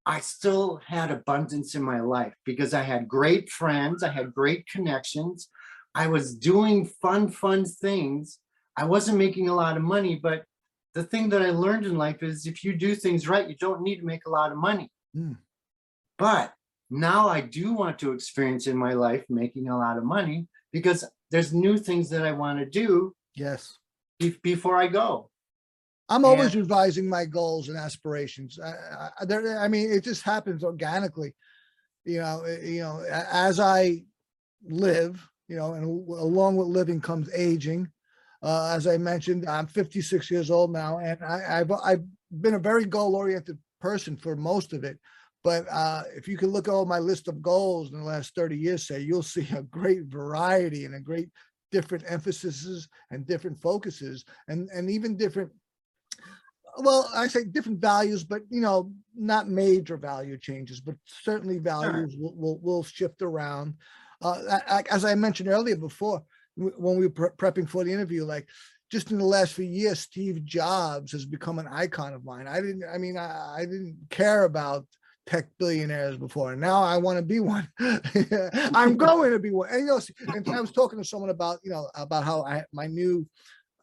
I 0.06 0.20
still 0.20 0.82
had 0.86 1.12
abundance 1.12 1.76
in 1.76 1.84
my 1.84 2.00
life 2.00 2.34
because 2.46 2.74
I 2.74 2.84
had 2.84 3.08
great 3.08 3.50
friends. 3.50 4.04
I 4.04 4.10
had 4.10 4.34
great 4.34 4.68
connections. 4.68 5.50
I 5.96 6.08
was 6.08 6.36
doing 6.36 6.86
fun, 7.02 7.30
fun 7.30 7.66
things. 7.66 8.40
I 8.78 8.86
wasn't 8.86 9.18
making 9.18 9.50
a 9.50 9.56
lot 9.56 9.78
of 9.78 9.84
money, 9.84 10.20
but 10.22 10.44
the 10.96 11.04
thing 11.04 11.30
that 11.30 11.42
I 11.42 11.50
learned 11.52 11.86
in 11.86 11.98
life 11.98 12.24
is 12.24 12.48
if 12.48 12.64
you 12.64 12.76
do 12.76 12.96
things 12.96 13.28
right, 13.28 13.48
you 13.48 13.56
don't 13.58 13.82
need 13.82 13.98
to 14.00 14.06
make 14.06 14.26
a 14.26 14.30
lot 14.30 14.52
of 14.52 14.58
money. 14.58 14.90
Hmm. 15.14 15.34
But 16.18 16.54
now 16.90 17.28
I 17.28 17.42
do 17.42 17.74
want 17.74 18.00
to 18.00 18.14
experience 18.14 18.66
in 18.66 18.78
my 18.78 18.94
life 18.94 19.26
making 19.30 19.68
a 19.68 19.78
lot 19.78 19.98
of 19.98 20.06
money 20.06 20.48
because 20.72 21.04
there's 21.32 21.54
new 21.54 21.78
things 21.78 22.10
that 22.10 22.26
I 22.26 22.32
want 22.32 22.60
to 22.60 22.66
do 22.66 23.14
Yes. 23.36 23.78
be- 24.20 24.40
before 24.42 24.78
I 24.78 24.88
go. 24.88 25.30
I'm 26.08 26.24
always 26.24 26.56
revising 26.56 27.10
my 27.10 27.26
goals 27.26 27.68
and 27.68 27.78
aspirations. 27.78 28.60
I, 28.60 29.10
I, 29.20 29.26
there, 29.26 29.60
I 29.60 29.68
mean, 29.68 29.92
it 29.92 30.04
just 30.04 30.22
happens 30.22 30.64
organically. 30.64 31.34
You 32.06 32.20
know, 32.20 32.44
eh, 32.44 32.60
you 32.64 32.82
know, 32.82 33.04
as 33.10 33.60
I 33.60 34.04
live, 34.64 35.28
you 35.48 35.56
know, 35.58 35.74
and 35.74 35.84
along 35.84 36.58
with 36.58 36.68
living 36.68 37.02
comes 37.02 37.30
aging. 37.34 37.90
Uh, 38.46 38.74
as 38.76 38.86
I 38.86 38.98
mentioned, 38.98 39.50
I'm 39.50 39.66
56 39.66 40.30
years 40.30 40.52
old 40.52 40.72
now, 40.72 41.00
and 41.00 41.22
I, 41.24 41.60
I've 41.62 41.72
I've 41.72 42.04
been 42.42 42.54
a 42.54 42.60
very 42.60 42.86
goal-oriented 42.86 43.58
person 43.82 44.16
for 44.16 44.36
most 44.36 44.72
of 44.72 44.84
it. 44.84 45.00
But 45.44 45.66
uh, 45.72 46.04
if 46.16 46.28
you 46.28 46.38
can 46.38 46.50
look 46.50 46.68
at 46.68 46.74
all 46.74 46.86
my 46.86 47.00
list 47.00 47.28
of 47.28 47.42
goals 47.42 47.92
in 47.92 47.98
the 48.00 48.06
last 48.06 48.36
30 48.36 48.56
years, 48.56 48.86
say 48.88 49.00
you'll 49.00 49.24
see 49.24 49.48
a 49.56 49.64
great 49.64 50.04
variety 50.06 50.86
and 50.86 50.94
a 50.94 51.00
great 51.00 51.30
different 51.72 52.04
emphases 52.08 52.88
and 53.10 53.26
different 53.26 53.60
focuses 53.60 54.24
and 54.48 54.70
and 54.70 54.90
even 54.92 55.18
different 55.18 55.52
well, 56.78 57.10
I 57.16 57.28
say 57.28 57.46
different 57.46 57.80
values, 57.80 58.24
but 58.26 58.42
you 58.50 58.62
know, 58.62 58.92
not 59.16 59.48
major 59.48 59.98
value 59.98 60.38
changes, 60.38 60.82
but 60.82 60.96
certainly 61.06 61.58
values 61.58 62.16
will, 62.20 62.36
will, 62.36 62.60
will 62.60 62.84
shift 62.84 63.22
around. 63.22 63.76
Uh, 64.22 64.42
a- 64.50 64.74
a- 64.76 64.94
as 64.94 65.06
I 65.06 65.16
mentioned 65.16 65.48
earlier 65.50 65.78
before, 65.78 66.22
when 66.56 66.98
we 66.98 67.08
were 67.08 67.14
pre- 67.14 67.30
prepping 67.52 67.70
for 67.70 67.84
the 67.84 67.92
interview, 67.94 68.24
like 68.26 68.48
just 68.92 69.12
in 69.12 69.18
the 69.18 69.26
last 69.26 69.54
few 69.54 69.66
years, 69.66 70.00
Steve 70.00 70.44
Jobs 70.46 71.12
has 71.12 71.26
become 71.26 71.60
an 71.60 71.68
icon 71.68 72.14
of 72.14 72.24
mine. 72.24 72.48
I 72.48 72.62
didn't, 72.62 72.84
I 72.92 72.98
mean, 72.98 73.18
I, 73.18 73.56
I 73.60 73.66
didn't 73.66 73.98
care 74.10 74.44
about 74.44 74.86
tech 75.26 75.48
billionaires 75.58 76.18
before. 76.18 76.52
and 76.52 76.62
Now 76.62 76.84
I 76.84 76.98
want 76.98 77.18
to 77.18 77.24
be 77.26 77.40
one. 77.40 77.68
I'm 77.80 78.96
going 78.96 79.32
to 79.32 79.40
be 79.40 79.52
one. 79.52 79.70
And 79.72 79.82
you 79.82 79.86
know, 79.88 80.00
and 80.28 80.48
I 80.50 80.62
was 80.62 80.72
talking 80.72 81.00
to 81.00 81.08
someone 81.08 81.32
about, 81.32 81.60
you 81.64 81.72
know, 81.72 81.90
about 81.96 82.24
how 82.24 82.44
I, 82.44 82.64
my 82.72 82.86
new 82.88 83.28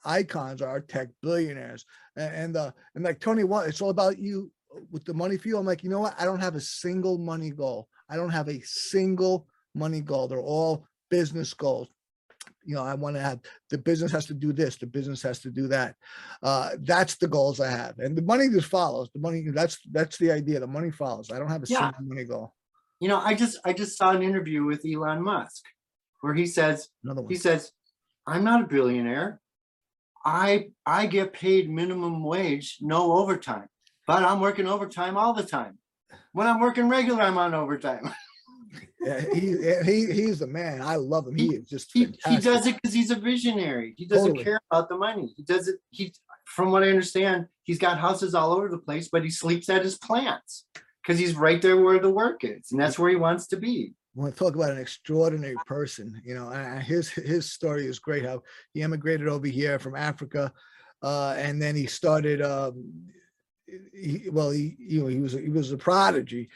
icons 0.05 0.63
are 0.63 0.81
tech 0.81 1.09
billionaires. 1.21 1.85
A- 2.17 2.21
And, 2.23 2.57
uh, 2.57 2.71
and 2.95 3.05
like 3.05 3.21
Tony, 3.21 3.45
what, 3.45 3.69
it's 3.69 3.81
all 3.83 3.91
about 3.91 4.19
you 4.19 4.51
with 4.91 5.05
the 5.05 5.15
money 5.15 5.37
for 5.37 5.49
you. 5.49 5.59
I'm 5.59 5.67
like, 5.67 5.83
you 5.83 5.91
know 5.91 6.01
what? 6.01 6.15
I 6.19 6.25
don't 6.25 6.41
have 6.41 6.55
a 6.55 6.61
single 6.61 7.19
money 7.19 7.51
goal. 7.51 7.89
I 8.09 8.17
don't 8.17 8.31
have 8.31 8.49
a 8.49 8.61
single 8.63 9.47
money 9.75 10.01
goal. 10.01 10.29
They're 10.29 10.41
all 10.41 10.87
business 11.11 11.53
goals. 11.55 11.89
You 12.65 12.75
know, 12.77 12.83
I 12.85 12.95
want 12.95 13.17
to 13.17 13.23
have, 13.23 13.41
the 13.71 13.79
business 13.79 14.13
has 14.13 14.27
to 14.27 14.35
do 14.35 14.53
this, 14.53 14.77
the 14.77 14.87
business 14.87 15.23
has 15.23 15.41
to 15.41 15.51
do 15.51 15.69
that. 15.69 15.97
Uh, 16.43 16.71
that's 16.81 17.17
the 17.17 17.29
goals 17.29 17.61
I 17.61 17.71
have. 17.71 17.99
And 17.99 18.17
the 18.17 18.23
money 18.23 18.49
just 18.49 18.69
follows. 18.69 19.11
The 19.15 19.21
money, 19.21 19.45
that's, 19.49 19.79
that's 19.91 20.17
the 20.19 20.31
idea. 20.33 20.61
The 20.61 20.67
money 20.67 20.91
follows. 20.91 21.31
I 21.31 21.39
don't 21.39 21.49
have 21.49 21.63
a 21.63 21.67
Yeah. 21.69 21.91
single 21.91 22.05
money 22.15 22.25
goal. 22.25 22.55
You 23.01 23.09
know, 23.09 23.19
I 23.19 23.35
just, 23.35 23.59
I 23.65 23.73
just 23.73 23.99
saw 23.99 24.11
an 24.11 24.23
interview 24.23 24.65
with 24.65 24.85
Elon 24.87 25.23
Musk 25.23 25.65
where 26.21 26.35
he 26.35 26.47
says, 26.47 26.89
Another 27.03 27.23
one. 27.23 27.31
he 27.31 27.37
says, 27.37 27.73
I'm 28.27 28.45
not 28.45 28.63
a 28.63 28.67
billionaire. 28.67 29.41
I, 30.25 30.69
I 30.87 31.07
get 31.07 31.33
paid 31.33 31.69
minimum 31.69 32.23
wage, 32.23 32.79
no 32.81 33.13
overtime, 33.15 33.67
but 34.07 34.23
I'm 34.23 34.39
working 34.41 34.69
overtime 34.69 35.17
all 35.17 35.33
the 35.35 35.43
time. 35.43 35.79
When 36.33 36.47
I'm 36.47 36.61
working 36.61 36.89
regular, 36.89 37.23
I'm 37.23 37.39
on 37.39 37.55
overtime. 37.55 38.09
Yeah, 39.01 39.21
he, 39.35 39.57
he, 39.85 40.13
he's 40.13 40.39
the 40.39 40.47
man. 40.47 40.81
I 40.81 40.97
love 40.97 41.27
him. 41.27 41.37
He 41.37 41.55
is 41.57 41.69
just 41.69 41.91
He, 41.93 42.07
he 42.29 42.37
does 42.39 42.67
it 42.67 42.77
because 42.77 42.95
he's 42.95 43.11
a 43.11 43.17
visionary. 43.17 43.95
He 43.97 44.07
doesn't 44.07 44.29
Totally. 44.29 44.45
care 44.45 44.61
about 44.71 44.89
the 44.89 44.97
money. 44.97 45.35
He 45.37 45.43
does 45.43 45.69
it, 45.69 45.77
he, 45.91 46.15
from 46.45 46.71
what 46.71 46.83
I 46.83 46.89
understand, 46.89 47.47
he's 47.65 47.79
got 47.79 47.99
houses 47.99 48.35
all 48.35 48.53
over 48.53 48.69
the 48.69 48.79
place, 48.79 49.09
but 49.11 49.25
he 49.25 49.31
sleeps 49.31 49.69
at 49.69 49.83
his 49.83 49.99
plants. 49.99 50.67
Because 51.05 51.19
he's 51.19 51.35
right 51.35 51.61
there 51.61 51.79
where 51.79 51.99
the 51.99 52.09
work 52.11 52.45
is, 52.45 52.71
and 52.71 52.81
that's 52.81 52.97
where 52.97 53.11
he 53.11 53.17
wants 53.17 53.49
to 53.49 53.57
be. 53.57 53.93
want 54.15 54.33
to 54.33 54.39
talk 54.39 54.55
about 54.55 54.71
an 54.71 54.79
extraordinary 54.79 55.57
person, 55.67 56.23
you 56.25 56.33
know, 56.33 56.51
and 56.51 56.81
his 56.81 57.11
his 57.11 57.51
story 57.51 57.87
is 57.87 57.99
great. 57.99 58.25
How 58.25 58.45
he 58.73 58.83
emigrated 58.83 59.27
over 59.27 59.49
here 59.49 59.81
from 59.81 59.97
Africa, 59.97 60.53
uh, 61.03 61.35
and 61.37 61.61
then 61.61 61.75
he 61.75 61.87
started. 61.87 62.41
Um, 62.41 63.09
he, 63.93 64.29
well, 64.31 64.51
he 64.51 64.77
you 64.79 65.01
know 65.01 65.09
he 65.09 65.19
was 65.19 65.33
he 65.33 65.49
was 65.49 65.73
a 65.73 65.77
prodigy, 65.77 66.49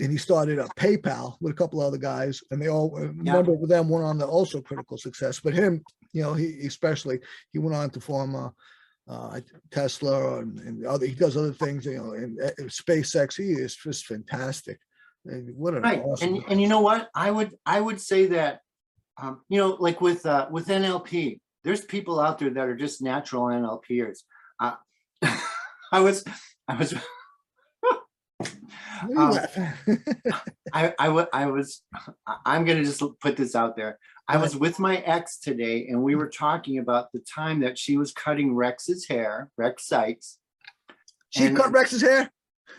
and 0.00 0.10
he 0.10 0.18
started 0.18 0.58
a 0.58 0.64
PayPal 0.76 1.36
with 1.40 1.52
a 1.52 1.56
couple 1.56 1.80
other 1.80 1.98
guys, 1.98 2.42
and 2.50 2.60
they 2.60 2.68
all 2.68 2.96
a 2.96 3.12
number 3.12 3.54
of 3.54 3.68
them 3.68 3.88
went 3.88 4.04
on 4.04 4.18
to 4.18 4.26
also 4.26 4.60
critical 4.60 4.98
success. 4.98 5.40
But 5.40 5.54
him, 5.54 5.82
you 6.12 6.22
know, 6.22 6.34
he 6.34 6.66
especially 6.66 7.20
he 7.52 7.58
went 7.58 7.76
on 7.76 7.90
to 7.90 8.00
form 8.00 8.34
a. 8.34 8.52
Uh, 9.08 9.38
Tesla 9.70 10.38
and, 10.40 10.58
and 10.58 10.84
other, 10.84 11.06
he 11.06 11.14
does 11.14 11.36
other 11.36 11.52
things, 11.52 11.84
you 11.86 11.96
know, 11.96 12.14
and 12.14 12.40
uh, 12.42 12.50
SpaceX. 12.62 13.36
He 13.36 13.52
is 13.52 13.76
just 13.76 14.04
fantastic. 14.06 14.80
And 15.24 15.54
What 15.56 15.74
an 15.74 15.82
Right, 15.82 16.02
awesome 16.02 16.28
and, 16.28 16.40
guy. 16.40 16.46
and 16.50 16.60
you 16.60 16.66
know 16.66 16.80
what? 16.80 17.08
I 17.14 17.30
would, 17.30 17.54
I 17.64 17.80
would 17.80 18.00
say 18.00 18.26
that, 18.26 18.62
um, 19.22 19.42
you 19.48 19.58
know, 19.58 19.76
like 19.78 20.00
with, 20.00 20.26
uh, 20.26 20.48
with 20.50 20.66
NLP, 20.66 21.38
there's 21.62 21.84
people 21.84 22.18
out 22.18 22.40
there 22.40 22.50
that 22.50 22.66
are 22.68 22.74
just 22.74 23.00
natural 23.00 23.44
NLPers. 23.44 24.24
Uh, 24.58 24.74
I 25.92 26.00
was, 26.00 26.24
I 26.66 26.76
was, 26.76 26.92
What 26.92 27.00
are 27.00 27.04
you 27.04 27.25
um? 29.02 29.38
I, 30.72 30.94
I, 30.98 31.26
I 31.32 31.46
was, 31.46 31.82
I'm 32.44 32.64
gonna 32.64 32.84
just 32.84 33.02
put 33.20 33.36
this 33.36 33.54
out 33.54 33.76
there. 33.76 33.98
I 34.28 34.38
was 34.38 34.56
with 34.56 34.78
my 34.78 34.96
ex 34.98 35.38
today 35.38 35.86
and 35.88 36.02
we 36.02 36.16
were 36.16 36.28
talking 36.28 36.78
about 36.78 37.12
the 37.12 37.20
time 37.20 37.60
that 37.60 37.78
she 37.78 37.96
was 37.96 38.12
cutting 38.12 38.54
Rex's 38.54 39.06
hair, 39.06 39.50
Rex 39.56 39.86
Sikes. 39.86 40.38
She 41.30 41.44
and- 41.44 41.56
cut 41.56 41.72
Rex's 41.72 42.02
hair. 42.02 42.30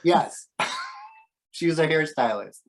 Yes. 0.03 0.47
she 1.51 1.67
was 1.67 1.79
a 1.79 1.87
hairstylist. 1.87 2.59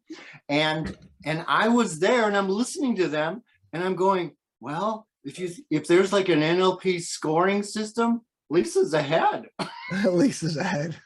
And 0.49 0.97
and 1.25 1.45
I 1.49 1.69
was 1.69 1.99
there 1.99 2.27
and 2.27 2.37
I'm 2.37 2.49
listening 2.49 2.97
to 2.97 3.09
them 3.09 3.43
and 3.73 3.83
I'm 3.83 3.97
going, 3.97 4.33
well, 4.61 5.07
if 5.25 5.39
you 5.39 5.51
if 5.71 5.87
there's 5.87 6.13
like 6.13 6.29
an 6.29 6.41
NLP 6.41 7.03
scoring 7.03 7.63
system, 7.63 8.23
Lisa's 8.49 8.95
ahead. 8.95 9.47
Lisa's 10.05 10.57
ahead. 10.57 10.97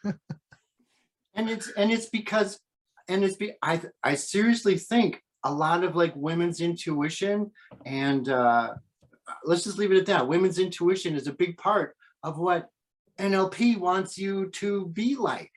And 1.35 1.49
it's 1.49 1.71
and 1.77 1.91
it's 1.91 2.07
because 2.07 2.59
and 3.09 3.25
it's 3.25 3.37
be 3.37 3.53
I 3.63 3.81
I 4.03 4.15
seriously 4.15 4.79
think 4.79 5.23
a 5.45 5.53
lot 5.53 5.85
of 5.85 5.97
like 5.97 6.15
women's 6.15 6.61
intuition 6.61 7.51
and 7.85 8.29
uh 8.29 8.75
let's 9.45 9.65
just 9.65 9.79
leave 9.79 9.93
it 9.93 9.99
at 9.99 10.07
that. 10.07 10.29
Women's 10.29 10.59
intuition 10.59 11.15
is 11.15 11.27
a 11.27 11.33
big 11.33 11.57
part 11.57 11.97
of 12.23 12.39
what 12.39 12.69
NLP 13.19 13.79
wants 13.79 14.19
you 14.19 14.51
to 14.51 14.87
be 14.89 15.17
like. 15.17 15.51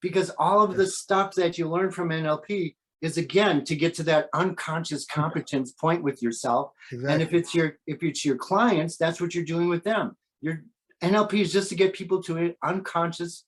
Because 0.00 0.30
all 0.38 0.62
of 0.62 0.76
the 0.76 0.86
stuff 0.86 1.34
that 1.34 1.58
you 1.58 1.68
learn 1.68 1.90
from 1.90 2.08
NLP 2.08 2.74
is 3.02 3.18
again 3.18 3.64
to 3.64 3.76
get 3.76 3.94
to 3.94 4.02
that 4.04 4.28
unconscious 4.34 5.04
competence 5.06 5.72
point 5.72 6.02
with 6.02 6.22
yourself. 6.22 6.72
And 6.90 7.22
if 7.22 7.34
it's 7.34 7.54
your 7.54 7.76
if 7.86 8.02
it's 8.02 8.24
your 8.24 8.36
clients, 8.36 8.96
that's 8.96 9.20
what 9.20 9.34
you're 9.34 9.44
doing 9.44 9.68
with 9.68 9.84
them. 9.84 10.16
Your 10.40 10.62
NLP 11.02 11.34
is 11.34 11.52
just 11.52 11.68
to 11.70 11.74
get 11.74 11.92
people 11.92 12.22
to 12.24 12.36
an 12.36 12.54
unconscious 12.62 13.44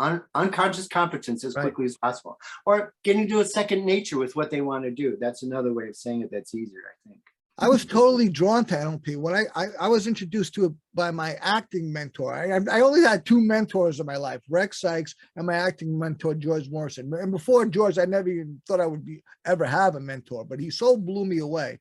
un, 0.00 0.22
unconscious 0.34 0.88
competence 0.88 1.44
as 1.44 1.54
Right. 1.54 1.62
quickly 1.62 1.86
as 1.86 1.96
possible, 1.96 2.38
or 2.64 2.92
getting 3.04 3.28
to 3.28 3.40
a 3.40 3.44
second 3.44 3.84
nature 3.84 4.18
with 4.18 4.36
what 4.36 4.50
they 4.50 4.60
want 4.60 4.84
to 4.84 4.90
do. 4.90 5.16
That's 5.18 5.42
another 5.42 5.72
way 5.72 5.88
of 5.88 5.96
saying 5.96 6.22
it. 6.22 6.30
That's 6.30 6.54
easier, 6.54 6.80
I 6.90 7.08
think. 7.08 7.22
I 7.58 7.68
was 7.70 7.86
totally 7.86 8.28
drawn 8.28 8.66
to 8.66 8.74
NLP 8.76 9.16
when 9.16 9.34
I, 9.34 9.44
I 9.54 9.66
I 9.80 9.88
was 9.88 10.06
introduced 10.06 10.52
to 10.54 10.66
it 10.66 10.72
by 10.94 11.10
my 11.10 11.36
acting 11.40 11.90
mentor. 11.90 12.34
I 12.34 12.60
I 12.70 12.82
only 12.82 13.00
had 13.00 13.24
two 13.24 13.40
mentors 13.40 13.98
in 13.98 14.04
my 14.04 14.16
life, 14.18 14.42
Rex 14.50 14.82
Sikes 14.82 15.14
and 15.36 15.46
my 15.46 15.54
acting 15.54 15.98
mentor 15.98 16.34
George 16.34 16.68
Morrison. 16.68 17.10
And 17.14 17.32
before 17.32 17.64
George, 17.64 17.96
I 17.98 18.04
never 18.04 18.28
even 18.28 18.60
thought 18.68 18.80
I 18.82 18.86
would 18.86 19.06
be 19.06 19.22
ever 19.46 19.64
have 19.64 19.94
a 19.94 20.00
mentor, 20.00 20.44
but 20.44 20.60
he 20.60 20.68
so 20.68 20.98
blew 20.98 21.24
me 21.24 21.38
away. 21.38 21.78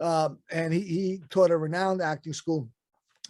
Um, 0.00 0.38
and 0.48 0.72
he 0.72 0.80
he 0.80 1.22
taught 1.28 1.50
a 1.50 1.56
renowned 1.56 2.00
acting 2.00 2.32
school. 2.32 2.68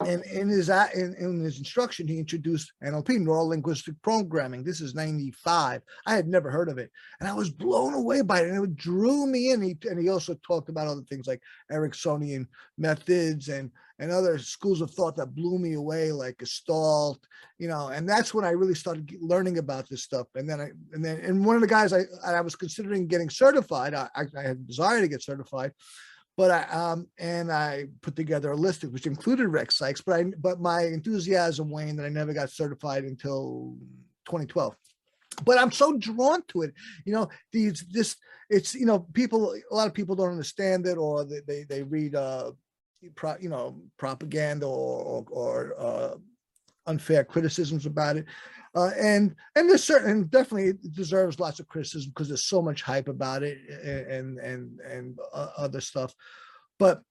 And 0.07 0.25
in 0.25 0.49
his 0.49 0.71
in, 0.71 1.15
in 1.19 1.41
his 1.41 1.59
instruction, 1.59 2.09
he 2.09 2.19
introduced 2.19 2.73
NLP, 2.83 3.21
neural 3.21 3.49
linguistic 3.49 3.95
programming. 4.03 4.65
This 4.65 4.81
is 4.81 4.95
95. 4.95 5.83
I 6.07 6.15
had 6.15 6.27
never 6.27 6.51
heard 6.51 6.71
of 6.71 6.79
it. 6.79 6.91
And 7.21 7.29
I 7.29 7.35
was 7.35 7.51
blown 7.51 7.93
away 7.93 8.23
by 8.23 8.41
it. 8.41 8.49
And 8.49 8.65
it 8.65 8.77
drew 8.77 9.27
me 9.27 9.51
in. 9.51 9.61
He, 9.61 9.77
and 9.89 10.01
he 10.01 10.09
also 10.09 10.35
talked 10.47 10.71
about 10.71 10.87
other 10.87 11.03
things 11.03 11.27
like 11.27 11.43
Ericksonian 11.71 12.47
methods 12.79 13.49
and 13.49 13.71
and 13.99 14.11
other 14.11 14.39
schools 14.39 14.81
of 14.81 14.91
thought 14.91 15.15
that 15.17 15.35
blew 15.35 15.59
me 15.59 15.75
away, 15.75 16.11
like 16.11 16.39
Gestalt, 16.39 17.19
you 17.59 17.69
know. 17.69 17.89
And 17.89 18.09
that's 18.09 18.33
when 18.33 18.47
I 18.47 18.51
really 18.51 18.75
started 18.75 19.15
learning 19.21 19.59
about 19.59 19.91
this 19.91 20.03
stuff. 20.03 20.27
And 20.35 20.49
then 20.49 20.61
I 20.63 20.71
and 20.95 21.05
then 21.05 21.19
and 21.19 21.45
one 21.45 21.57
of 21.57 21.61
the 21.61 21.69
guys 21.69 21.93
I 21.93 22.05
I 22.25 22.41
was 22.41 22.57
considering 22.57 23.07
getting 23.07 23.29
certified. 23.29 23.93
I 23.93 24.09
I, 24.17 24.23
I 24.39 24.43
had 24.43 24.57
a 24.57 24.67
desire 24.67 25.03
to 25.03 25.09
get 25.09 25.23
certified, 25.23 25.73
but 26.37 26.51
I 26.51 26.63
um 26.65 27.07
and 27.19 27.51
I 27.53 27.87
put 28.03 28.17
together 28.17 28.51
a 28.51 28.57
list 28.57 28.85
of 28.85 28.93
which 28.93 29.07
included 29.07 29.49
Rex 29.49 29.79
Sikes, 29.79 30.01
but 30.01 30.15
I 30.15 30.25
but 30.39 30.61
my 30.61 30.83
enthusiasm 30.83 31.71
waned 31.71 31.99
and 31.99 32.07
I 32.07 32.09
never 32.09 32.33
got 32.33 32.51
certified 32.51 33.05
until 33.05 33.77
2012 34.27 34.77
but 35.45 35.59
I'm 35.59 35.71
so 35.71 35.97
drawn 35.97 36.43
to 36.49 36.63
it. 36.63 36.75
You 37.05 37.13
know, 37.13 37.29
these 37.53 37.85
this 37.91 38.17
it's 38.49 38.75
you 38.75 38.87
know 38.87 39.01
people 39.13 39.55
a 39.71 39.75
lot 39.75 39.87
of 39.87 39.95
people 39.95 40.15
don't 40.17 40.31
understand 40.31 40.87
it 40.87 40.99
or 40.99 41.25
they 41.25 41.41
they, 41.47 41.65
they 41.65 41.83
read 41.83 42.15
uh 42.15 42.53
pro, 43.15 43.37
you 43.41 43.49
know 43.49 43.81
propaganda 43.97 44.67
or 44.67 45.03
or, 45.03 45.27
or 45.31 45.75
uh, 45.79 46.15
unfair 46.91 47.25
criticisms 47.25 47.87
about 47.87 48.17
it. 48.17 48.27
Uh, 48.75 48.91
and 49.01 49.35
and 49.57 49.69
there's 49.69 49.83
certain 49.83 50.11
and 50.11 50.31
definitely 50.31 50.75
deserves 50.93 51.41
lots 51.41 51.59
of 51.59 51.67
criticism 51.67 52.11
because 52.11 52.29
there's 52.29 52.45
so 52.45 52.63
much 52.63 52.83
hype 52.83 53.09
about 53.09 53.43
it 53.43 53.59
and 53.85 54.39
and 54.39 54.81
and 54.81 55.19
uh, 55.33 55.49
other 55.57 55.81
stuff. 55.81 56.15
But 56.79 57.03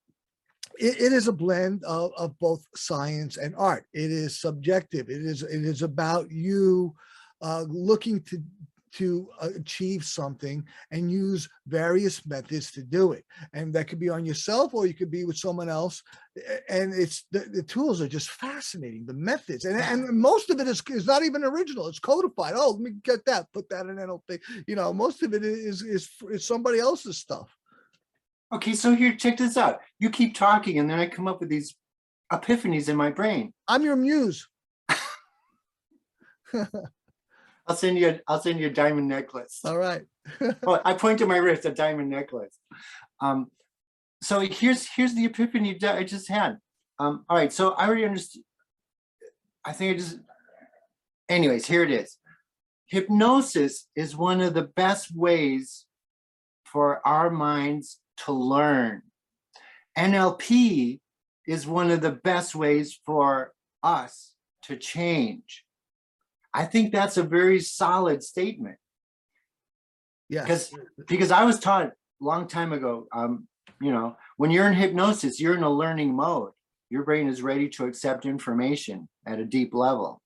it, 0.80 1.02
it 1.02 1.14
is 1.14 1.28
a 1.28 1.34
blend 1.34 1.84
of, 1.84 2.12
of 2.18 2.38
both 2.40 2.66
science 2.76 3.36
and 3.38 3.54
art. 3.58 3.86
It 3.94 4.12
is 4.12 4.40
subjective. 4.40 5.10
It 5.10 5.22
is 5.22 5.44
it 5.44 5.66
is 5.66 5.82
about 5.82 6.32
you 6.32 6.94
uh, 7.42 7.66
looking 7.68 8.22
to 8.24 8.42
to 8.94 9.30
uh, 9.42 9.50
achieve 9.56 10.04
something 10.04 10.66
and 10.92 11.12
use 11.12 11.48
various 11.68 12.26
methods 12.26 12.72
to 12.72 12.84
do 12.84 13.12
it. 13.12 13.26
And 13.54 13.74
that 13.74 13.88
could 13.88 14.00
be 14.00 14.10
on 14.10 14.26
yourself 14.26 14.74
or 14.74 14.86
you 14.86 14.94
could 14.94 15.12
be 15.12 15.26
with 15.26 15.38
someone 15.38 15.70
else. 15.70 16.02
And 16.70 16.94
it's 16.94 17.26
the, 17.32 17.40
the 17.52 17.64
tools 17.64 18.02
are 18.02 18.08
just 18.08 18.30
fascinating 18.32 19.06
the 19.06 19.14
methods. 19.14 19.66
And, 19.66 19.80
and 19.80 20.20
most 20.20 20.50
of 20.50 20.60
it 20.60 20.68
is, 20.68 20.82
is 20.90 21.06
not 21.06 21.24
even 21.24 21.44
original 21.44 21.88
it's 21.88 22.00
codified. 22.00 22.54
Oh 22.56 22.72
let 22.72 22.82
me 22.82 22.92
get 23.04 23.26
that 23.26 23.48
put 23.54 23.70
that 23.70 23.86
in 23.86 23.96
nlp 23.96 24.40
you 24.68 24.76
know 24.76 24.94
most 24.94 25.24
of 25.24 25.34
it 25.34 25.44
is 25.44 25.82
is, 25.82 26.10
is 26.30 26.46
somebody 26.46 26.80
else's 26.80 27.18
stuff. 27.18 27.56
Okay, 28.52 28.74
so 28.74 28.96
here, 28.96 29.16
check 29.16 29.38
this 29.38 29.58
out. 29.58 29.80
You 30.00 30.10
keep 30.10 30.34
talking, 30.34 30.80
and 30.80 30.90
then 30.90 30.98
I 30.98 31.06
come 31.06 31.28
up 31.28 31.40
with 31.40 31.50
these 31.50 31.76
epiphanies 32.32 32.90
in 32.90 32.96
my 32.96 33.10
brain. 33.10 33.54
i'm 33.68 33.84
your 33.84 33.96
muse 33.96 34.48
I'll 37.70 37.76
send 37.76 38.00
you, 38.00 38.10
a- 38.10 38.22
I'll 38.28 38.42
send 38.42 38.60
you 38.60 38.68
a 38.68 38.72
diamond 38.72 39.08
necklace. 39.08 39.60
All 39.64 39.78
right. 39.78 40.02
Oh, 40.66 40.80
I 40.84 40.94
point 40.94 41.20
to 41.20 41.26
my 41.26 41.38
wrist, 41.38 41.66
a 41.66 41.72
diamond 41.72 42.10
necklace. 42.10 42.58
Um, 43.22 43.50
so 44.22 44.40
here's, 44.42 44.88
here's 44.88 45.16
the 45.16 45.26
epiphany 45.26 45.78
I 45.84 46.04
just 46.04 46.28
had. 46.28 46.58
Um, 47.00 47.26
all 47.30 47.38
right, 47.38 47.52
so 47.54 47.72
I 47.72 47.88
already 47.88 48.06
understood. 48.06 48.44
I 49.66 49.72
think 49.72 49.96
I 49.96 49.98
just, 49.98 50.20
anyways, 51.30 51.66
here 51.66 51.84
it 51.84 51.92
is. 51.92 52.18
Hypnosis 52.88 53.88
is 53.96 54.16
one 54.16 54.42
of 54.42 54.54
the 54.54 54.64
best 54.64 55.16
ways 55.16 55.86
for 56.66 57.06
our 57.08 57.30
minds 57.30 58.00
to 58.26 58.32
learn. 58.32 59.04
NLP 59.98 61.00
is 61.48 61.66
one 61.66 61.92
of 61.92 62.02
the 62.02 62.12
best 62.12 62.56
ways 62.56 63.00
for 63.06 63.54
us 63.84 64.34
to 64.64 64.76
change. 64.76 65.66
I 66.54 66.66
think 66.66 66.92
that's 66.92 67.18
a 67.18 67.24
very 67.24 67.60
solid 67.60 68.24
statement 68.24 68.78
Yes. 70.30 70.44
because 70.44 70.74
because 71.08 71.32
I 71.32 71.44
was 71.44 71.60
taught 71.60 71.88
a 71.88 71.94
long 72.20 72.48
time 72.48 72.72
ago, 72.72 73.08
um, 73.12 73.48
you 73.82 73.92
know, 73.92 74.16
when 74.38 74.52
you're 74.52 74.68
in 74.68 74.74
hypnosis, 74.74 75.40
you're 75.40 75.56
in 75.56 75.64
a 75.64 75.70
learning 75.70 76.16
mode. 76.16 76.52
Your 76.90 77.04
brain 77.04 77.28
is 77.28 77.42
ready 77.42 77.70
to 77.70 77.86
accept 77.86 78.26
information 78.26 79.08
at 79.26 79.40
a 79.40 79.46
deep 79.46 79.74
level. 79.74 80.22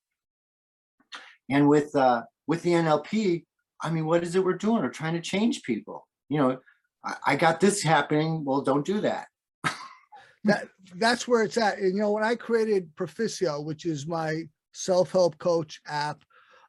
And 1.50 1.68
with 1.68 1.96
uh, 1.96 2.24
with 2.48 2.64
the 2.64 2.72
NLP, 2.72 3.46
I 3.82 3.90
mean, 3.90 4.06
what 4.06 4.24
is 4.24 4.36
it 4.36 4.44
we're 4.44 4.54
doing? 4.54 4.82
We're 4.82 4.90
trying 4.90 5.14
to 5.14 5.22
change 5.22 5.64
people. 5.64 6.08
You 6.30 6.38
know, 6.38 6.58
I, 7.06 7.16
I 7.28 7.36
got 7.36 7.60
this 7.60 7.82
happening. 7.82 8.44
Well, 8.44 8.62
don't 8.62 8.86
do 8.86 9.02
that. 9.02 9.28
that 10.44 10.68
that's 10.96 11.28
where 11.28 11.44
it's 11.44 11.58
at. 11.58 11.78
And 11.78 11.96
you 11.96 12.02
know, 12.02 12.12
when 12.12 12.24
I 12.24 12.36
created 12.36 12.94
Proficio, 12.96 13.64
which 13.64 13.86
is 13.86 14.08
my 14.08 14.44
self-help 14.74 15.38
coach 15.38 15.80
app, 15.88 16.24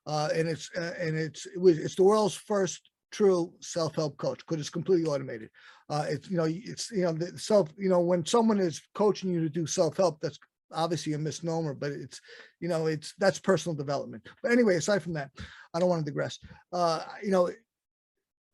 uh, 0.06 0.28
and 0.34 0.48
it's 0.48 0.70
uh, 0.76 0.94
and 1.00 1.16
it's 1.16 1.46
it 1.46 1.60
was 1.60 1.78
it's 1.78 1.96
the 1.96 2.04
world's 2.04 2.34
first 2.34 2.90
true 3.10 3.52
self-help 3.60 4.16
coach 4.16 4.38
because 4.38 4.60
it's 4.60 4.70
completely 4.70 5.06
automated. 5.06 5.48
Uh, 5.88 6.06
it's 6.08 6.30
you 6.30 6.36
know 6.36 6.46
it's 6.48 6.90
you 6.90 7.02
know 7.02 7.12
the 7.12 7.36
self 7.38 7.70
you 7.76 7.88
know 7.88 8.00
when 8.00 8.24
someone 8.24 8.60
is 8.60 8.82
coaching 8.94 9.32
you 9.32 9.40
to 9.40 9.48
do 9.48 9.66
self-help, 9.66 10.20
that's 10.20 10.38
obviously 10.72 11.12
a 11.12 11.18
misnomer, 11.18 11.74
but 11.74 11.92
it's 11.92 12.20
you 12.60 12.68
know 12.68 12.86
it's 12.86 13.14
that's 13.18 13.38
personal 13.38 13.74
development. 13.74 14.26
But 14.42 14.52
anyway, 14.52 14.76
aside 14.76 15.02
from 15.02 15.14
that, 15.14 15.30
I 15.72 15.80
don't 15.80 15.88
want 15.88 16.04
to 16.04 16.10
digress. 16.10 16.38
Uh, 16.72 17.00
you 17.22 17.30
know. 17.30 17.50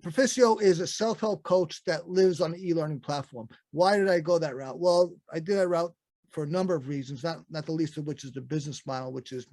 Proficio 0.03 0.63
is 0.63 0.81
a 0.81 0.87
self-help 0.87 1.43
coach 1.43 1.85
that 1.85 2.09
lives 2.09 2.41
on 2.41 2.53
the 2.53 2.69
e-learning 2.69 3.01
platform. 3.01 3.47
Why 3.71 3.99
did 3.99 4.09
I 4.09 4.21
go 4.21 4.39
that 4.39 4.57
route? 4.57 4.79
Well, 4.79 5.13
I 5.31 5.41
did 5.41 5.59
that 5.59 5.69
route 5.69 5.93
for 6.31 6.45
a 6.45 6.49
number 6.49 6.74
of 6.74 6.89
reasons, 6.89 7.24
not, 7.24 7.39
not 7.51 7.66
the 7.66 7.72
least 7.72 7.97
of 7.97 8.07
which 8.07 8.24
is 8.24 8.33
the 8.33 8.41
business 8.41 8.87
model, 8.87 9.12
which 9.12 9.33
is 9.33 9.47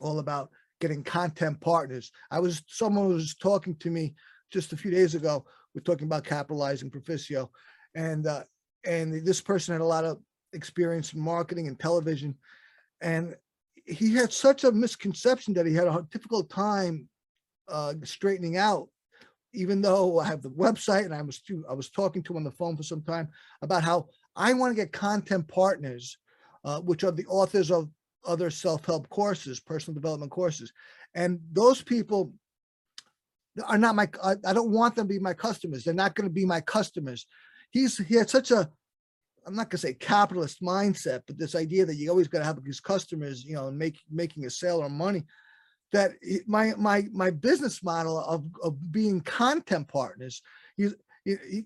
all 0.00 0.18
about 0.18 0.50
getting 0.80 1.02
content 1.02 1.60
partners. 1.60 2.10
I 2.30 2.40
was, 2.40 2.62
someone 2.66 3.08
was 3.08 3.34
talking 3.34 3.76
to 3.76 3.90
me 3.90 4.14
just 4.50 4.72
a 4.72 4.76
few 4.76 4.90
days 4.90 5.14
ago, 5.14 5.44
we're 5.74 5.82
talking 5.82 6.06
about 6.06 6.24
capitalizing 6.24 6.90
Proficio. 6.90 7.48
And, 7.94 8.26
uh, 8.26 8.44
and 8.84 9.24
this 9.24 9.40
person 9.40 9.72
had 9.72 9.80
a 9.80 9.84
lot 9.84 10.04
of 10.04 10.18
experience 10.52 11.12
in 11.12 11.20
marketing 11.20 11.68
and 11.68 11.78
television. 11.78 12.34
And 13.00 13.36
he 13.86 14.14
had 14.14 14.32
such 14.32 14.64
a 14.64 14.72
misconception 14.72 15.54
that 15.54 15.66
he 15.66 15.74
had 15.74 15.86
a 15.86 16.06
difficult 16.10 16.50
time 16.50 17.08
uh, 17.68 17.94
straightening 18.02 18.56
out 18.56 18.88
even 19.52 19.80
though 19.80 20.18
I 20.18 20.26
have 20.26 20.42
the 20.42 20.50
website 20.50 21.04
and 21.04 21.14
I 21.14 21.22
was 21.22 21.42
I 21.68 21.74
was 21.74 21.90
talking 21.90 22.22
to 22.22 22.32
him 22.32 22.38
on 22.38 22.44
the 22.44 22.50
phone 22.50 22.76
for 22.76 22.82
some 22.82 23.02
time 23.02 23.28
about 23.62 23.82
how 23.82 24.06
I 24.36 24.52
want 24.52 24.70
to 24.70 24.82
get 24.82 24.92
content 24.92 25.48
partners, 25.48 26.16
uh, 26.64 26.80
which 26.80 27.04
are 27.04 27.10
the 27.10 27.26
authors 27.26 27.70
of 27.70 27.88
other 28.26 28.50
self-help 28.50 29.08
courses, 29.08 29.60
personal 29.60 29.94
development 29.94 30.30
courses. 30.30 30.72
And 31.14 31.40
those 31.52 31.82
people 31.82 32.32
are 33.66 33.78
not 33.78 33.94
my, 33.94 34.08
I, 34.22 34.36
I 34.46 34.52
don't 34.52 34.70
want 34.70 34.94
them 34.94 35.08
to 35.08 35.14
be 35.14 35.18
my 35.18 35.34
customers. 35.34 35.84
They're 35.84 35.94
not 35.94 36.14
going 36.14 36.28
to 36.28 36.32
be 36.32 36.44
my 36.44 36.60
customers. 36.60 37.26
He's, 37.70 37.98
he 37.98 38.14
had 38.14 38.30
such 38.30 38.50
a, 38.50 38.68
I'm 39.46 39.56
not 39.56 39.70
gonna 39.70 39.78
say 39.78 39.94
capitalist 39.94 40.60
mindset, 40.60 41.22
but 41.26 41.38
this 41.38 41.54
idea 41.54 41.86
that 41.86 41.96
you 41.96 42.10
always 42.10 42.28
gotta 42.28 42.44
have 42.44 42.62
these 42.62 42.78
customers, 42.78 43.42
you 43.42 43.54
know, 43.54 43.68
and 43.68 43.78
make, 43.78 43.98
making 44.10 44.44
a 44.44 44.50
sale 44.50 44.80
or 44.80 44.90
money 44.90 45.24
that 45.92 46.12
my 46.46 46.72
my 46.76 47.04
my 47.12 47.30
business 47.30 47.82
model 47.82 48.18
of 48.18 48.44
of 48.62 48.92
being 48.92 49.20
content 49.20 49.88
partners 49.88 50.42
he, 50.76 50.88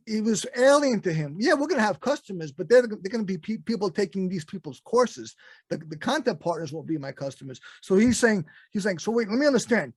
he 0.07 0.21
was 0.21 0.47
alien 0.57 1.01
to 1.01 1.13
him. 1.13 1.37
Yeah 1.39 1.55
we're 1.55 1.67
going 1.67 1.81
to 1.81 1.87
have 1.87 2.01
customers 2.01 2.53
but 2.53 2.69
they're, 2.69 2.83
they're 2.83 3.11
going 3.11 3.27
to 3.27 3.33
be 3.33 3.39
pe- 3.39 3.63
people 3.63 3.91
taking 3.91 4.29
these 4.29 4.45
people's 4.45 4.81
courses. 4.85 5.35
The, 5.71 5.79
the 5.79 5.97
content 5.97 6.41
partners 6.41 6.73
won't 6.73 6.87
be 6.87 6.99
my 6.99 7.13
customers. 7.13 7.61
So 7.83 7.97
he's 7.97 8.19
saying 8.19 8.45
he's 8.73 8.85
saying 8.85 8.99
so 8.99 9.13
wait 9.13 9.29
let 9.29 9.39
me 9.39 9.47
understand. 9.47 9.93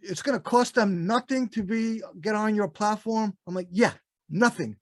It's 0.00 0.22
going 0.22 0.36
to 0.36 0.42
cost 0.42 0.74
them 0.74 1.06
nothing 1.06 1.48
to 1.50 1.62
be 1.62 2.02
get 2.20 2.34
on 2.34 2.54
your 2.54 2.68
platform? 2.68 3.36
I'm 3.46 3.54
like 3.54 3.68
yeah 3.70 3.92
nothing. 4.28 4.76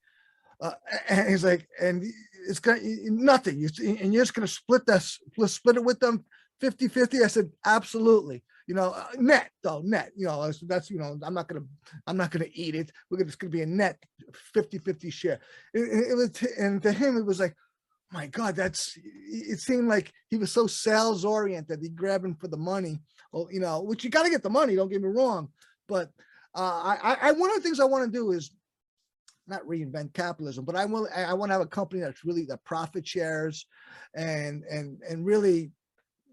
Uh, 0.60 0.72
and 1.08 1.28
he's 1.28 1.44
like 1.44 1.68
and 1.80 2.04
it's 2.48 2.60
to 2.60 2.78
nothing. 3.10 3.58
You- 3.58 3.96
and 4.00 4.12
you're 4.12 4.22
just 4.22 4.34
going 4.34 4.46
to 4.46 4.52
split 4.52 4.86
that 4.86 5.02
split 5.02 5.76
it 5.76 5.84
with 5.84 6.00
them 6.00 6.24
50 6.60 6.88
50 6.88 7.24
i 7.24 7.26
said 7.26 7.50
absolutely 7.64 8.42
you 8.70 8.76
know 8.76 8.90
uh, 8.92 9.06
net 9.18 9.50
though 9.64 9.80
net 9.84 10.12
you 10.16 10.26
know 10.26 10.48
that's 10.68 10.90
you 10.92 10.98
know 11.00 11.18
i'm 11.24 11.34
not 11.34 11.48
gonna 11.48 11.64
i'm 12.06 12.16
not 12.16 12.30
gonna 12.30 12.46
eat 12.54 12.76
it. 12.76 12.92
We're 13.10 13.18
gonna 13.18 13.26
it's 13.26 13.34
gonna 13.34 13.50
be 13.50 13.62
a 13.62 13.66
net 13.66 13.98
50 14.54 14.78
50 14.78 15.10
share. 15.10 15.40
It, 15.74 15.80
it- 15.80 16.10
it 16.12 16.14
was 16.14 16.30
and 16.56 16.80
to 16.84 16.92
him 16.92 17.16
it 17.16 17.26
was 17.26 17.40
like 17.40 17.56
my 18.12 18.28
god 18.28 18.54
that's 18.54 18.96
it 19.52 19.58
seemed 19.58 19.88
like 19.88 20.12
he 20.28 20.36
was 20.36 20.52
so 20.52 20.68
sales 20.68 21.24
oriented 21.24 21.80
he 21.82 21.88
grabbing 21.88 22.36
for 22.36 22.46
the 22.46 22.56
money. 22.56 23.00
Well 23.32 23.48
you 23.50 23.58
know 23.58 23.82
which 23.82 24.04
you 24.04 24.10
got 24.10 24.22
to 24.22 24.30
get 24.30 24.44
the 24.44 24.50
money 24.50 24.76
don't 24.76 24.88
get 24.88 25.02
me 25.02 25.08
wrong. 25.08 25.48
But 25.88 26.10
uh 26.54 26.96
i 27.02 27.16
i 27.22 27.32
one 27.32 27.50
of 27.50 27.56
the 27.56 27.62
things 27.62 27.80
i 27.80 27.84
want 27.84 28.04
to 28.04 28.18
do 28.18 28.30
is 28.30 28.52
not 29.48 29.66
reinvent 29.66 30.14
capitalism, 30.14 30.64
but 30.64 30.76
I 30.76 30.84
will, 30.84 31.08
I 31.14 31.34
want 31.34 31.50
to 31.50 31.54
have 31.54 31.60
a 31.62 31.66
company 31.66 32.02
that's 32.02 32.24
really 32.24 32.44
that 32.44 32.64
profit 32.64 33.04
shares 33.04 33.66
and, 34.14 34.62
and, 34.70 35.00
and 35.08 35.26
really 35.26 35.72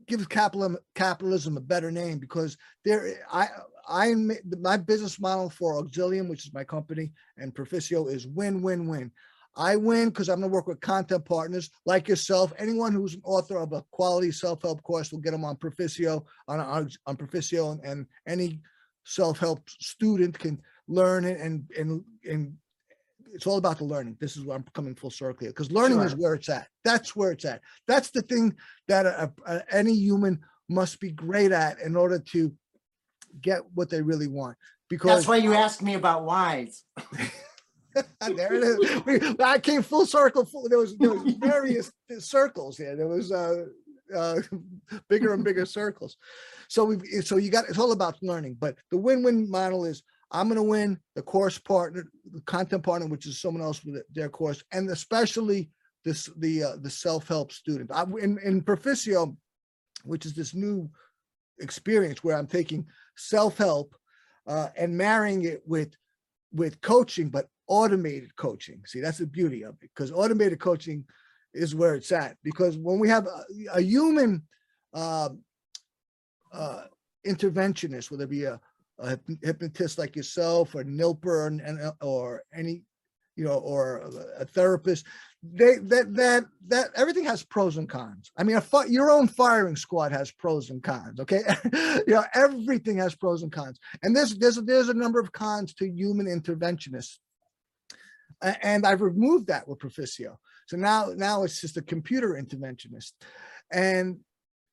gives 0.08 0.26
capitalism, 0.28 0.78
capitalism 0.96 1.58
a 1.58 1.62
better 1.62 1.92
name 1.92 2.20
because 2.20 2.58
there, 2.86 3.26
I, 3.32 3.48
I, 3.88 4.14
my 4.60 4.78
business 4.78 5.20
model 5.20 5.50
for 5.50 5.82
Auxilium, 5.82 6.30
which 6.30 6.46
is 6.46 6.54
my 6.54 6.64
company 6.64 7.12
and 7.38 7.54
Proficio 7.54 8.12
is 8.12 8.28
win, 8.28 8.62
win, 8.62 8.88
win. 8.88 9.12
I 9.56 9.76
win 9.76 10.10
because 10.10 10.30
I'm 10.30 10.40
going 10.40 10.52
to 10.52 10.54
work 10.54 10.68
with 10.68 10.80
content 10.82 11.26
partners 11.26 11.70
like 11.86 12.08
yourself. 12.08 12.54
Anyone 12.58 12.94
who's 12.94 13.16
an 13.16 13.22
author 13.24 13.58
of 13.58 13.74
a 13.74 13.84
quality 13.92 14.32
self-help 14.32 14.84
course 14.84 15.12
will 15.12 15.20
get 15.20 15.32
them 15.32 15.44
on 15.44 15.56
Proficio, 15.56 16.24
on, 16.48 16.60
on, 16.60 16.90
on 17.08 17.18
Proficio 17.18 17.72
and, 17.72 17.84
and 17.84 18.06
any 18.28 18.62
self-help 19.06 19.68
student 19.70 20.38
can 20.38 20.62
learn 20.88 21.26
it 21.26 21.40
and, 21.40 21.70
and, 21.78 22.04
and 22.30 22.54
it's 23.34 23.48
all 23.48 23.58
about 23.58 23.78
the 23.78 23.84
learning. 23.84 24.18
This 24.20 24.38
is 24.38 24.44
where 24.44 24.56
I'm 24.58 24.66
coming 24.74 24.96
full 24.96 25.10
circle 25.10 25.40
here 25.42 25.50
because 25.50 25.72
learning 25.72 26.00
is 26.02 26.16
where 26.16 26.34
it's 26.34 26.50
at. 26.50 26.68
That's 26.84 27.16
where 27.16 27.32
it's 27.32 27.46
at. 27.46 27.62
That's 27.88 28.10
the 28.12 28.22
thing 28.22 28.56
that 28.88 29.06
a, 29.06 29.32
a- 29.46 29.64
any 29.76 29.94
human 29.94 30.40
must 30.70 31.00
be 31.00 31.12
great 31.12 31.52
at 31.52 31.80
in 31.80 31.96
order 31.96 32.20
to 32.20 32.54
get 33.42 33.62
what 33.74 33.90
they 33.90 34.02
really 34.02 34.28
want. 34.28 34.58
Because 34.90 35.10
That's 35.10 35.28
why 35.28 35.38
you 35.38 35.54
asked 35.54 35.82
me 35.82 35.96
about 35.96 36.24
whys. 36.24 36.84
there 38.22 38.54
it 38.54 38.64
is. 38.64 39.06
We- 39.06 39.36
I 39.44 39.60
came 39.60 39.82
full 39.82 40.06
circle. 40.06 40.46
Full, 40.46 40.70
there 40.70 40.80
was 40.80 40.98
there 40.98 41.14
was 41.14 41.34
various 41.40 41.92
circles 42.20 42.78
here. 42.78 42.96
There 42.96 43.08
was 43.08 43.32
uh, 43.32 43.66
uh, 44.16 44.42
bigger 45.10 45.34
and 45.34 45.44
bigger 45.44 45.66
circles. 45.66 46.18
So 46.70 46.86
we 46.86 47.22
so 47.22 47.38
you 47.38 47.50
got 47.50 47.66
it's 47.70 47.80
all 47.80 47.92
about 47.92 48.18
learning. 48.22 48.58
But 48.60 48.78
the 48.92 48.98
win-win 48.98 49.50
model 49.50 49.86
is 49.86 50.04
I'm 50.32 50.48
going 50.48 50.58
to 50.58 50.64
win 50.64 51.00
the 51.16 51.22
course 51.22 51.58
partner, 51.58 52.06
the 52.32 52.42
content 52.42 52.84
partner, 52.84 53.08
which 53.08 53.26
is 53.26 53.40
someone 53.40 53.64
else 53.64 53.84
with 53.84 54.02
their 54.14 54.30
course, 54.30 54.64
and 54.72 54.90
especially 54.90 55.70
this 56.04 56.30
the 56.38 56.64
uh, 56.64 56.76
the 56.82 56.90
self-help 56.90 57.52
student. 57.52 57.92
I 57.94 58.04
in 58.04 58.38
in 58.44 58.62
Proficio, 58.62 59.36
which 60.04 60.26
is 60.26 60.34
this 60.34 60.54
new 60.54 60.90
experience 61.60 62.24
where 62.24 62.38
I'm 62.38 62.48
taking 62.48 62.86
self-help 63.16 63.96
uh, 64.48 64.70
and 64.76 64.98
marrying 64.98 65.46
it 65.46 65.62
with 65.66 65.96
with 66.52 66.82
coaching, 66.82 67.30
but 67.30 67.48
automated 67.68 68.36
coaching. 68.36 68.82
See, 68.86 69.02
that's 69.02 69.18
the 69.18 69.28
beauty 69.28 69.64
of 69.64 69.76
it 69.82 69.90
because 69.94 70.12
automated 70.12 70.60
coaching 70.60 71.06
is 71.54 71.76
where 71.76 71.96
it's 71.96 72.12
at. 72.12 72.38
Because 72.44 72.78
when 72.78 73.00
we 73.00 73.10
have 73.10 73.28
a, 73.28 73.44
a 73.74 73.82
human 73.82 74.44
uh, 74.94 75.30
uh, 76.54 76.84
interventionist, 77.26 78.10
whether 78.10 78.24
it 78.24 78.30
be 78.30 78.46
a, 78.46 78.60
a 79.00 79.20
hypnotist 79.44 79.98
like 79.98 80.16
yourself 80.16 80.76
or 80.76 80.84
Nilper 80.84 81.48
and, 81.48 81.92
or 82.02 82.44
any, 82.54 82.84
you 83.36 83.46
know, 83.46 83.58
or 83.58 84.10
a- 84.40 84.46
therapist, 84.46 85.06
they 85.44 85.78
that 85.78 86.16
that 86.16 86.46
that 86.68 86.90
everything 86.96 87.24
has 87.26 87.44
pros 87.44 87.78
and 87.78 87.88
cons. 87.88 88.32
I 88.38 88.44
mean, 88.44 88.60
your 88.90 89.12
own 89.12 89.28
firing 89.28 89.76
squad 89.76 90.12
has 90.12 90.32
pros 90.32 90.70
and 90.72 90.82
cons. 90.82 91.20
Okay, 91.20 91.42
you 91.74 92.14
know, 92.14 92.24
everything 92.34 92.98
has 92.98 93.16
pros 93.16 93.44
and 93.44 93.52
cons, 93.52 93.80
and 94.02 94.16
there's 94.16 94.36
there's 94.38 94.56
there's 94.56 94.90
a 94.90 94.94
number 94.94 95.20
of 95.20 95.32
cons 95.32 95.74
to 95.76 95.88
human 95.88 96.26
interventionists. 96.26 97.20
And 98.42 98.86
I've 98.86 99.02
removed 99.02 99.48
that 99.48 99.68
with 99.68 99.80
Proficio. 99.80 100.38
So 100.68 100.78
now, 100.78 101.12
now 101.16 101.44
it's 101.44 101.62
just 101.62 101.78
a 101.78 101.82
computer 101.82 102.40
interventionist. 102.42 103.14
And 103.72 104.20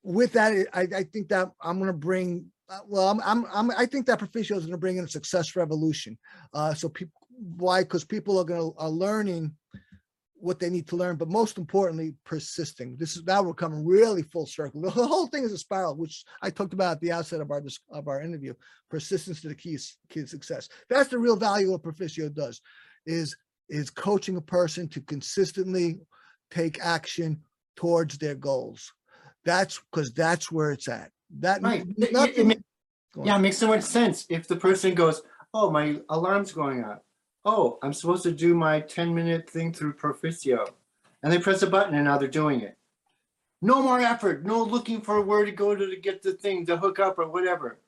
with 0.03 0.33
that, 0.33 0.67
I, 0.73 0.81
I 0.95 1.03
think 1.03 1.29
that 1.29 1.49
I'm 1.61 1.79
gonna 1.79 1.93
bring, 1.93 2.51
uh, 2.69 2.79
well, 2.87 3.09
I'm, 3.09 3.21
I'm, 3.23 3.45
I'm, 3.53 3.71
I 3.77 3.85
think 3.85 4.05
that 4.07 4.19
Proficio 4.19 4.57
is 4.57 4.65
gonna 4.65 4.77
bring 4.77 4.97
in 4.97 5.05
a 5.05 5.07
success 5.09 5.55
revolution. 5.55 6.17
Uh, 6.53 6.73
so 6.73 6.89
people, 6.89 7.13
why? 7.57 7.83
Because 7.83 8.05
people 8.05 8.39
are 8.39 8.45
gonna, 8.45 8.71
are 8.77 8.89
learning 8.89 9.53
what 10.45 10.59
they 10.59 10.69
need 10.69 10.87
to 10.87 10.95
learn, 10.95 11.15
but 11.15 11.27
most 11.27 11.57
importantly, 11.57 12.13
persisting. 12.23 12.95
This 12.97 13.15
is 13.15 13.23
now 13.23 13.41
we're 13.41 13.53
coming 13.53 13.85
really 13.85 14.21
full 14.21 14.45
circle. 14.45 14.81
The 14.81 14.91
whole 14.91 15.27
thing 15.27 15.43
is 15.43 15.51
a 15.51 15.57
spiral, 15.57 15.95
which 15.95 16.23
I 16.41 16.49
talked 16.49 16.73
about 16.73 16.91
at 16.93 17.01
the 17.01 17.11
outset 17.11 17.41
of 17.41 17.51
our, 17.51 17.63
of 17.89 18.07
our 18.07 18.21
interview. 18.21 18.53
Persistence 18.89 19.41
to 19.41 19.47
the 19.47 19.55
key, 19.55 19.77
key 20.09 20.21
to 20.21 20.27
success. 20.27 20.69
That's 20.89 21.09
the 21.09 21.17
real 21.17 21.35
value 21.35 21.73
of 21.73 21.81
Proficio 21.81 22.33
does, 22.33 22.61
is, 23.05 23.35
is 23.69 23.89
coaching 23.89 24.37
a 24.37 24.41
person 24.41 24.87
to 24.89 25.01
consistently 25.01 25.99
take 26.51 26.79
action 26.79 27.41
towards 27.75 28.17
their 28.17 28.35
goals. 28.35 28.93
That's 29.45 29.79
because 29.91 30.11
that's 30.11 30.51
where 30.51 30.71
it's 30.71 30.87
at. 30.87 31.11
That 31.31 31.61
Right. 31.61 31.81
It- 31.81 31.97
it- 31.97 32.03
it 32.03 32.13
nothing. 32.13 32.47
ma- 32.49 32.53
Go 33.13 33.21
on. 33.21 33.27
Yeah, 33.27 33.35
it 33.37 33.39
makes 33.39 33.57
so 33.57 33.67
much 33.67 33.83
sense. 33.83 34.25
If 34.29 34.47
the 34.47 34.55
person 34.57 34.93
goes, 34.93 35.21
oh, 35.53 35.69
my 35.71 36.01
alarm's 36.09 36.51
going 36.51 36.83
off. 36.83 36.99
Oh, 37.45 37.77
I'm 37.81 37.93
supposed 37.93 38.23
to 38.23 38.31
do 38.31 38.53
my 38.55 38.81
ten 38.81 39.13
minute 39.13 39.49
thing 39.49 39.71
through 39.71 39.93
Proficio. 39.93 40.67
And 41.23 41.31
they 41.31 41.39
press 41.39 41.61
a 41.61 41.67
button 41.67 41.95
and 41.95 42.03
now 42.05 42.17
they're 42.17 42.27
doing 42.27 42.61
it. 42.61 42.77
No 43.61 43.81
more 43.81 43.99
effort, 43.99 44.45
no 44.45 44.61
looking 44.63 45.01
for 45.01 45.21
where 45.21 45.45
to 45.45 45.51
go 45.51 45.75
to 45.75 45.87
to 45.89 45.95
get 45.95 46.21
the 46.21 46.33
thing 46.33 46.65
to 46.67 46.77
hook 46.77 46.99
up 46.99 47.17
or 47.17 47.27
whatever. 47.29 47.79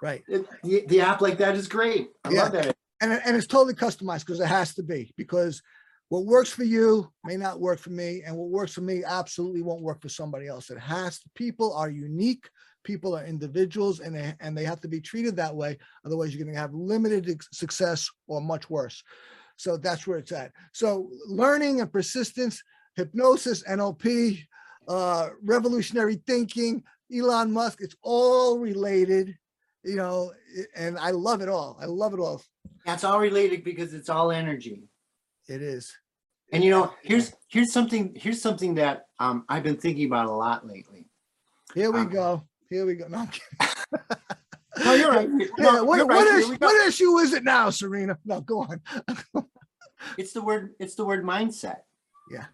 Right. 0.00 0.22
It- 0.28 0.46
The, 0.62 0.84
the 0.86 1.00
app 1.00 1.20
like 1.20 1.38
that 1.38 1.56
is 1.56 1.66
great. 1.68 2.10
I 2.24 2.28
love 2.30 2.52
that. 2.52 2.76
And, 3.00 3.12
it- 3.12 3.22
and 3.24 3.36
it's 3.36 3.46
totally 3.46 3.74
customized 3.74 4.20
because 4.20 4.40
it 4.40 4.46
has 4.46 4.74
to 4.74 4.82
be, 4.82 5.12
because 5.16 5.60
what 6.08 6.24
works 6.24 6.50
for 6.50 6.64
you 6.64 7.12
may 7.24 7.36
not 7.36 7.60
work 7.60 7.78
for 7.80 7.90
me, 7.90 8.22
and 8.24 8.36
what 8.36 8.48
works 8.48 8.72
for 8.72 8.80
me 8.80 9.02
absolutely 9.04 9.60
won't 9.62 9.82
work 9.82 10.00
for 10.00 10.08
somebody 10.08 10.46
else. 10.46 10.70
It 10.70 10.78
has, 10.78 11.18
to. 11.18 11.28
people 11.34 11.74
are 11.74 11.90
unique, 11.90 12.48
people 12.88 13.14
are 13.14 13.26
individuals, 13.26 14.00
and 14.00 14.16
they, 14.16 14.34
and 14.40 14.56
they 14.56 14.64
have 14.64 14.80
to 14.80 14.88
be 14.88 14.98
treated 14.98 15.36
that 15.36 15.54
way. 15.54 15.76
Otherwise, 16.06 16.34
you're 16.34 16.44
gonna 16.44 16.58
have 16.58 16.72
limited 16.72 17.38
success 17.52 18.08
or 18.26 18.40
much 18.40 18.70
worse. 18.70 19.04
So 19.56 19.76
that's 19.76 20.06
where 20.06 20.16
it's 20.16 20.32
at. 20.32 20.52
So 20.72 21.10
learning 21.26 21.82
and 21.82 21.92
persistence, 21.92 22.62
hypnosis, 22.96 23.62
NLP, 23.64 24.42
uh, 24.88 25.28
revolutionary 25.42 26.16
thinking, 26.26 26.82
Elon 27.14 27.52
Musk, 27.52 27.80
it's 27.82 27.96
all 28.02 28.58
related, 28.58 29.36
you 29.84 29.96
know, 29.96 30.32
and 30.74 30.98
I 30.98 31.10
love 31.10 31.42
it 31.42 31.50
all. 31.50 31.76
I 31.82 31.84
love 31.84 32.14
it 32.14 32.20
all. 32.20 32.40
That's 32.86 33.04
all 33.04 33.20
related 33.20 33.64
because 33.64 33.92
it's 33.92 34.08
all 34.08 34.30
energy. 34.30 34.88
It 35.46 35.60
is. 35.60 35.94
And 36.52 36.64
you 36.64 36.70
know, 36.70 36.94
here's 37.02 37.34
here's 37.48 37.70
something 37.70 38.14
here's 38.16 38.40
something 38.40 38.76
that 38.76 39.08
um 39.18 39.44
I've 39.50 39.62
been 39.62 39.76
thinking 39.76 40.06
about 40.06 40.26
a 40.26 40.32
lot 40.32 40.66
lately. 40.66 41.10
Here 41.74 41.90
we 41.90 42.00
Um, 42.00 42.08
go. 42.08 42.47
Here 42.70 42.86
we 42.86 42.94
go. 42.94 43.08
No, 43.08 43.18
I'm 43.18 43.28
kidding. 43.28 44.04
No, 44.84 44.94
you're 44.94 45.10
right. 45.10 45.28
Yeah, 45.58 45.80
what, 45.80 45.96
you're 45.96 46.06
what 46.06 46.08
right. 46.08 46.26
Here 46.26 46.38
is, 46.38 46.48
we 46.50 46.56
go. 46.56 46.66
what 46.66 46.86
issue 46.86 47.18
is 47.18 47.32
it 47.32 47.42
now, 47.42 47.68
Serena? 47.70 48.16
No, 48.24 48.40
go 48.40 48.60
on. 48.60 48.80
It's 50.16 50.32
the 50.32 50.42
word, 50.42 50.74
it's 50.78 50.94
the 50.94 51.04
word 51.04 51.24
mindset. 51.24 51.78
Yeah. 52.30 52.46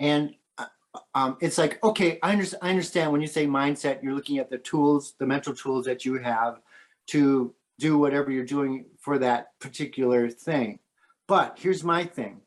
And 0.00 0.34
uh, 0.58 0.66
um, 1.14 1.36
it's 1.40 1.58
like, 1.58 1.82
okay, 1.84 2.18
I 2.22 2.32
understand, 2.32 2.62
I 2.62 2.70
understand 2.70 3.12
when 3.12 3.20
you 3.20 3.26
say 3.26 3.46
mindset, 3.46 4.02
you're 4.02 4.14
looking 4.14 4.38
at 4.38 4.50
the 4.50 4.58
tools, 4.58 5.14
the 5.18 5.26
mental 5.26 5.54
tools 5.54 5.86
that 5.86 6.04
you 6.04 6.18
have 6.18 6.60
to 7.08 7.54
do 7.78 7.98
whatever 7.98 8.30
you're 8.30 8.44
doing 8.44 8.86
for 9.00 9.18
that 9.18 9.58
particular 9.60 10.28
thing. 10.28 10.80
But 11.28 11.58
here's 11.60 11.84
my 11.84 12.04
thing. 12.04 12.40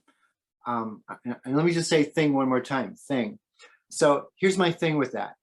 Um, 0.66 1.04
and 1.24 1.38
and 1.46 1.56
let 1.56 1.66
me 1.66 1.72
just 1.72 1.90
say 1.90 2.04
thing 2.04 2.34
one 2.34 2.50
more 2.50 2.62
time, 2.62 2.96
thing. 2.96 3.40
So 3.90 4.28
here's 4.36 4.58
my 4.58 4.72
thing 4.72 4.98
with 4.98 5.14
that. 5.14 5.36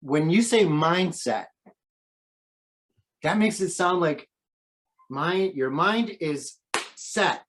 When 0.00 0.30
you 0.30 0.42
say 0.42 0.64
mindset, 0.64 1.46
that 3.22 3.38
makes 3.38 3.60
it 3.60 3.70
sound 3.70 4.00
like 4.00 4.28
mind, 5.08 5.54
your 5.54 5.70
mind 5.70 6.16
is 6.20 6.56
set. 6.96 7.42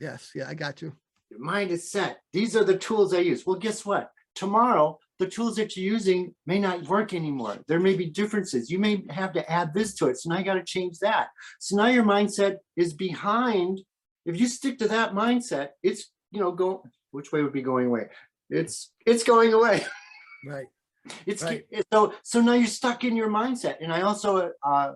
Yes, 0.00 0.32
yeah, 0.34 0.48
I 0.48 0.54
got 0.54 0.82
you. 0.82 0.92
Your 1.30 1.40
mind 1.40 1.70
is 1.70 1.90
set. 1.90 2.20
These 2.32 2.56
are 2.56 2.64
the 2.64 2.76
tools 2.76 3.14
I 3.14 3.18
use. 3.18 3.46
Well, 3.46 3.56
guess 3.56 3.86
what? 3.86 4.10
Tomorrow, 4.34 4.98
the 5.18 5.26
tools 5.26 5.56
that 5.56 5.76
you're 5.76 5.92
using 5.92 6.34
may 6.46 6.58
not 6.58 6.82
work 6.88 7.14
anymore. 7.14 7.58
There 7.68 7.78
may 7.78 7.94
be 7.94 8.06
differences. 8.06 8.70
You 8.70 8.78
may 8.78 9.04
have 9.10 9.32
to 9.34 9.50
add 9.50 9.72
this 9.72 9.94
to 9.94 10.08
it. 10.08 10.18
So 10.18 10.30
now 10.30 10.38
you 10.38 10.44
got 10.44 10.54
to 10.54 10.64
change 10.64 10.98
that. 10.98 11.28
So 11.60 11.76
now 11.76 11.86
your 11.86 12.04
mindset 12.04 12.56
is 12.76 12.92
behind. 12.92 13.80
If 14.26 14.40
you 14.40 14.48
stick 14.48 14.78
to 14.78 14.88
that 14.88 15.12
mindset, 15.12 15.68
it's, 15.82 16.10
you 16.30 16.40
know, 16.40 16.52
go, 16.52 16.84
which 17.12 17.30
way 17.30 17.42
would 17.42 17.52
be 17.52 17.62
going 17.62 17.86
away? 17.86 18.08
It's, 18.50 18.90
it's 19.06 19.24
going 19.24 19.52
away. 19.52 19.84
Right. 20.44 20.66
It's 21.26 21.42
Right. 21.42 21.64
so 21.92 22.14
so 22.22 22.40
now 22.40 22.52
you're 22.54 22.66
stuck 22.66 23.04
in 23.04 23.16
your 23.16 23.28
mindset. 23.28 23.76
And 23.80 23.92
I 23.92 24.02
also 24.02 24.52
uh, 24.64 24.92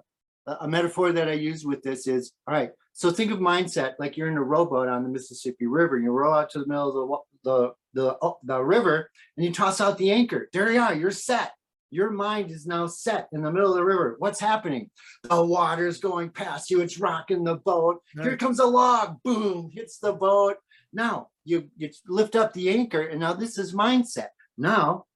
a 0.46 0.68
metaphor 0.68 1.12
that 1.12 1.28
I 1.28 1.32
use 1.32 1.64
with 1.64 1.82
this 1.82 2.06
is 2.06 2.32
all 2.46 2.54
right. 2.54 2.70
So 2.92 3.10
think 3.10 3.30
of 3.32 3.38
mindset 3.40 3.94
like 3.98 4.16
you're 4.16 4.30
in 4.30 4.36
a 4.36 4.42
rowboat 4.42 4.88
on 4.88 5.02
the 5.02 5.08
Mississippi 5.08 5.66
River. 5.66 5.98
You 5.98 6.12
row 6.12 6.32
out 6.32 6.50
to 6.50 6.60
the 6.60 6.66
middle 6.66 6.88
of 6.88 7.20
the 7.44 7.50
the 7.50 7.72
the 7.94 8.16
oh, 8.22 8.38
the 8.44 8.62
river 8.62 9.10
and 9.36 9.44
you 9.44 9.52
toss 9.52 9.80
out 9.80 9.98
the 9.98 10.10
anchor. 10.10 10.48
There 10.52 10.72
you 10.72 10.80
are. 10.80 10.94
You're 10.94 11.10
set. 11.10 11.52
Your 11.90 12.10
mind 12.10 12.50
is 12.50 12.66
now 12.66 12.86
set 12.88 13.28
in 13.32 13.42
the 13.42 13.50
middle 13.50 13.70
of 13.70 13.76
the 13.76 13.84
river. 13.84 14.16
What's 14.18 14.40
happening? 14.40 14.90
The 15.22 15.44
water's 15.44 15.98
going 15.98 16.30
past 16.30 16.68
you. 16.68 16.80
It's 16.80 16.98
rocking 16.98 17.44
the 17.44 17.56
boat. 17.56 18.02
Here 18.20 18.36
comes 18.36 18.58
a 18.58 18.66
log. 18.66 19.22
Boom! 19.22 19.70
Hits 19.72 19.98
the 19.98 20.12
boat. 20.12 20.56
Now 20.92 21.28
you 21.44 21.70
you 21.76 21.90
lift 22.08 22.34
up 22.36 22.52
the 22.52 22.70
anchor, 22.70 23.02
and 23.02 23.20
now 23.20 23.34
this 23.34 23.56
is 23.56 23.72
mindset. 23.74 24.28
Now 24.58 25.06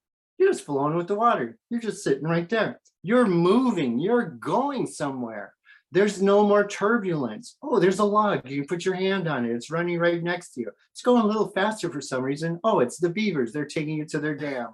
you're 0.40 0.50
just 0.50 0.64
flowing 0.64 0.96
with 0.96 1.06
the 1.06 1.14
water. 1.14 1.56
You're 1.68 1.80
just 1.80 2.02
sitting 2.02 2.24
right 2.24 2.48
there. 2.48 2.80
You're 3.02 3.26
moving. 3.26 4.00
You're 4.00 4.24
going 4.26 4.86
somewhere. 4.86 5.54
There's 5.92 6.22
no 6.22 6.46
more 6.46 6.66
turbulence. 6.66 7.56
Oh, 7.62 7.78
there's 7.78 7.98
a 7.98 8.04
log. 8.04 8.48
You 8.48 8.58
can 8.62 8.66
put 8.68 8.84
your 8.84 8.94
hand 8.94 9.28
on 9.28 9.44
it. 9.44 9.50
It's 9.52 9.70
running 9.70 9.98
right 9.98 10.22
next 10.22 10.54
to 10.54 10.60
you. 10.62 10.70
It's 10.92 11.02
going 11.02 11.22
a 11.22 11.26
little 11.26 11.48
faster 11.50 11.90
for 11.90 12.00
some 12.00 12.22
reason. 12.22 12.58
Oh, 12.64 12.80
it's 12.80 12.98
the 12.98 13.10
beavers. 13.10 13.52
They're 13.52 13.64
taking 13.66 13.98
it 13.98 14.08
to 14.10 14.18
their 14.18 14.34
dam. 14.36 14.68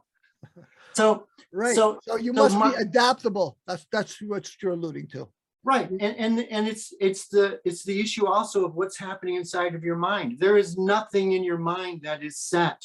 So, 0.95 1.27
Right. 1.53 1.75
So- 1.75 1.99
So 2.03 2.17
you 2.17 2.33
so 2.35 2.43
must 2.43 2.57
my- 2.57 2.71
be 2.71 2.77
adaptable. 2.83 3.57
That's, 3.67 3.87
that's 3.91 4.21
what 4.23 4.49
you're 4.62 4.73
alluding 4.73 5.09
to. 5.09 5.29
right. 5.64 5.91
And, 5.91 6.03
and, 6.03 6.41
and 6.51 6.69
it's, 6.69 6.93
it's 7.01 7.29
the, 7.29 7.61
it's 7.64 7.83
the 7.85 7.99
issue 7.99 8.27
also 8.27 8.64
of 8.67 8.75
what's 8.75 8.99
happening 8.99 9.35
inside 9.37 9.75
of 9.75 9.83
your 9.85 9.97
mind. 9.97 10.39
There 10.39 10.57
is 10.59 10.77
nothing 10.79 11.33
in 11.33 11.43
your 11.45 11.59
mind 11.59 12.03
that 12.03 12.23
is 12.23 12.39
set. 12.39 12.85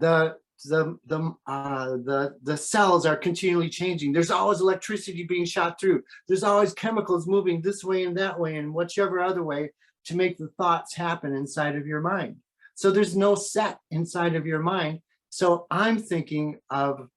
The, 0.00 0.36
the, 0.64 0.98
the, 1.06 1.34
uh, 1.46 1.90
the, 2.04 2.36
the 2.42 2.56
cells 2.56 3.06
are 3.06 3.16
continually 3.16 3.68
changing. 3.68 4.12
There's 4.12 4.30
always 4.30 4.60
electricity 4.60 5.24
being 5.24 5.44
shot 5.44 5.80
through. 5.80 6.02
There's 6.28 6.44
always 6.44 6.74
chemicals 6.74 7.26
moving 7.26 7.60
this 7.60 7.82
way 7.84 8.04
and 8.04 8.16
that 8.18 8.38
way 8.38 8.56
and 8.56 8.74
whichever 8.74 9.20
other 9.20 9.42
way 9.42 9.70
to 10.04 10.16
make 10.16 10.38
the 10.38 10.48
thoughts 10.56 10.94
happen 10.94 11.34
inside 11.34 11.76
of 11.76 11.86
your 11.86 12.00
mind. 12.00 12.36
So 12.74 12.90
there's 12.90 13.16
no 13.16 13.34
set 13.34 13.78
inside 13.90 14.34
of 14.34 14.46
your 14.46 14.60
mind. 14.60 15.00
So 15.28 15.66
I'm 15.70 15.98
thinking 15.98 16.58
of, 16.70 17.08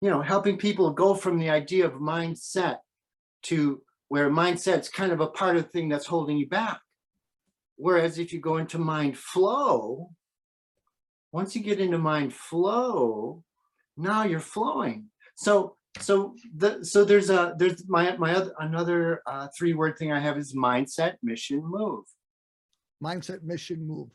you 0.00 0.10
know, 0.10 0.20
helping 0.20 0.58
people 0.58 0.90
go 0.90 1.14
from 1.14 1.38
the 1.38 1.50
idea 1.50 1.86
of 1.86 1.94
mindset 1.94 2.78
to 3.44 3.82
where 4.08 4.30
mindset's 4.30 4.88
kind 4.88 5.12
of 5.12 5.20
a 5.20 5.28
part 5.28 5.56
of 5.56 5.64
the 5.64 5.68
thing 5.68 5.88
that's 5.88 6.06
holding 6.06 6.36
you 6.36 6.48
back. 6.48 6.80
Whereas 7.76 8.18
if 8.18 8.32
you 8.32 8.40
go 8.40 8.56
into 8.56 8.78
mind 8.78 9.16
flow, 9.18 10.10
once 11.36 11.54
you 11.54 11.62
get 11.62 11.80
into 11.80 11.98
mind 11.98 12.32
flow, 12.32 13.44
now 13.98 14.24
you're 14.24 14.40
flowing. 14.40 15.04
So 15.34 15.76
so 15.98 16.34
the 16.56 16.82
so 16.82 17.04
there's 17.04 17.28
a 17.28 17.54
there's 17.58 17.86
my 17.86 18.16
my 18.16 18.34
other 18.34 18.52
another 18.58 19.20
uh, 19.26 19.48
three 19.56 19.74
word 19.74 19.98
thing 19.98 20.10
I 20.12 20.18
have 20.18 20.38
is 20.38 20.54
mindset, 20.54 21.16
mission, 21.22 21.62
move. 21.62 22.04
Mindset, 23.04 23.42
mission, 23.42 23.86
move. 23.86 24.08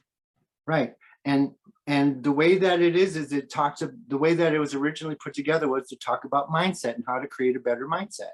Right. 0.66 0.94
And 1.24 1.52
and 1.86 2.24
the 2.24 2.32
way 2.32 2.58
that 2.58 2.82
it 2.82 2.96
is 2.96 3.16
is 3.16 3.32
it 3.34 3.52
talks 3.52 3.84
of 3.84 3.94
the 4.08 4.18
way 4.18 4.34
that 4.34 4.56
it 4.56 4.60
was 4.60 4.74
originally 4.74 5.18
put 5.24 5.36
together 5.36 5.68
was 5.68 5.88
to 5.90 5.98
talk 5.98 6.24
about 6.26 6.50
mindset 6.50 6.96
and 6.96 7.04
how 7.06 7.20
to 7.20 7.28
create 7.28 7.56
a 7.56 7.60
better 7.60 7.88
mindset. 7.88 8.34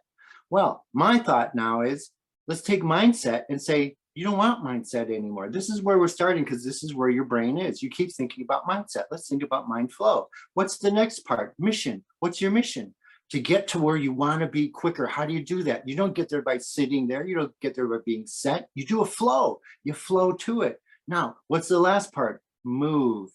Well, 0.49 0.85
my 0.93 1.19
thought 1.19 1.55
now 1.55 1.81
is 1.81 2.11
let's 2.47 2.61
take 2.61 2.83
mindset 2.83 3.43
and 3.49 3.61
say 3.61 3.97
you 4.17 4.23
don't 4.23 4.37
want 4.37 4.65
mindset 4.65 5.15
anymore. 5.15 5.47
This 5.47 5.69
is 5.69 5.83
where 5.83 5.99
we're 5.99 6.07
starting 6.07 6.43
because 6.43 6.65
this 6.65 6.81
is 6.81 6.95
where 6.95 7.09
your 7.09 7.23
brain 7.23 7.59
is. 7.59 7.83
You 7.83 7.89
keep 7.91 8.11
thinking 8.11 8.43
about 8.43 8.65
mindset. 8.65 9.03
Let's 9.11 9.29
think 9.29 9.43
about 9.43 9.69
mind 9.69 9.93
flow. 9.93 10.27
What's 10.55 10.79
the 10.79 10.89
next 10.89 11.19
part? 11.19 11.53
Mission. 11.59 12.03
What's 12.19 12.41
your 12.41 12.49
mission? 12.49 12.95
To 13.29 13.39
get 13.39 13.67
to 13.69 13.79
where 13.79 13.95
you 13.95 14.11
want 14.11 14.41
to 14.41 14.47
be 14.47 14.69
quicker. 14.69 15.05
How 15.05 15.27
do 15.27 15.35
you 15.35 15.45
do 15.45 15.61
that? 15.63 15.87
You 15.87 15.95
don't 15.95 16.15
get 16.15 16.29
there 16.29 16.41
by 16.41 16.57
sitting 16.57 17.07
there. 17.07 17.27
You 17.27 17.35
don't 17.35 17.53
get 17.61 17.75
there 17.75 17.85
by 17.85 17.97
being 18.07 18.25
set. 18.25 18.69
You 18.73 18.87
do 18.87 19.01
a 19.01 19.05
flow. 19.05 19.61
You 19.83 19.93
flow 19.93 20.31
to 20.31 20.63
it. 20.63 20.81
Now, 21.07 21.35
what's 21.47 21.67
the 21.67 21.79
last 21.79 22.11
part? 22.11 22.41
Move. 22.63 23.29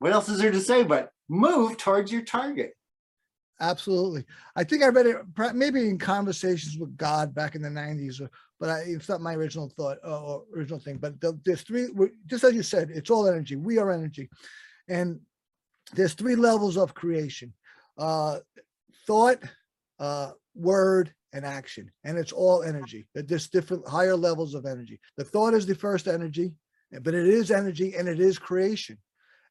What 0.00 0.12
else 0.12 0.28
is 0.28 0.38
there 0.38 0.52
to 0.52 0.60
say 0.60 0.82
but 0.82 1.12
move 1.30 1.78
towards 1.78 2.12
your 2.12 2.22
target? 2.22 2.74
Absolutely. 3.60 4.24
I 4.56 4.64
think 4.64 4.82
I 4.82 4.88
read 4.88 5.06
it 5.06 5.16
maybe 5.54 5.88
in 5.88 5.96
conversations 5.96 6.76
with 6.76 6.96
God 6.96 7.32
back 7.34 7.54
in 7.54 7.62
the 7.62 7.70
nineties, 7.70 8.20
but 8.62 8.70
I, 8.70 8.78
it's 8.86 9.08
not 9.08 9.20
my 9.20 9.34
original 9.34 9.68
thought 9.76 9.98
uh, 10.06 10.22
or 10.22 10.44
original 10.56 10.78
thing, 10.78 10.98
but 10.98 11.20
the, 11.20 11.36
there's 11.44 11.62
three, 11.62 11.88
just 12.26 12.44
as 12.44 12.54
you 12.54 12.62
said, 12.62 12.90
it's 12.90 13.10
all 13.10 13.26
energy. 13.26 13.56
We 13.56 13.78
are 13.78 13.90
energy. 13.90 14.30
And 14.88 15.18
there's 15.94 16.14
three 16.14 16.36
levels 16.36 16.76
of 16.76 16.94
creation 16.94 17.52
uh 17.98 18.38
thought 19.06 19.38
uh 19.98 20.30
word 20.54 21.12
and 21.32 21.44
action 21.44 21.90
and 22.04 22.18
it's 22.18 22.32
all 22.32 22.62
energy 22.62 23.06
there's 23.14 23.48
different 23.48 23.86
higher 23.86 24.16
levels 24.16 24.54
of 24.54 24.66
energy 24.66 24.98
the 25.16 25.24
thought 25.24 25.54
is 25.54 25.66
the 25.66 25.74
first 25.74 26.08
energy 26.08 26.52
but 27.02 27.14
it 27.14 27.26
is 27.26 27.50
energy 27.50 27.94
and 27.96 28.08
it 28.08 28.20
is 28.20 28.38
creation 28.38 28.96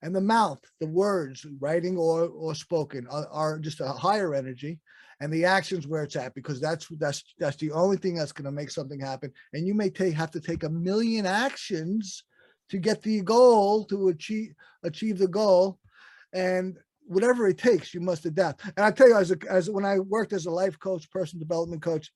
and 0.01 0.15
the 0.15 0.21
mouth 0.21 0.59
the 0.79 0.87
words 0.87 1.45
writing 1.59 1.97
or 1.97 2.27
or 2.27 2.55
spoken 2.55 3.05
are, 3.07 3.27
are 3.31 3.59
just 3.59 3.81
a 3.81 3.87
higher 3.87 4.33
energy 4.33 4.79
and 5.21 5.31
the 5.31 5.45
actions 5.45 5.87
where 5.87 6.03
it's 6.03 6.15
at 6.15 6.33
because 6.33 6.59
that's 6.59 6.87
that's 6.97 7.23
that's 7.37 7.57
the 7.57 7.71
only 7.71 7.95
thing 7.95 8.15
that's 8.15 8.31
going 8.31 8.45
to 8.45 8.51
make 8.51 8.71
something 8.71 8.99
happen. 8.99 9.31
And 9.53 9.65
you 9.65 9.75
may 9.75 9.89
take 9.89 10.15
have 10.15 10.31
to 10.31 10.41
take 10.41 10.63
a 10.63 10.69
million 10.69 11.27
actions 11.27 12.23
to 12.69 12.79
get 12.79 13.03
the 13.03 13.21
goal 13.21 13.85
to 13.85 14.09
achieve 14.09 14.53
achieve 14.83 15.19
the 15.19 15.27
goal 15.27 15.77
and 16.33 16.77
whatever 17.05 17.47
it 17.47 17.59
takes 17.59 17.93
you 17.93 18.01
must 18.01 18.25
adapt. 18.25 18.63
And 18.65 18.83
i 18.83 18.89
tell 18.89 19.09
you 19.09 19.15
as 19.15 19.31
a, 19.31 19.37
as 19.49 19.69
when 19.69 19.85
i 19.85 19.99
worked 19.99 20.33
as 20.33 20.47
a 20.47 20.51
life 20.51 20.79
coach 20.79 21.09
person 21.11 21.37
development 21.37 21.83
coach 21.83 22.11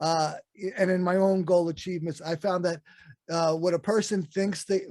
uh 0.00 0.34
and 0.76 0.90
in 0.90 1.02
my 1.02 1.16
own 1.16 1.42
goal 1.42 1.68
achievements 1.68 2.22
i 2.22 2.36
found 2.36 2.64
that 2.64 2.80
uh 3.30 3.52
what 3.52 3.74
a 3.74 3.78
person 3.78 4.22
thinks 4.22 4.64
they 4.64 4.82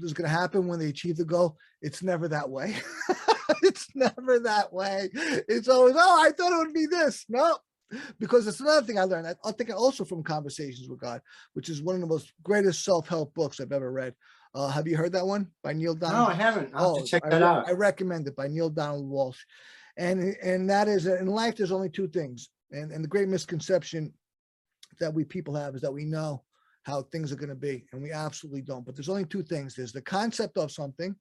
is 0.00 0.12
going 0.12 0.28
to 0.28 0.36
happen 0.36 0.66
when 0.66 0.78
they 0.78 0.88
achieve 0.88 1.16
the 1.16 1.24
goal 1.24 1.56
it's 1.82 2.02
never 2.02 2.28
that 2.28 2.50
way 2.50 2.76
it's 3.62 3.88
never 3.94 4.38
that 4.40 4.72
way 4.72 5.08
it's 5.14 5.68
always 5.68 5.94
oh 5.96 6.22
i 6.24 6.30
thought 6.30 6.52
it 6.52 6.58
would 6.58 6.74
be 6.74 6.86
this 6.86 7.24
no 7.28 7.56
because 8.18 8.46
it's 8.46 8.60
another 8.60 8.84
thing 8.86 8.98
i 8.98 9.04
learned 9.04 9.26
i, 9.28 9.34
I 9.44 9.52
think 9.52 9.70
also 9.70 10.04
from 10.04 10.22
conversations 10.22 10.88
with 10.88 11.00
god 11.00 11.20
which 11.54 11.68
is 11.68 11.82
one 11.82 11.94
of 11.94 12.00
the 12.00 12.06
most 12.06 12.32
greatest 12.42 12.84
self-help 12.84 13.34
books 13.34 13.60
i've 13.60 13.72
ever 13.72 13.92
read 13.92 14.14
uh 14.54 14.68
have 14.68 14.86
you 14.88 14.96
heard 14.96 15.12
that 15.12 15.26
one 15.26 15.48
by 15.62 15.72
neil 15.72 15.94
No, 15.94 16.08
donald 16.08 16.30
I 16.30 16.34
haven't. 16.34 16.72
I'll 16.74 16.94
have 16.94 17.02
Oh, 17.02 17.04
to 17.04 17.10
check 17.10 17.24
I 17.24 17.30
that 17.30 17.42
out. 17.42 17.68
I 17.68 17.72
recommend 17.72 18.26
it 18.26 18.34
by 18.36 18.48
Neale 18.48 18.70
Donald 18.70 19.10
Walsch. 19.10 19.38
And, 19.98 20.36
and 20.42 20.68
that 20.68 20.88
is, 20.88 21.04
that 21.04 21.20
in 21.20 21.26
life, 21.26 21.56
there's 21.56 21.72
only 21.72 21.88
two 21.88 22.06
things. 22.08 22.50
And, 22.70 22.92
and 22.92 23.02
the 23.02 23.08
great 23.08 23.28
misconception 23.28 24.12
that 25.00 25.12
we 25.14 25.24
people 25.24 25.54
have 25.54 25.74
is 25.74 25.80
that 25.82 25.92
we 25.92 26.04
know 26.04 26.42
how 26.82 27.02
things 27.02 27.32
are 27.32 27.36
going 27.36 27.48
to 27.48 27.54
be, 27.54 27.86
and 27.92 28.02
we 28.02 28.12
absolutely 28.12 28.60
don't. 28.62 28.84
But 28.84 28.94
there's 28.94 29.08
only 29.08 29.24
two 29.24 29.42
things. 29.42 29.74
There's 29.74 29.92
the 29.92 30.02
concept 30.02 30.58
of 30.58 30.70
something. 30.70 31.16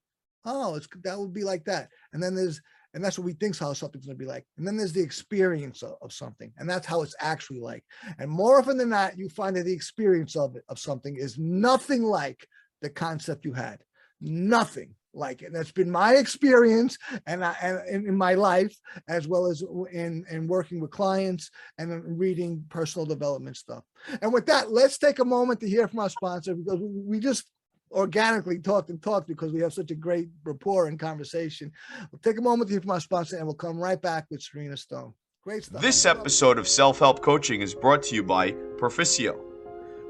Oh, 0.45 0.75
it's, 0.75 0.87
that 1.03 1.19
would 1.19 1.33
be 1.33 1.43
like 1.43 1.65
that. 1.65 1.89
And 2.13 2.21
then 2.21 2.35
there's, 2.35 2.61
and 2.93 3.03
that's 3.03 3.17
what 3.17 3.25
we 3.25 3.33
think 3.33 3.57
how 3.57 3.73
something's 3.73 4.05
going 4.05 4.17
to 4.17 4.23
be 4.23 4.29
like. 4.29 4.45
And 4.57 4.65
then 4.65 4.77
there's 4.77 4.93
the 4.93 5.01
experience 5.01 5.83
of, 5.83 5.95
of 6.01 6.13
something, 6.13 6.53
and 6.57 6.69
that's 6.69 6.87
how 6.87 7.01
it's 7.01 7.15
actually 7.19 7.59
like. 7.59 7.83
And 8.19 8.31
more 8.31 8.59
often 8.59 8.77
than 8.77 8.89
not, 8.89 9.17
you 9.17 9.27
find 9.27 9.55
that 9.57 9.63
the 9.63 9.73
experience 9.73 10.35
of 10.35 10.55
of 10.69 10.79
something 10.79 11.17
is 11.17 11.37
nothing 11.37 12.03
like 12.03 12.47
the 12.81 12.89
concept 12.89 13.43
you 13.43 13.53
had 13.53 13.79
nothing 14.21 14.95
like 15.13 15.41
it. 15.41 15.47
And 15.47 15.55
that's 15.55 15.71
been 15.71 15.89
my 15.89 16.15
experience 16.15 16.97
and 17.25 17.43
I, 17.43 17.55
and 17.61 18.05
in, 18.05 18.17
my 18.17 18.33
life, 18.33 18.75
as 19.07 19.27
well 19.27 19.47
as 19.47 19.63
in, 19.91 20.25
in 20.29 20.47
working 20.47 20.81
with 20.81 20.91
clients 20.91 21.49
and 21.77 22.19
reading 22.19 22.65
personal 22.69 23.05
development 23.05 23.55
stuff. 23.55 23.83
And 24.21 24.33
with 24.33 24.45
that, 24.47 24.71
let's 24.71 24.97
take 24.97 25.19
a 25.19 25.25
moment 25.25 25.61
to 25.61 25.69
hear 25.69 25.87
from 25.87 25.99
our 25.99 26.09
sponsor 26.09 26.53
because 26.53 26.79
we 26.81 27.19
just 27.19 27.45
organically 27.91 28.59
talked 28.59 28.89
and 28.89 29.01
talked 29.01 29.27
because 29.27 29.51
we 29.51 29.61
have 29.61 29.73
such 29.73 29.91
a 29.91 29.95
great 29.95 30.29
rapport 30.43 30.87
and 30.87 30.99
conversation. 30.99 31.71
We'll 32.11 32.19
take 32.19 32.37
a 32.37 32.41
moment 32.41 32.69
hear 32.69 32.81
from 32.81 32.91
our 32.91 32.99
sponsor 32.99 33.37
and 33.37 33.45
we'll 33.45 33.55
come 33.55 33.77
right 33.77 34.01
back 34.01 34.25
with 34.29 34.41
Serena 34.41 34.77
Stone. 34.77 35.13
Great 35.43 35.63
stuff. 35.63 35.81
This 35.81 36.05
episode 36.05 36.57
of 36.57 36.67
Self 36.67 36.99
Help 36.99 37.21
Coaching 37.21 37.61
is 37.61 37.75
brought 37.75 38.03
to 38.03 38.15
you 38.15 38.23
by 38.23 38.51
Proficio. 38.51 39.39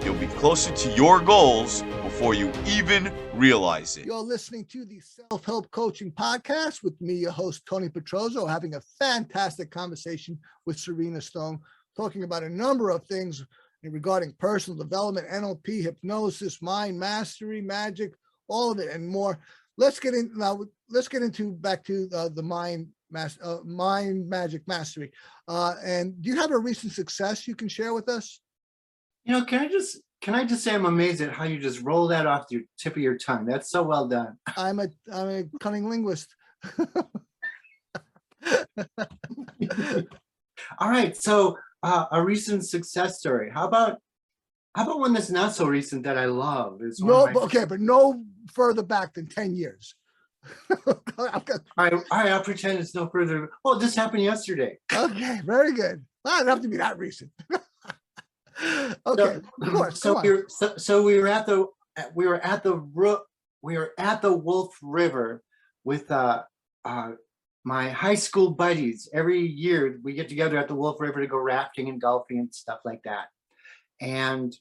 You'll 0.06 0.16
be 0.16 0.28
closer 0.28 0.74
to 0.74 0.90
your 0.94 1.20
goals 1.20 1.84
before 2.04 2.34
you 2.34 2.50
even 2.66 3.12
realize 3.34 3.98
it. 3.98 4.06
You're 4.06 4.20
listening 4.20 4.64
to 4.72 4.86
the 4.86 5.02
Self 5.02 5.44
Help 5.44 5.70
Coaching 5.72 6.12
Podcast 6.14 6.82
with 6.82 7.00
me, 7.02 7.16
your 7.16 7.32
host, 7.32 7.66
Tony 7.66 7.90
Petrozo, 7.90 8.50
having 8.50 8.76
a 8.76 8.82
fantastic 8.98 9.70
conversation 9.70 10.40
with 10.66 10.80
Serena 10.80 11.20
Stone, 11.20 11.60
talking 11.98 12.24
about 12.24 12.44
a 12.44 12.50
number 12.50 12.90
of 12.90 13.04
things 13.06 13.46
regarding 13.84 14.34
personal 14.40 14.78
development, 14.82 15.28
NLP, 15.28 15.84
hypnosis, 15.84 16.62
mind 16.62 16.98
mastery, 16.98 17.62
magic, 17.62 18.14
all 18.48 18.72
of 18.72 18.80
it 18.80 18.90
and 18.90 19.08
more. 19.08 19.40
Let's 19.78 20.00
get 20.00 20.14
in 20.14 20.32
now. 20.36 20.62
Let's 20.90 21.08
get 21.08 21.22
into 21.22 21.52
back 21.52 21.84
to 21.86 22.10
uh, 22.14 22.30
the 22.30 22.44
mind 22.44 22.88
mas- 23.12 23.40
uh, 23.44 23.58
mind 23.66 24.30
magic 24.30 24.68
mastery. 24.68 25.12
Uh, 25.48 25.76
and 25.84 26.22
do 26.22 26.30
you 26.30 26.36
have 26.36 26.52
a 26.52 26.58
recent 26.58 26.94
success 26.94 27.48
you 27.48 27.56
can 27.56 27.68
share 27.68 27.94
with 27.94 28.10
us? 28.10 28.42
You 29.26 29.34
know, 29.34 29.46
can 29.46 29.60
I 29.60 29.68
just 29.68 30.02
can 30.22 30.36
I 30.36 30.46
just 30.46 30.64
say 30.64 30.74
I'm 30.74 30.86
amazed 30.86 31.22
at 31.22 31.32
how 31.32 31.44
you 31.44 31.60
just 31.60 31.82
roll 31.82 32.08
that 32.08 32.26
off 32.26 32.48
the 32.50 32.66
tip 32.78 32.96
of 32.96 33.02
your 33.02 33.18
tongue. 33.18 33.46
That's 33.46 33.70
so 33.70 33.84
well 33.84 34.08
done. 34.08 34.38
I'm 34.58 34.80
a 34.80 34.88
I'm 35.14 35.30
a 35.30 35.44
cunning 35.60 35.90
linguist. 35.90 36.34
All 40.80 40.90
right, 40.90 41.16
so 41.16 41.58
uh, 41.84 42.06
a 42.12 42.22
recent 42.22 42.66
success 42.66 43.20
story. 43.20 43.52
How 43.54 43.68
about 43.68 44.00
how 44.76 44.84
about 44.84 45.00
one 45.00 45.14
that's 45.14 45.30
not 45.30 45.54
so 45.54 45.66
recent 45.66 46.04
that 46.04 46.18
I 46.18 46.26
love? 46.26 46.82
Is 46.82 47.02
No, 47.02 47.28
okay, 47.28 47.66
but 47.66 47.80
no 47.80 48.24
further 48.54 48.84
back 48.84 49.14
than 49.14 49.28
10 49.28 49.56
years. 49.56 49.96
I've 51.18 51.46
got- 51.46 51.62
All 51.78 51.84
right, 51.86 51.94
all 51.94 52.02
right, 52.12 52.32
I'll 52.32 52.44
pretend 52.44 52.80
it's 52.80 52.94
no 52.96 53.08
further. 53.08 53.50
Oh, 53.66 53.78
this 53.78 53.96
happened 53.96 54.24
yesterday. 54.24 54.78
Okay, 54.94 55.42
very 55.46 55.74
good. 55.74 56.06
Well, 56.24 56.42
it 56.42 56.48
have 56.48 56.62
to 56.62 56.68
be 56.68 56.78
that 56.78 56.98
recent. 56.98 57.32
Okay, 59.06 59.40
of 59.62 59.72
course, 59.72 60.00
So 60.02 60.20
we 60.20 60.32
were, 60.32 60.46
so, 60.50 60.76
so 60.78 61.04
we 61.04 61.20
were 61.20 61.28
at 61.28 61.46
the 61.46 61.68
we 62.16 62.26
were 62.26 62.40
at 62.44 62.64
the 62.64 62.74
we 63.62 63.78
were 63.78 63.94
at 64.00 64.22
the 64.24 64.34
Wolf 64.34 64.76
River 64.82 65.44
with 65.84 66.10
uh 66.12 66.42
uh 66.84 67.12
my 67.64 67.90
high 67.90 68.16
school 68.16 68.50
buddies. 68.50 69.08
Every 69.14 69.42
year 69.46 70.00
we 70.02 70.14
get 70.14 70.28
together 70.28 70.58
at 70.58 70.68
the 70.68 70.74
Wolf 70.76 71.00
River 71.00 71.22
to 71.22 71.28
go 71.28 71.38
rafting 71.38 71.88
and 71.90 72.02
golfing 72.02 72.40
and 72.40 72.54
stuff 72.54 72.80
like 72.84 73.04
that. 73.04 73.28
And 74.02 74.56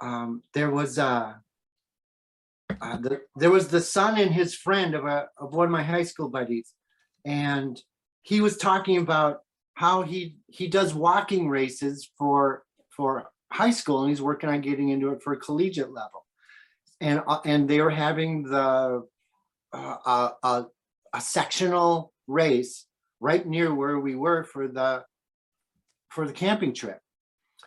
um, 0.00 0.42
there 0.52 0.70
was 0.70 0.98
uh, 0.98 1.34
uh 2.80 2.96
the, 2.96 3.20
there 3.36 3.50
was 3.50 3.68
the 3.68 3.80
son 3.80 4.18
and 4.18 4.32
his 4.32 4.54
friend 4.54 4.94
of 4.94 5.04
a 5.04 5.28
of 5.38 5.54
one 5.54 5.66
of 5.66 5.72
my 5.72 5.82
high 5.82 6.04
school 6.04 6.28
buddies, 6.28 6.72
and 7.24 7.80
he 8.22 8.40
was 8.40 8.56
talking 8.56 8.98
about 8.98 9.40
how 9.74 10.02
he 10.02 10.36
he 10.48 10.68
does 10.68 10.94
walking 10.94 11.48
races 11.48 12.10
for 12.18 12.64
for 12.90 13.30
high 13.52 13.70
school 13.70 14.00
and 14.00 14.10
he's 14.10 14.22
working 14.22 14.48
on 14.48 14.60
getting 14.60 14.88
into 14.88 15.10
it 15.10 15.22
for 15.22 15.32
a 15.34 15.38
collegiate 15.38 15.92
level. 15.92 16.24
And 17.00 17.22
uh, 17.26 17.40
and 17.44 17.68
they 17.68 17.80
were 17.80 17.90
having 17.90 18.44
the 18.44 19.06
uh, 19.72 19.96
uh, 20.06 20.30
uh, 20.42 20.64
a 21.12 21.20
sectional 21.20 22.12
race 22.26 22.86
right 23.20 23.46
near 23.46 23.74
where 23.74 23.98
we 23.98 24.14
were 24.14 24.44
for 24.44 24.68
the 24.68 25.04
for 26.10 26.26
the 26.26 26.32
camping 26.32 26.74
trip. 26.74 27.00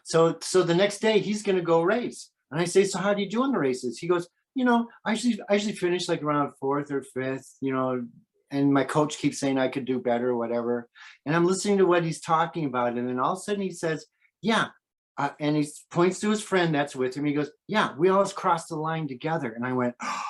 So 0.03 0.37
so 0.41 0.63
the 0.63 0.75
next 0.75 0.99
day 0.99 1.19
he's 1.19 1.43
going 1.43 1.57
to 1.57 1.61
go 1.61 1.81
race. 1.81 2.31
And 2.51 2.61
i 2.61 2.65
say 2.65 2.83
so 2.83 2.99
how 2.99 3.13
do 3.13 3.21
you 3.21 3.29
do 3.29 3.43
in 3.43 3.51
the 3.51 3.59
races? 3.59 3.97
He 3.97 4.07
goes 4.07 4.27
you 4.55 4.65
know 4.65 4.87
i 5.05 5.11
usually 5.11 5.39
i 5.49 5.53
usually 5.53 5.73
finish 5.73 6.09
like 6.09 6.23
around 6.23 6.51
fourth 6.59 6.91
or 6.91 7.03
fifth 7.03 7.57
you 7.61 7.71
know 7.71 8.03
and 8.51 8.73
my 8.73 8.83
coach 8.83 9.17
keeps 9.17 9.39
saying 9.39 9.57
i 9.57 9.67
could 9.67 9.85
do 9.85 9.99
better 9.99 10.29
or 10.29 10.37
whatever 10.37 10.89
and 11.25 11.35
i'm 11.35 11.45
listening 11.45 11.77
to 11.77 11.85
what 11.85 12.03
he's 12.03 12.21
talking 12.21 12.65
about 12.65 12.97
and 12.97 13.07
then 13.07 13.19
all 13.19 13.33
of 13.33 13.37
a 13.37 13.41
sudden 13.41 13.61
he 13.61 13.71
says 13.71 14.05
yeah 14.41 14.69
uh, 15.17 15.29
and 15.39 15.55
he 15.55 15.67
points 15.91 16.19
to 16.19 16.29
his 16.29 16.41
friend 16.41 16.73
that's 16.75 16.95
with 16.95 17.15
him. 17.15 17.25
He 17.25 17.33
goes, 17.33 17.49
"Yeah, 17.67 17.95
we 17.97 18.09
always 18.09 18.33
cross 18.33 18.67
the 18.67 18.75
line 18.75 19.07
together." 19.07 19.51
And 19.51 19.65
I 19.65 19.73
went, 19.73 19.95
oh, 20.01 20.21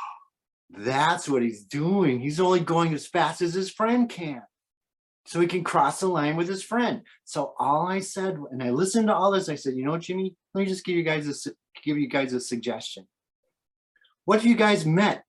"That's 0.70 1.28
what 1.28 1.42
he's 1.42 1.64
doing. 1.64 2.20
He's 2.20 2.40
only 2.40 2.60
going 2.60 2.94
as 2.94 3.08
fast 3.08 3.42
as 3.42 3.54
his 3.54 3.72
friend 3.72 4.08
can, 4.08 4.44
so 5.26 5.40
he 5.40 5.48
can 5.48 5.64
cross 5.64 6.02
the 6.02 6.08
line 6.08 6.36
with 6.36 6.48
his 6.48 6.64
friend." 6.64 7.02
So 7.24 7.56
all 7.58 7.88
I 7.88 8.00
said, 8.00 8.38
and 8.52 8.62
I 8.62 8.70
listened 8.70 9.08
to 9.08 9.16
all 9.16 9.32
this, 9.32 9.50
I 9.50 9.56
said, 9.56 9.76
"You 9.76 9.86
know, 9.86 9.92
what, 9.92 10.02
Jimmy, 10.02 10.36
let 10.54 10.62
me 10.62 10.68
just 10.68 10.86
give 10.86 10.96
you 10.96 11.04
guys 11.04 11.28
a 11.28 11.52
give 11.84 11.98
you 11.98 12.08
guys 12.08 12.34
a 12.34 12.40
suggestion. 12.40 13.08
What 14.26 14.40
if 14.40 14.46
you 14.46 14.56
guys 14.56 14.86
met 14.86 15.24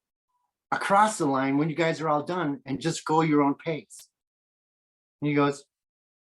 across 0.72 1.18
the 1.18 1.26
line 1.26 1.59
when 1.59 1.70
you 1.70 1.76
guys 1.76 2.01
are 2.01 2.09
all 2.09 2.24
done 2.24 2.61
and 2.66 2.80
just 2.80 3.05
go 3.05 3.20
your 3.20 3.42
own 3.42 3.55
pace?" 3.55 4.09
And 5.20 5.28
he 5.28 5.34
goes, 5.34 5.64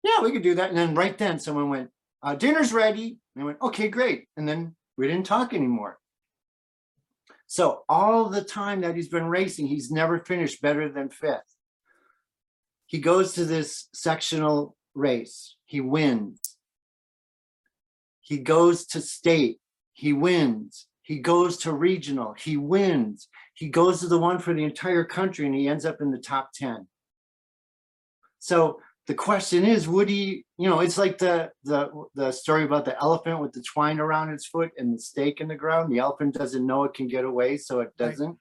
"Yeah, 0.03 0.21
we 0.21 0.31
could 0.31 0.43
do 0.43 0.55
that." 0.55 0.69
And 0.69 0.77
then 0.77 0.95
right 0.95 1.17
then, 1.17 1.39
someone 1.39 1.69
went 1.69 1.91
uh, 2.23 2.35
dinner's 2.35 2.73
ready. 2.73 3.17
And 3.35 3.43
I 3.43 3.45
went, 3.45 3.61
okay, 3.61 3.87
great. 3.87 4.27
And 4.37 4.47
then 4.47 4.75
we 4.97 5.07
didn't 5.07 5.25
talk 5.25 5.53
anymore. 5.53 5.97
So 7.47 7.83
all 7.89 8.29
the 8.29 8.43
time 8.43 8.81
that 8.81 8.95
he's 8.95 9.09
been 9.09 9.25
racing, 9.25 9.67
he's 9.67 9.91
never 9.91 10.19
finished 10.19 10.61
better 10.61 10.89
than 10.89 11.09
fifth. 11.09 11.57
He 12.85 12.99
goes 12.99 13.33
to 13.33 13.45
this 13.45 13.89
sectional 13.93 14.75
race. 14.93 15.55
He 15.65 15.81
wins. 15.81 16.39
He 18.21 18.37
goes 18.37 18.85
to 18.87 19.01
state, 19.01 19.59
he 19.91 20.13
wins. 20.13 20.87
He 21.11 21.19
goes 21.19 21.57
to 21.57 21.73
regional, 21.73 22.33
he 22.39 22.55
wins. 22.55 23.27
He 23.53 23.67
goes 23.67 23.99
to 23.99 24.07
the 24.07 24.17
one 24.17 24.39
for 24.39 24.53
the 24.53 24.63
entire 24.63 25.03
country 25.03 25.45
and 25.45 25.53
he 25.53 25.67
ends 25.67 25.85
up 25.85 25.99
in 25.99 26.09
the 26.09 26.17
top 26.17 26.51
10. 26.53 26.87
So 28.39 28.79
the 29.07 29.13
question 29.13 29.65
is, 29.65 29.89
would 29.89 30.07
he, 30.07 30.45
you 30.57 30.69
know, 30.69 30.79
it's 30.79 30.97
like 30.97 31.17
the, 31.17 31.51
the, 31.65 31.89
the 32.15 32.31
story 32.31 32.63
about 32.63 32.85
the 32.85 32.97
elephant 32.97 33.41
with 33.41 33.51
the 33.51 33.61
twine 33.61 33.99
around 33.99 34.29
its 34.29 34.45
foot 34.45 34.71
and 34.77 34.93
the 34.93 34.99
stake 35.01 35.41
in 35.41 35.49
the 35.49 35.55
ground. 35.55 35.91
The 35.91 35.99
elephant 35.99 36.33
doesn't 36.33 36.65
know 36.65 36.85
it 36.85 36.93
can 36.93 37.09
get 37.09 37.25
away, 37.25 37.57
so 37.57 37.81
it 37.81 37.89
doesn't. 37.97 38.37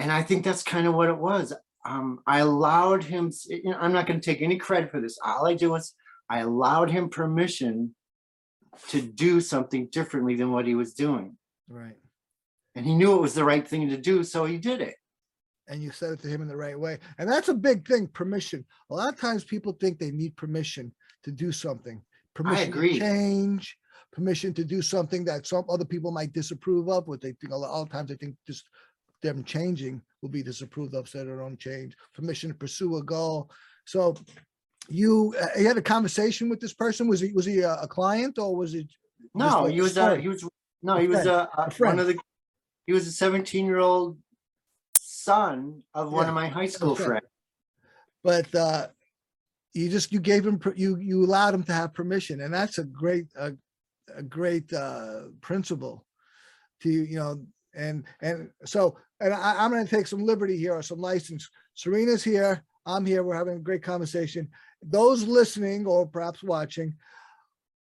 And 0.00 0.10
I 0.10 0.24
think 0.24 0.44
that's 0.44 0.64
kind 0.64 0.88
of 0.88 0.94
what 0.94 1.08
it 1.08 1.18
was. 1.18 1.52
Um, 1.86 2.18
I 2.26 2.40
allowed 2.40 3.04
him, 3.04 3.30
you 3.46 3.70
know, 3.70 3.78
I'm 3.78 3.92
not 3.92 4.08
gonna 4.08 4.18
take 4.18 4.42
any 4.42 4.56
credit 4.56 4.90
for 4.90 5.00
this. 5.00 5.20
All 5.24 5.46
I 5.46 5.54
do 5.54 5.70
was 5.70 5.94
I 6.28 6.40
allowed 6.40 6.90
him 6.90 7.10
permission 7.10 7.94
to 8.88 9.00
do 9.00 9.40
something 9.40 9.86
differently 9.92 10.34
than 10.34 10.50
what 10.50 10.66
he 10.66 10.74
was 10.74 10.94
doing. 10.94 11.36
Right. 11.68 11.96
And 12.74 12.84
he 12.84 12.94
knew 12.94 13.14
it 13.14 13.20
was 13.20 13.34
the 13.34 13.44
right 13.44 13.66
thing 13.66 13.88
to 13.88 13.96
do, 13.96 14.24
so 14.24 14.44
he 14.44 14.58
did 14.58 14.80
it. 14.80 14.96
And 15.68 15.82
you 15.82 15.92
said 15.92 16.12
it 16.12 16.20
to 16.20 16.28
him 16.28 16.42
in 16.42 16.48
the 16.48 16.56
right 16.56 16.78
way. 16.78 16.98
And 17.18 17.30
that's 17.30 17.48
a 17.48 17.54
big 17.54 17.86
thing, 17.86 18.08
permission. 18.08 18.64
A 18.90 18.94
lot 18.94 19.12
of 19.12 19.18
times 19.18 19.44
people 19.44 19.72
think 19.72 19.98
they 19.98 20.10
need 20.10 20.36
permission 20.36 20.92
to 21.22 21.32
do 21.32 21.52
something. 21.52 22.02
Permission 22.34 22.72
to 22.72 22.98
change, 22.98 23.78
permission 24.12 24.52
to 24.54 24.64
do 24.64 24.82
something 24.82 25.24
that 25.24 25.46
some 25.46 25.64
other 25.70 25.84
people 25.84 26.10
might 26.10 26.32
disapprove 26.32 26.88
of, 26.88 27.06
what 27.06 27.20
they 27.20 27.32
think, 27.32 27.52
a 27.52 27.56
lot 27.56 27.80
of 27.80 27.90
times 27.90 28.10
they 28.10 28.16
think 28.16 28.36
just 28.46 28.64
them 29.22 29.42
changing 29.44 30.02
will 30.20 30.28
be 30.28 30.42
disapproved 30.42 30.94
of, 30.94 31.08
so 31.08 31.18
they 31.18 31.24
don't 31.24 31.58
change, 31.58 31.96
permission 32.12 32.50
to 32.50 32.54
pursue 32.54 32.96
a 32.96 33.02
goal. 33.02 33.50
So 33.86 34.16
you, 34.88 35.34
uh, 35.40 35.58
you 35.58 35.66
had 35.66 35.78
a 35.78 35.82
conversation 35.82 36.50
with 36.50 36.60
this 36.60 36.74
person? 36.74 37.08
Was 37.08 37.20
he, 37.20 37.32
was 37.32 37.46
he 37.46 37.60
a, 37.60 37.74
a 37.74 37.88
client 37.88 38.38
or 38.38 38.54
was 38.54 38.74
it? 38.74 38.86
No, 39.34 39.66
he 39.66 39.80
was, 39.80 39.96
uh, 39.96 40.06
story? 40.06 40.22
he 40.22 40.28
was, 40.28 40.46
no, 40.84 40.98
he 40.98 41.08
was, 41.08 41.26
uh, 41.26 41.46
uh, 41.56 41.70
one 41.78 41.98
of 41.98 42.06
the, 42.06 42.16
he 42.86 42.92
was 42.92 43.06
a 43.08 43.12
seventeen-year-old 43.12 44.18
son 44.98 45.82
of 45.94 46.12
one 46.12 46.28
of 46.28 46.34
my 46.34 46.46
high 46.46 46.66
school 46.66 46.92
okay. 46.92 47.04
friends. 47.04 47.26
But 48.22 48.54
uh, 48.54 48.88
you 49.72 49.88
just, 49.88 50.12
you 50.12 50.20
gave 50.20 50.46
him, 50.46 50.58
per- 50.58 50.74
you, 50.76 50.96
you 50.98 51.24
allowed 51.24 51.54
him 51.54 51.64
to 51.64 51.72
have 51.72 51.94
permission 51.94 52.42
and 52.42 52.52
that's 52.52 52.78
a 52.78 52.84
great, 52.84 53.26
a, 53.36 53.52
a 54.14 54.22
great 54.22 54.72
uh, 54.72 55.22
principle 55.40 56.04
to, 56.82 56.90
you 56.90 57.16
know, 57.16 57.44
and, 57.74 58.04
and 58.20 58.50
so, 58.64 58.96
and 59.20 59.32
I, 59.32 59.56
I'm 59.64 59.70
gonna 59.70 59.86
take 59.86 60.06
some 60.06 60.22
liberty 60.22 60.56
here 60.56 60.74
or 60.74 60.82
some 60.82 61.00
license. 61.00 61.48
Serena's 61.74 62.22
here, 62.22 62.62
I'm 62.86 63.06
here, 63.06 63.22
we're 63.22 63.34
having 63.36 63.56
a 63.56 63.60
great 63.60 63.82
conversation. 63.82 64.48
Those 64.82 65.24
listening 65.24 65.86
or 65.86 66.06
perhaps 66.06 66.42
watching, 66.42 66.94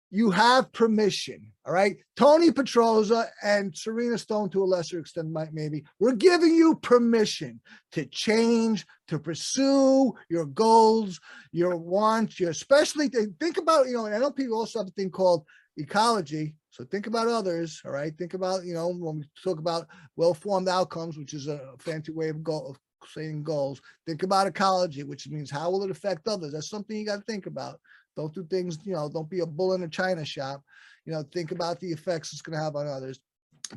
you 0.10 0.32
have 0.32 0.72
permission, 0.72 1.52
all 1.66 1.74
right? 1.74 1.98
Tony 2.16 2.50
Petroza 2.52 3.28
and 3.44 3.76
Serena 3.76 4.18
Stone 4.18 4.50
to 4.52 4.64
a 4.64 4.66
lesser 4.66 5.00
extent, 5.00 5.30
might 5.30 5.54
maybe, 5.54 5.84
we're 6.00 6.14
giving 6.14 6.56
you 6.56 6.76
permission 6.76 7.60
to 7.92 8.06
change, 8.06 8.86
to 9.10 9.20
pursue 9.20 10.14
your 10.30 10.46
goals, 10.46 11.20
your 11.52 11.76
wants, 11.76 12.40
your 12.40 12.52
especially 12.52 13.10
th- 13.10 13.30
think 13.40 13.58
about, 13.58 13.88
you 13.88 13.94
know, 13.94 14.06
I 14.06 14.18
know 14.18 14.32
people 14.32 14.58
also 14.58 14.80
have 14.80 14.88
a 14.88 14.92
thing 14.92 15.10
called 15.10 15.46
ecology. 15.78 16.56
So 16.70 16.86
think 16.86 17.08
about 17.08 17.28
others, 17.28 17.82
all 17.86 17.92
right? 17.92 18.16
Think 18.18 18.34
about, 18.34 18.64
you 18.64 18.74
know, 18.74 18.90
when 18.90 19.18
we 19.18 19.26
talk 19.44 19.60
about 19.60 19.88
well-formed 20.16 20.70
outcomes, 20.70 21.18
which 21.18 21.34
is 21.34 21.48
a 21.48 21.60
fancy 21.80 22.12
way 22.12 22.30
of 22.30 22.38
of 22.48 22.78
saying 23.08 23.44
goals. 23.44 23.82
Think 24.06 24.24
about 24.24 24.48
ecology, 24.48 25.04
which 25.04 25.28
means 25.30 25.50
how 25.50 25.70
will 25.72 25.84
it 25.84 25.92
affect 25.92 26.28
others? 26.28 26.54
That's 26.54 26.70
something 26.70 26.98
you 26.98 27.06
got 27.06 27.18
to 27.18 27.22
think 27.22 27.46
about. 27.46 27.80
Don't 28.18 28.34
do 28.34 28.44
things, 28.44 28.80
you 28.84 28.94
know, 28.94 29.08
don't 29.08 29.30
be 29.30 29.40
a 29.40 29.46
bull 29.46 29.74
in 29.74 29.84
a 29.84 29.88
china 29.88 30.26
shop. 30.26 30.62
You 31.06 31.14
know, 31.14 31.24
think 31.32 31.52
about 31.52 31.80
the 31.80 31.92
effects 31.92 32.34
it's 32.34 32.42
going 32.42 32.58
to 32.58 32.64
have 32.64 32.76
on 32.76 32.88
others. 32.88 33.20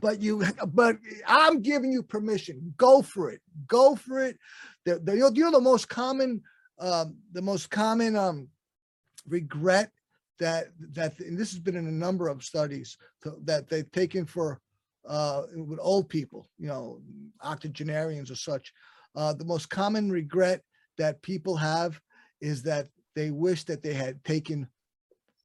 But 0.00 0.20
you, 0.20 0.42
but 0.74 0.96
I'm 1.26 1.60
giving 1.62 1.92
you 1.92 2.02
permission. 2.02 2.74
Go 2.76 3.02
for 3.02 3.30
it. 3.30 3.40
Go 3.68 3.94
for 3.94 4.20
it. 4.20 4.38
The, 4.84 4.98
the, 4.98 5.12
you 5.12 5.20
know, 5.20 5.30
you 5.32 5.44
know 5.44 5.52
the 5.52 5.60
most 5.60 5.88
common, 5.88 6.42
um, 6.80 7.18
the 7.32 7.42
most 7.42 7.70
common 7.70 8.16
um, 8.16 8.48
regret 9.28 9.90
that 10.38 10.68
that 10.92 11.20
and 11.20 11.38
this 11.38 11.50
has 11.50 11.60
been 11.60 11.76
in 11.76 11.86
a 11.86 11.92
number 11.92 12.26
of 12.26 12.42
studies 12.42 12.96
to- 13.22 13.36
that 13.44 13.68
they've 13.68 13.92
taken 13.92 14.24
for 14.24 14.58
uh, 15.06 15.42
with 15.54 15.78
old 15.82 16.08
people, 16.08 16.48
you 16.58 16.66
know, 16.66 17.00
octogenarians 17.42 18.30
or 18.30 18.36
such. 18.36 18.72
Uh, 19.14 19.32
the 19.32 19.44
most 19.44 19.68
common 19.68 20.10
regret 20.10 20.62
that 20.98 21.20
people 21.22 21.56
have 21.56 22.00
is 22.40 22.62
that 22.62 22.86
they 23.14 23.30
wish 23.30 23.64
that 23.64 23.82
they 23.82 23.94
had 23.94 24.22
taken 24.24 24.68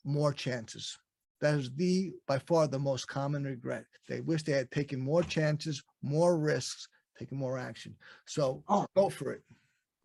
more 0.03 0.34
chances. 0.34 0.97
That 1.41 1.55
is 1.55 1.72
the 1.76 2.13
by 2.28 2.39
far 2.39 2.68
the 2.68 2.80
most 2.80 3.07
common 3.07 3.43
regret. 3.43 3.86
They 4.07 4.22
wish 4.22 4.43
they 4.43 4.53
had 4.53 4.72
taken 4.72 4.99
more 4.99 5.24
chances, 5.24 5.84
more 6.01 6.38
risks, 6.38 6.88
taken 7.18 7.38
more 7.38 7.57
action. 7.57 7.95
So 8.26 8.63
Oh. 8.68 8.86
go 8.95 9.09
for 9.09 9.32
it. 9.32 9.43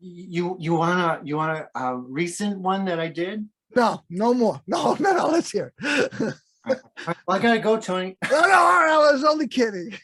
You, 0.00 0.56
you 0.58 0.74
wanna, 0.74 1.20
you 1.22 1.36
want 1.36 1.58
a, 1.74 1.78
a 1.78 1.96
recent 1.96 2.58
one 2.58 2.84
that 2.86 2.98
I 2.98 3.08
did? 3.08 3.46
No, 3.76 4.02
no 4.08 4.32
more. 4.34 4.60
No, 4.66 4.94
no, 5.00 5.12
no. 5.12 5.26
Let's 5.28 5.50
hear. 5.50 5.72
it. 5.80 6.34
Well, 6.66 7.38
I 7.38 7.38
gotta 7.38 7.58
go, 7.58 7.80
Tony. 7.80 8.18
no, 8.30 8.40
no, 8.42 8.46
I 8.46 9.10
was 9.12 9.24
only 9.24 9.48
kidding. 9.48 9.94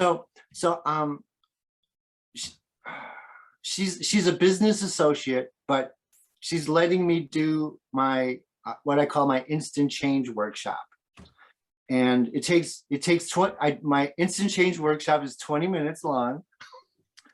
So, 0.00 0.26
so, 0.52 0.80
um, 0.86 1.22
she's, 3.74 3.98
she's 4.06 4.26
a 4.26 4.32
business 4.32 4.82
associate, 4.82 5.48
but 5.66 5.92
she's 6.40 6.68
letting 6.68 7.06
me 7.06 7.20
do 7.20 7.78
my, 7.92 8.38
uh, 8.66 8.74
what 8.84 8.98
I 8.98 9.06
call 9.06 9.26
my 9.26 9.42
instant 9.48 9.90
change 9.90 10.28
workshop. 10.30 10.80
And 11.90 12.30
it 12.32 12.42
takes, 12.44 12.84
it 12.88 13.02
takes 13.02 13.28
twenty, 13.28 13.54
I, 13.60 13.78
my 13.82 14.12
instant 14.16 14.50
change 14.50 14.78
workshop 14.78 15.22
is 15.22 15.36
twenty 15.36 15.66
minutes 15.66 16.02
long. 16.02 16.42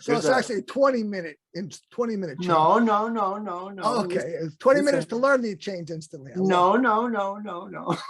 So 0.00 0.12
There's 0.12 0.24
it's 0.24 0.34
a- 0.34 0.36
actually 0.38 0.62
20 0.62 1.02
minute, 1.04 1.36
in 1.54 1.70
20 1.92 2.16
minute. 2.16 2.38
change. 2.38 2.48
No, 2.48 2.78
no, 2.78 3.08
no, 3.08 3.36
no, 3.36 3.68
no. 3.68 3.82
Oh, 3.84 4.04
Okay, 4.04 4.34
it's 4.42 4.56
20 4.56 4.80
minutes 4.80 5.06
to 5.06 5.16
learn 5.16 5.42
the 5.42 5.54
change 5.56 5.90
instantly. 5.90 6.32
I 6.32 6.38
love 6.38 6.48
No, 6.48 6.76
no, 6.76 7.06
no, 7.06 7.36
no, 7.36 7.66
no. 7.66 7.96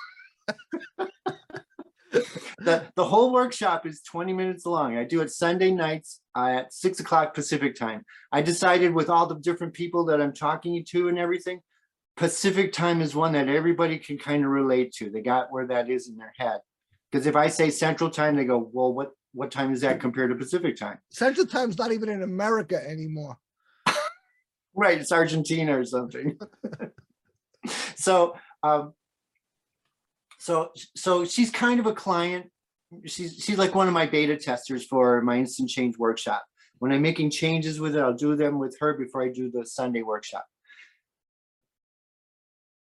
The, 2.59 2.85
the 2.95 3.05
whole 3.05 3.33
workshop 3.33 3.87
is 3.87 4.03
twenty 4.03 4.33
minutes 4.33 4.67
long. 4.67 4.97
I 4.97 5.05
do 5.05 5.21
it 5.23 5.31
Sunday 5.31 5.71
nights 5.71 6.21
at 6.37 6.73
six 6.75 7.01
o'clock 7.01 7.35
Pacific 7.35 7.75
time. 7.75 8.05
I 8.33 8.43
decided 8.43 8.93
with 8.93 9.09
all 9.09 9.27
the 9.27 9.37
different 9.37 9.75
people 9.75 10.05
that 10.07 10.21
I'm 10.21 10.33
talking 10.33 10.85
to 10.91 11.09
and 11.09 11.19
everything, 11.19 11.61
Pacific 12.17 12.73
time 12.73 13.01
is 13.01 13.15
one 13.15 13.33
that 13.33 13.49
everybody 13.49 13.99
can 13.99 14.19
kind 14.19 14.45
of 14.45 14.51
relate 14.51 14.93
to. 14.97 15.09
They 15.09 15.23
got 15.23 15.51
where 15.51 15.67
that 15.69 15.89
is 15.89 16.09
in 16.09 16.17
their 16.17 16.35
head. 16.37 16.61
Because 17.11 17.27
if 17.27 17.35
I 17.35 17.49
say 17.49 17.71
central 17.71 18.11
time, 18.11 18.37
they 18.37 18.45
go, 18.45 18.71
well, 18.73 18.93
what, 18.93 19.13
what 19.33 19.51
time 19.51 19.73
is 19.73 19.81
that 19.81 20.01
compared 20.01 20.31
to 20.31 20.37
Pacific 20.37 20.77
time? 20.77 20.99
Central 21.11 21.47
Time's 21.47 21.79
not 21.79 21.93
even 21.93 22.09
in 22.09 22.23
America 22.23 22.81
anymore. 22.87 23.39
Right, 24.73 25.01
it's 25.01 25.11
Argentina 25.11 25.79
or 25.79 25.85
something. 25.85 26.39
So, 27.97 28.35
um, 28.63 28.95
so, 30.41 30.71
so 30.97 31.27
she's 31.27 31.51
kind 31.51 31.81
of 31.81 31.87
a 31.87 31.93
client. 31.93 32.47
She's, 33.05 33.37
she's 33.37 33.59
like 33.59 33.75
one 33.75 33.89
of 33.89 33.93
my 33.93 34.07
beta 34.07 34.39
testers 34.39 34.87
for 34.87 35.21
my 35.21 35.37
instant 35.37 35.69
change 35.69 35.99
workshop. 35.99 36.43
When 36.79 36.93
I'm 36.93 37.03
making 37.03 37.29
changes 37.29 37.79
with 37.79 37.95
it, 37.95 38.01
I'll 38.01 38.15
do 38.15 38.35
them 38.37 38.59
with 38.59 38.75
her 38.81 38.95
before 38.95 39.23
I 39.23 39.29
do 39.29 39.51
the 39.51 39.67
Sunday 39.67 40.01
workshop. 40.01 40.47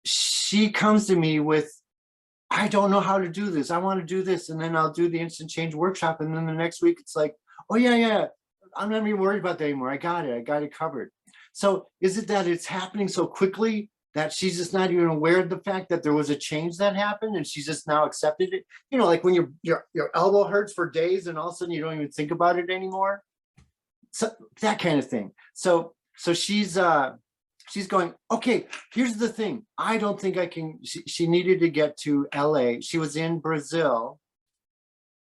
She 0.06 0.72
comes 0.72 1.06
to 1.06 1.16
me 1.16 1.40
with, 1.40 1.72
I 2.50 2.68
don't 2.68 2.90
know 2.90 3.00
how 3.00 3.20
to 3.20 3.30
do 3.30 3.52
this. 3.52 3.70
I 3.70 3.78
want 3.78 4.00
to 4.00 4.06
do 4.08 4.24
this. 4.24 4.50
And 4.50 4.60
then 4.60 4.76
I'll 4.76 4.92
do 4.92 5.08
the 5.08 5.20
instant 5.20 5.52
change 5.52 5.76
workshop. 5.76 6.22
And 6.22 6.36
then 6.36 6.48
the 6.48 6.54
next 6.54 6.82
week 6.82 6.98
it's 7.00 7.16
like, 7.16 7.36
oh 7.70 7.76
yeah, 7.76 7.96
yeah, 7.96 8.26
I'm 8.76 8.90
not 8.90 9.06
even 9.06 9.20
worried 9.20 9.40
about 9.40 9.60
that 9.60 9.66
anymore. 9.66 9.92
I 9.92 9.98
got 9.98 10.26
it. 10.26 10.36
I 10.36 10.42
got 10.42 10.64
it 10.64 10.74
covered. 10.74 11.12
So 11.54 11.90
is 12.02 12.18
it 12.18 12.28
that 12.30 12.48
it's 12.48 12.66
happening 12.66 13.08
so 13.08 13.28
quickly 13.28 13.92
that 14.16 14.34
she's 14.34 14.58
just 14.58 14.74
not 14.74 14.92
even 14.92 15.08
aware 15.08 15.40
of 15.42 15.50
the 15.50 15.60
fact 15.60 15.90
that 15.90 16.02
there 16.02 16.14
was 16.14 16.30
a 16.30 16.36
change 16.36 16.78
that 16.78 16.96
happened 16.96 17.36
and 17.36 17.46
she's 17.46 17.66
just 17.66 17.88
now 17.88 18.06
accepted 18.06 18.54
it? 18.54 18.66
You 18.90 18.98
know, 18.98 19.06
like 19.06 19.24
when 19.24 19.36
your 19.36 19.52
your 19.62 19.86
your 19.94 20.10
elbow 20.16 20.46
hurts 20.46 20.74
for 20.74 20.90
days 20.90 21.28
and 21.28 21.38
all 21.38 21.50
of 21.50 21.54
a 21.54 21.58
sudden 21.58 21.74
you 21.74 21.82
don't 21.82 21.96
even 21.96 22.10
think 22.10 22.32
about 22.32 22.58
it 22.58 22.70
anymore. 22.70 23.22
So 24.12 24.32
that 24.62 24.80
kind 24.80 24.98
of 24.98 25.08
thing. 25.08 25.32
So 25.54 25.94
so 26.16 26.34
she's 26.34 26.78
uh 26.78 27.14
she's 27.70 27.88
going, 27.88 28.14
okay, 28.32 28.68
here's 28.94 29.16
the 29.16 29.30
thing. 29.30 29.66
I 29.78 29.98
don't 29.98 30.20
think 30.20 30.38
I 30.38 30.48
can 30.48 30.80
she, 30.84 31.04
she 31.06 31.28
needed 31.28 31.60
to 31.60 31.70
get 31.70 31.98
to 32.00 32.28
LA. 32.34 32.76
She 32.80 32.98
was 32.98 33.18
in 33.18 33.40
Brazil. 33.40 34.20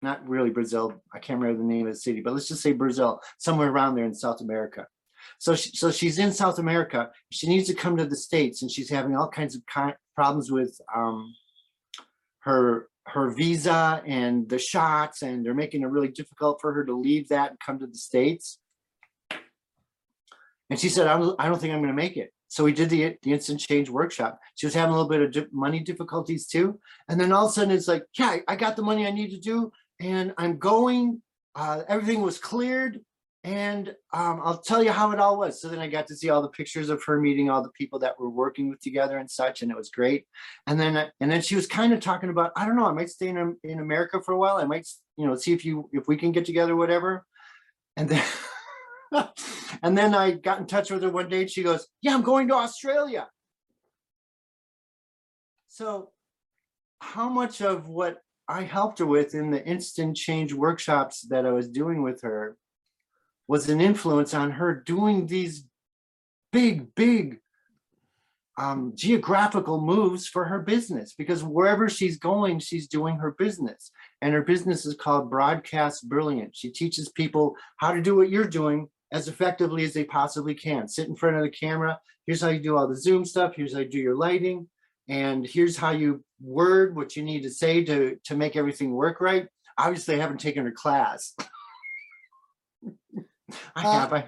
Not 0.01 0.27
really 0.27 0.51
Brazil. 0.51 1.01
I 1.13 1.19
can't 1.19 1.39
remember 1.39 1.61
the 1.61 1.67
name 1.67 1.87
of 1.87 1.93
the 1.93 1.99
city, 1.99 2.21
but 2.21 2.33
let's 2.33 2.47
just 2.47 2.61
say 2.61 2.71
Brazil, 2.71 3.21
somewhere 3.39 3.69
around 3.69 3.95
there 3.95 4.05
in 4.05 4.13
South 4.13 4.39
America. 4.39 4.87
So, 5.45 5.53
she, 5.53 5.69
so 5.75 5.91
she's 5.91 6.17
in 6.17 6.31
South 6.31 6.57
America. 6.57 7.11
She 7.29 7.47
needs 7.47 7.67
to 7.67 7.75
come 7.75 7.97
to 7.97 8.05
the 8.05 8.15
States, 8.15 8.63
and 8.63 8.71
she's 8.71 8.89
having 8.89 9.15
all 9.15 9.29
kinds 9.29 9.55
of 9.55 9.61
problems 10.15 10.51
with 10.51 10.75
um, 10.95 11.35
her 12.39 12.87
her 13.07 13.29
visa 13.29 14.01
and 14.07 14.49
the 14.49 14.57
shots, 14.57 15.21
and 15.21 15.45
they're 15.45 15.53
making 15.53 15.83
it 15.83 15.85
really 15.85 16.07
difficult 16.07 16.59
for 16.59 16.73
her 16.73 16.83
to 16.83 16.95
leave 16.95 17.29
that 17.29 17.51
and 17.51 17.59
come 17.59 17.77
to 17.77 17.85
the 17.85 17.97
States. 17.97 18.57
And 20.71 20.79
she 20.79 20.89
said, 20.89 21.05
"I 21.05 21.19
don't, 21.19 21.39
I 21.39 21.47
don't 21.47 21.61
think 21.61 21.73
I'm 21.73 21.81
going 21.81 21.95
to 21.95 22.01
make 22.01 22.17
it." 22.17 22.31
so 22.47 22.63
we 22.63 22.71
did 22.71 22.89
the, 22.89 23.15
the 23.21 23.33
instant 23.33 23.59
change 23.59 23.89
workshop. 23.89 24.39
She 24.55 24.65
was 24.65 24.73
having 24.73 24.95
a 24.95 24.97
little 24.97 25.09
bit 25.09 25.21
of 25.21 25.31
di- 25.31 25.51
money 25.51 25.81
difficulties 25.81 26.47
too. 26.47 26.79
And 27.09 27.19
then 27.19 27.31
all 27.33 27.45
of 27.45 27.51
a 27.51 27.53
sudden 27.53 27.71
it's 27.71 27.87
like, 27.87 28.03
yeah, 28.17 28.37
I- 28.47 28.55
got 28.55 28.77
the 28.77 28.81
money 28.81 29.05
I 29.05 29.11
need 29.11 29.31
to 29.31 29.39
do 29.39 29.73
and 29.99 30.33
I'm 30.37 30.57
going, 30.57 31.21
uh, 31.55 31.81
everything 31.89 32.21
was 32.21 32.37
cleared. 32.37 33.01
And 33.45 33.89
um, 34.11 34.41
I'll 34.43 34.57
tell 34.57 34.81
you 34.81 34.91
how 34.91 35.11
it 35.11 35.19
all 35.19 35.37
was. 35.37 35.61
So 35.61 35.69
then 35.69 35.77
I 35.77 35.85
got 35.85 36.07
to 36.07 36.15
see 36.15 36.31
all 36.31 36.41
the 36.41 36.49
pictures 36.49 36.89
of 36.89 37.03
her 37.03 37.21
meeting 37.21 37.47
all 37.47 37.61
the 37.61 37.69
people 37.69 37.99
that 37.99 38.19
were 38.19 38.31
working 38.31 38.71
with 38.71 38.81
together 38.81 39.19
and 39.19 39.29
such, 39.29 39.61
and 39.61 39.69
it 39.69 39.77
was 39.77 39.91
great. 39.91 40.25
And 40.65 40.79
then 40.79 41.11
and 41.19 41.29
then 41.31 41.43
she 41.43 41.55
was 41.55 41.67
kind 41.67 41.93
of 41.93 41.99
talking 41.99 42.31
about, 42.31 42.53
I 42.57 42.65
don't 42.65 42.75
know, 42.75 42.87
I 42.87 42.91
might 42.91 43.11
stay 43.11 43.27
in 43.27 43.55
in 43.63 43.79
America 43.79 44.19
for 44.19 44.31
a 44.31 44.37
while. 44.39 44.57
I 44.57 44.65
might, 44.65 44.87
you 45.15 45.27
know, 45.27 45.35
see 45.35 45.53
if 45.53 45.63
you 45.63 45.87
if 45.93 46.07
we 46.07 46.17
can 46.17 46.31
get 46.31 46.45
together, 46.45 46.75
whatever. 46.75 47.23
And 47.95 48.09
then 48.09 48.25
and 49.83 49.95
then 49.95 50.15
I 50.15 50.31
got 50.31 50.59
in 50.59 50.65
touch 50.65 50.89
with 50.89 51.03
her 51.03 51.11
one 51.11 51.29
day 51.29 51.41
and 51.41 51.49
she 51.49 51.61
goes, 51.61 51.87
Yeah, 52.01 52.15
I'm 52.15 52.23
going 52.23 52.47
to 52.47 52.55
Australia. 52.55 53.27
So 55.67 56.09
how 56.99 57.29
much 57.29 57.61
of 57.61 57.89
what 57.89 58.23
I 58.47 58.63
helped 58.63 58.97
her 58.97 59.05
with 59.05 59.35
in 59.35 59.51
the 59.51 59.63
instant 59.63 60.17
change 60.17 60.51
workshops 60.51 61.21
that 61.29 61.45
I 61.45 61.51
was 61.51 61.67
doing 61.67 62.01
with 62.01 62.23
her 62.23 62.57
was 63.47 63.69
an 63.69 63.81
influence 63.81 64.33
on 64.33 64.51
her 64.51 64.73
doing 64.73 65.27
these 65.27 65.65
big, 66.51 66.93
big 66.95 67.39
um, 68.57 68.93
geographical 68.95 69.81
moves 69.81 70.27
for 70.27 70.45
her 70.45 70.59
business 70.59 71.13
because 71.13 71.43
wherever 71.43 71.89
she's 71.89 72.17
going, 72.17 72.59
she's 72.59 72.87
doing 72.87 73.17
her 73.17 73.35
business. 73.37 73.91
And 74.21 74.33
her 74.33 74.41
business 74.41 74.85
is 74.85 74.95
called 74.95 75.29
Broadcast 75.29 76.07
Brilliant. 76.07 76.55
She 76.55 76.69
teaches 76.69 77.09
people 77.09 77.55
how 77.77 77.93
to 77.93 78.01
do 78.01 78.15
what 78.15 78.29
you're 78.29 78.47
doing 78.47 78.87
as 79.11 79.27
effectively 79.27 79.83
as 79.83 79.93
they 79.93 80.05
possibly 80.05 80.55
can. 80.55 80.87
Sit 80.87 81.07
in 81.07 81.15
front 81.15 81.35
of 81.35 81.43
the 81.43 81.49
camera. 81.49 81.99
Here's 82.25 82.41
how 82.41 82.49
you 82.49 82.59
do 82.59 82.77
all 82.77 82.87
the 82.87 82.95
Zoom 82.95 83.25
stuff. 83.25 83.55
Here's 83.55 83.73
how 83.73 83.79
you 83.79 83.89
do 83.89 83.99
your 83.99 84.15
lighting. 84.15 84.67
And 85.07 85.45
here's 85.45 85.77
how 85.77 85.91
you 85.91 86.23
word 86.41 86.95
what 86.95 87.15
you 87.15 87.23
need 87.23 87.43
to 87.43 87.51
say 87.51 87.83
to, 87.83 88.17
to 88.23 88.35
make 88.35 88.55
everything 88.55 88.91
work 88.91 89.21
right. 89.21 89.47
Obviously, 89.77 90.15
I 90.15 90.19
haven't 90.19 90.39
taken 90.39 90.65
her 90.65 90.71
class. 90.71 91.35
I 93.75 93.85
Uh, 93.85 93.91
have. 93.99 94.13
I, 94.13 94.25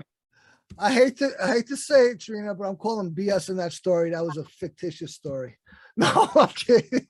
I 0.80 0.92
hate 0.92 1.18
to 1.20 1.30
I 1.42 1.48
hate 1.54 1.68
to 1.68 1.78
say 1.78 2.08
it, 2.08 2.22
Serena, 2.22 2.54
but 2.54 2.68
I'm 2.68 2.76
calling 2.76 3.12
BS 3.12 3.50
in 3.50 3.58
that 3.58 3.74
story. 3.74 4.12
That 4.12 4.26
was 4.26 4.38
a 4.38 4.44
fictitious 4.44 5.16
story. 5.16 5.58
No, 6.00 6.30
I'm 6.36 6.50
kidding. 6.50 7.08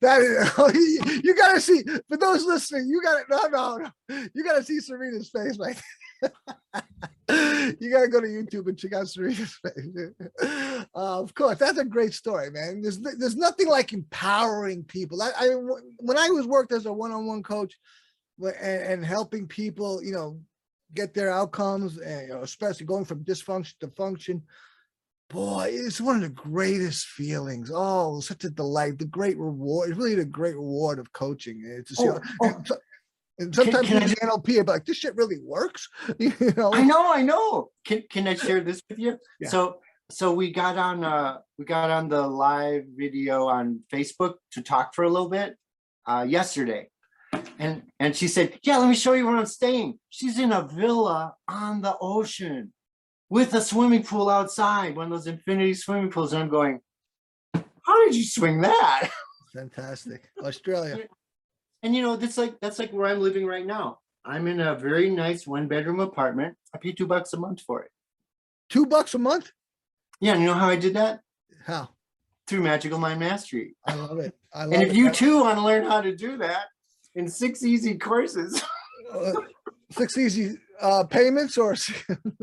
That 0.00 0.22
is, 0.22 0.74
you, 0.76 1.20
you 1.24 1.34
gotta 1.34 1.60
see 1.60 1.82
for 2.08 2.16
those 2.16 2.44
listening, 2.44 2.86
you 2.86 3.02
gotta 3.02 3.24
no, 3.28 3.48
no, 3.48 3.90
no. 4.08 4.28
You 4.32 4.44
gotta 4.44 4.62
see 4.62 4.78
Serena's 4.78 5.28
face, 5.28 5.58
right? 5.58 5.76
you 7.80 7.90
gotta 7.90 8.06
go 8.06 8.20
to 8.20 8.28
YouTube 8.28 8.68
and 8.68 8.78
check 8.78 8.92
out 8.92 9.08
Serena's 9.08 9.58
face. 9.60 10.12
Uh, 10.40 10.86
of 10.94 11.34
course, 11.34 11.58
that's 11.58 11.78
a 11.78 11.84
great 11.84 12.14
story, 12.14 12.52
man. 12.52 12.80
There's 12.80 13.00
there's 13.00 13.34
nothing 13.34 13.66
like 13.66 13.92
empowering 13.92 14.84
people. 14.84 15.20
I, 15.20 15.32
I 15.36 15.48
when 15.98 16.16
I 16.16 16.30
was 16.30 16.46
worked 16.46 16.70
as 16.72 16.86
a 16.86 16.92
one-on-one 16.92 17.42
coach 17.42 17.74
and, 18.40 18.54
and 18.54 19.04
helping 19.04 19.48
people, 19.48 20.00
you 20.00 20.12
know, 20.12 20.38
get 20.94 21.14
their 21.14 21.30
outcomes 21.30 21.98
and 21.98 22.28
you 22.28 22.34
know, 22.34 22.42
especially 22.42 22.86
going 22.86 23.04
from 23.04 23.24
dysfunction 23.24 23.78
to 23.78 23.88
function 23.88 24.42
boy 25.30 25.68
it's 25.70 26.00
one 26.00 26.16
of 26.16 26.22
the 26.22 26.28
greatest 26.30 27.06
feelings 27.06 27.70
oh 27.74 28.18
such 28.20 28.44
a 28.44 28.50
delight 28.50 28.98
the 28.98 29.04
great 29.04 29.36
reward 29.38 29.90
it's 29.90 29.98
really 29.98 30.14
the 30.14 30.24
great 30.24 30.54
reward 30.54 30.98
of 30.98 31.12
coaching 31.12 31.62
eh, 31.70 31.82
to 31.86 31.94
see 31.94 32.08
Oh, 32.08 32.18
and, 32.42 32.66
so- 32.66 32.78
and 33.38 33.54
sometimes 33.54 33.86
can 33.86 33.98
I 33.98 34.00
using 34.00 34.16
NLP, 34.16 34.66
but 34.66 34.72
like 34.72 34.84
this 34.84 34.96
shit 34.96 35.14
really 35.14 35.38
works. 35.40 35.88
You 36.18 36.32
know, 36.56 36.72
I 36.72 36.82
know, 36.82 37.12
I 37.12 37.22
know. 37.22 37.70
Can 37.86 38.02
can 38.10 38.26
I 38.26 38.34
share 38.34 38.60
this 38.60 38.82
with 38.88 38.98
you? 38.98 39.16
Yeah. 39.38 39.48
So 39.48 39.78
so 40.10 40.32
we 40.32 40.50
got 40.52 40.76
on 40.76 41.04
uh 41.04 41.38
we 41.56 41.64
got 41.64 41.90
on 41.90 42.08
the 42.08 42.26
live 42.26 42.84
video 42.96 43.46
on 43.46 43.80
Facebook 43.92 44.34
to 44.52 44.62
talk 44.62 44.92
for 44.94 45.04
a 45.04 45.08
little 45.08 45.28
bit 45.28 45.54
uh 46.04 46.26
yesterday. 46.28 46.88
And 47.58 47.82
and 47.98 48.14
she 48.16 48.28
said, 48.28 48.58
Yeah, 48.62 48.78
let 48.78 48.88
me 48.88 48.94
show 48.94 49.12
you 49.14 49.26
where 49.26 49.36
I'm 49.36 49.46
staying. 49.46 49.98
She's 50.10 50.38
in 50.38 50.52
a 50.52 50.62
villa 50.62 51.34
on 51.48 51.80
the 51.82 51.96
ocean 52.00 52.72
with 53.30 53.52
a 53.54 53.60
swimming 53.60 54.02
pool 54.04 54.28
outside, 54.30 54.96
one 54.96 55.06
of 55.06 55.10
those 55.12 55.26
infinity 55.26 55.74
swimming 55.74 56.10
pools. 56.10 56.32
And 56.32 56.42
I'm 56.42 56.48
going, 56.48 56.80
How 57.82 58.04
did 58.04 58.14
you 58.14 58.24
swing 58.24 58.60
that? 58.62 59.10
fantastic. 59.54 60.30
Australia. 60.42 61.06
And 61.82 61.94
you 61.94 62.02
know, 62.02 62.16
that's 62.16 62.38
like 62.38 62.58
that's 62.60 62.78
like 62.78 62.92
where 62.92 63.08
I'm 63.10 63.20
living 63.20 63.46
right 63.46 63.66
now. 63.66 63.98
I'm 64.24 64.46
in 64.46 64.60
a 64.60 64.74
very 64.74 65.10
nice 65.10 65.46
one 65.46 65.68
bedroom 65.68 66.00
apartment. 66.00 66.56
I 66.74 66.78
pay 66.78 66.92
two 66.92 67.06
bucks 67.06 67.32
a 67.32 67.38
month 67.38 67.62
for 67.62 67.82
it. 67.82 67.90
Two 68.68 68.84
bucks 68.86 69.14
a 69.14 69.18
month? 69.18 69.52
Yeah, 70.20 70.32
and 70.32 70.40
you 70.42 70.46
know 70.48 70.54
how 70.54 70.68
I 70.68 70.76
did 70.76 70.94
that? 70.94 71.20
How? 71.64 71.90
Through 72.46 72.62
Magical 72.62 72.98
Mind 72.98 73.20
Mastery. 73.20 73.74
I 73.86 73.94
love 73.94 74.18
it. 74.18 74.34
I 74.52 74.64
love 74.64 74.72
And 74.72 74.82
if 74.82 74.90
it. 74.90 74.96
you 74.96 75.10
too 75.10 75.40
want 75.40 75.58
to 75.58 75.64
learn 75.64 75.84
how 75.84 76.00
to 76.00 76.14
do 76.14 76.36
that 76.38 76.66
in 77.18 77.28
six 77.28 77.62
easy 77.64 77.96
courses, 77.98 78.62
Uh, 79.10 79.32
six 79.90 80.18
easy 80.18 80.58
uh 80.82 81.02
payments 81.02 81.56
or 81.56 81.74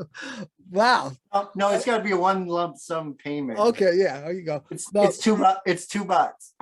wow. 0.72 1.12
oh, 1.32 1.52
no, 1.56 1.70
it's 1.70 1.86
got 1.86 1.98
to 2.00 2.04
be 2.04 2.10
a 2.10 2.18
one 2.18 2.48
lump 2.48 2.76
sum 2.76 3.14
payment. 3.14 3.60
Okay, 3.60 3.92
yeah, 3.98 4.22
there 4.22 4.34
you 4.34 4.42
go. 4.44 4.64
It's, 4.72 4.92
No. 4.92 5.04
it's 5.04 5.20
two 5.20 5.36
bu- 5.38 5.62
it's 5.68 5.86
two 5.86 6.04
bucks. 6.06 6.54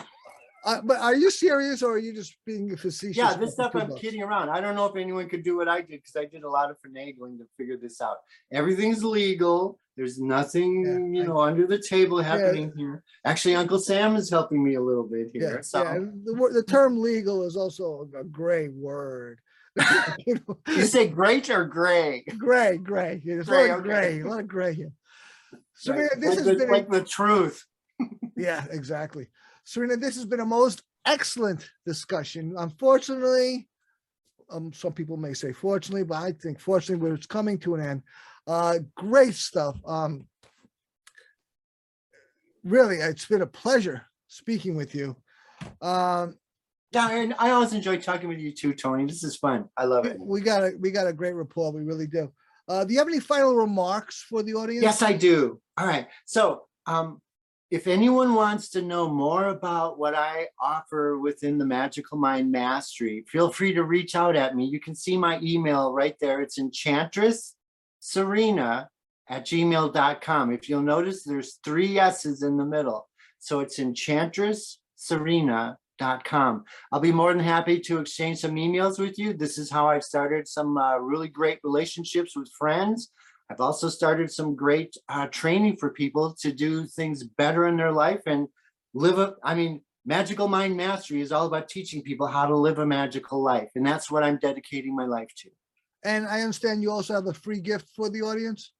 Uh, 0.65 0.81
but 0.83 0.97
are 0.99 1.15
you 1.15 1.29
serious 1.29 1.83
or 1.83 1.93
are 1.93 1.97
you 1.97 2.13
just 2.13 2.35
being 2.45 2.75
facetious? 2.77 3.17
Yeah, 3.17 3.35
this 3.35 3.53
stuff 3.53 3.71
I'm 3.75 3.95
kidding 3.95 4.23
around. 4.23 4.49
I 4.49 4.61
don't 4.61 4.75
know 4.75 4.85
if 4.85 4.95
anyone 4.95 5.27
could 5.27 5.43
do 5.43 5.57
what 5.57 5.67
I 5.67 5.79
did 5.81 5.89
because 6.01 6.15
I 6.15 6.25
did 6.25 6.43
a 6.43 6.49
lot 6.49 6.71
of 6.71 6.77
finagling 6.81 7.37
to 7.39 7.45
figure 7.57 7.75
this 7.77 7.99
out. 8.01 8.17
Everything's 8.51 9.03
legal. 9.03 9.79
There's 9.97 10.19
nothing, 10.19 10.85
Yeah, 10.85 11.19
you 11.19 11.23
I- 11.23 11.27
know, 11.27 11.41
under 11.41 11.67
the 11.67 11.79
table 11.79 12.21
happening 12.21 12.71
here. 12.77 13.03
Actually, 13.25 13.55
Uncle 13.55 13.77
Sam 13.79 14.15
is 14.15 14.29
helping 14.29 14.63
me 14.63 14.75
a 14.75 14.81
little 14.81 15.03
bit 15.03 15.31
Yeah, 15.33 15.39
here. 15.49 15.63
So 15.63 15.83
yeah. 15.83 15.99
The, 15.99 16.49
the 16.53 16.63
term 16.63 16.99
legal 16.99 17.43
is 17.45 17.55
also 17.57 18.07
a 18.17 18.23
gray 18.23 18.69
word. 18.69 19.39
You 20.25 20.35
know, 20.47 20.57
you 20.69 20.85
say 20.85 21.07
great 21.07 21.49
or 21.49 21.65
gray? 21.65 22.23
Gray, 22.37 22.77
gray. 22.77 23.21
Yeah, 23.23 23.35
There's 23.35 23.47
a 23.47 23.51
Gray, 23.51 23.69
lot 23.69 23.77
of 23.79 23.83
gray, 23.83 24.19
a 24.21 24.25
lot 24.27 24.39
of 24.39 24.47
gray 24.47 24.73
here. 24.75 24.91
Serena, 25.75 26.03
Right, 26.03 26.19
this 26.21 26.29
like 26.29 26.37
has 26.37 26.45
the- 26.45 26.55
been 26.55 26.69
a- 26.69 26.71
like 26.71 26.89
the 26.89 27.03
truth. 27.03 27.65
Yeah, 28.37 28.65
exactly. 28.71 29.27
Serena, 29.63 29.97
this 29.97 30.15
has 30.15 30.25
been 30.25 30.39
a 30.39 30.45
most 30.45 30.81
excellent 31.05 31.69
discussion. 31.85 32.55
Unfortunately, 32.57 33.67
um, 34.51 34.73
some 34.73 34.93
people 34.93 35.17
may 35.17 35.33
say 35.33 35.51
fortunately, 35.53 36.03
but 36.03 36.15
I 36.15 36.31
think 36.33 36.59
fortunately, 36.59 37.01
where 37.03 37.13
it's 37.15 37.25
coming 37.25 37.57
to 37.59 37.75
an 37.75 37.81
end. 37.81 38.03
Uh, 38.45 38.79
great 38.95 39.35
stuff. 39.35 39.77
Um, 39.85 40.27
really, 42.63 42.97
it's 42.97 43.25
been 43.25 43.41
a 43.41 43.47
pleasure 43.47 44.03
speaking 44.27 44.75
with 44.75 44.93
you. 44.93 45.15
Um, 45.81 46.35
Yeah, 46.91 47.09
and 47.09 47.33
I 47.39 47.51
always 47.51 47.73
enjoy 47.73 47.97
talking 47.97 48.27
with 48.27 48.39
you 48.39 48.51
too, 48.51 48.73
Tony. 48.73 49.05
This 49.05 49.23
is 49.23 49.37
fun. 49.37 49.65
I 49.77 49.85
love 49.85 50.05
it. 50.05 50.17
we 50.19 50.41
got 50.41 50.63
a 50.63 50.71
we 50.79 50.91
got 50.91 51.07
a 51.07 51.13
great 51.13 51.33
rapport. 51.33 51.71
We 51.71 51.81
really 51.83 52.07
do. 52.07 52.31
Uh, 52.67 52.83
do 52.85 52.93
you 52.93 52.99
have 52.99 53.07
any 53.07 53.19
final 53.19 53.55
remarks 53.55 54.23
for 54.29 54.43
the 54.43 54.53
audience? 54.53 54.83
Yes, 54.83 55.01
I 55.01 55.13
do. 55.13 55.59
All 55.77 55.85
right. 55.87 56.07
So, 56.25 56.63
um, 56.85 57.21
if 57.73 57.87
anyone 57.87 58.35
wants 58.35 58.69
to 58.69 58.83
know 58.83 59.09
more 59.09 59.47
about 59.47 59.97
what 59.97 60.13
I 60.13 60.45
offer 60.61 61.17
within 61.17 61.57
the 61.57 61.65
Magical 61.65 62.19
Mind 62.19 62.51
Mastery, 62.51 63.25
feel 63.27 63.51
free 63.51 63.73
to 63.73 63.83
reach 63.83 64.15
out 64.15 64.35
at 64.35 64.55
me. 64.55 64.65
You 64.65 64.79
can 64.79 64.93
see 64.93 65.17
my 65.17 65.39
email 65.41 65.91
right 65.91 66.15
there. 66.21 66.39
It's 66.43 66.59
enchantress 66.59 67.55
serena 67.99 68.89
at 69.27 69.47
gmail.com. 69.47 70.53
If 70.53 70.69
you'll 70.69 70.83
notice, 70.83 71.23
there's 71.23 71.57
three 71.65 71.97
S's 71.97 72.43
in 72.43 72.57
the 72.57 72.63
middle. 72.65 73.09
So 73.39 73.59
it's 73.61 73.79
enchantress 73.79 74.77
serena.com. 74.95 76.65
I'll 76.91 76.99
be 76.99 77.11
more 77.11 77.33
than 77.33 77.43
happy 77.43 77.79
to 77.79 77.97
exchange 77.97 78.37
some 78.37 78.53
emails 78.53 78.99
with 78.99 79.17
you. 79.17 79.33
This 79.33 79.57
is 79.57 79.71
how 79.71 79.89
I've 79.89 80.03
started 80.03 80.47
some 80.47 80.77
uh, 80.77 80.97
really 80.97 81.27
great 81.27 81.57
relationships 81.63 82.35
with 82.35 82.51
friends. 82.55 83.09
I've 83.49 83.61
also 83.61 83.89
started 83.89 84.31
some 84.31 84.55
great 84.55 84.95
uh, 85.09 85.27
training 85.27 85.77
for 85.77 85.89
people 85.89 86.35
to 86.41 86.51
do 86.51 86.85
things 86.85 87.23
better 87.23 87.67
in 87.67 87.77
their 87.77 87.91
life 87.91 88.21
and 88.25 88.47
live 88.93 89.19
a, 89.19 89.35
I 89.43 89.53
mean, 89.53 89.81
magical 90.05 90.47
mind 90.47 90.75
mastery 90.75 91.21
is 91.21 91.31
all 91.31 91.45
about 91.45 91.69
teaching 91.69 92.01
people 92.01 92.27
how 92.27 92.45
to 92.45 92.55
live 92.55 92.79
a 92.79 92.85
magical 92.85 93.43
life. 93.43 93.71
And 93.75 93.85
that's 93.85 94.09
what 94.09 94.23
I'm 94.23 94.37
dedicating 94.37 94.95
my 94.95 95.05
life 95.05 95.29
to. 95.37 95.49
And 96.03 96.27
I 96.27 96.41
understand 96.41 96.81
you 96.81 96.91
also 96.91 97.13
have 97.13 97.27
a 97.27 97.33
free 97.33 97.59
gift 97.59 97.89
for 97.95 98.09
the 98.09 98.21
audience. 98.21 98.71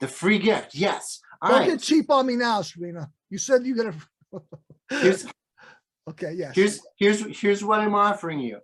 The 0.00 0.08
free 0.08 0.38
gift. 0.38 0.74
Yes. 0.74 1.20
All 1.40 1.50
Don't 1.50 1.60
right. 1.60 1.70
get 1.70 1.80
cheap 1.80 2.10
on 2.10 2.26
me 2.26 2.36
now, 2.36 2.62
Serena. 2.62 3.10
You 3.30 3.38
said 3.38 3.64
you 3.64 3.74
got 3.74 3.94
to. 4.32 4.42
Here's, 4.90 5.26
okay, 6.10 6.32
yes. 6.34 6.54
here's 6.54 6.80
here's 6.98 7.40
here's 7.40 7.64
what 7.64 7.80
I'm 7.80 7.94
offering 7.94 8.40
you. 8.40 8.58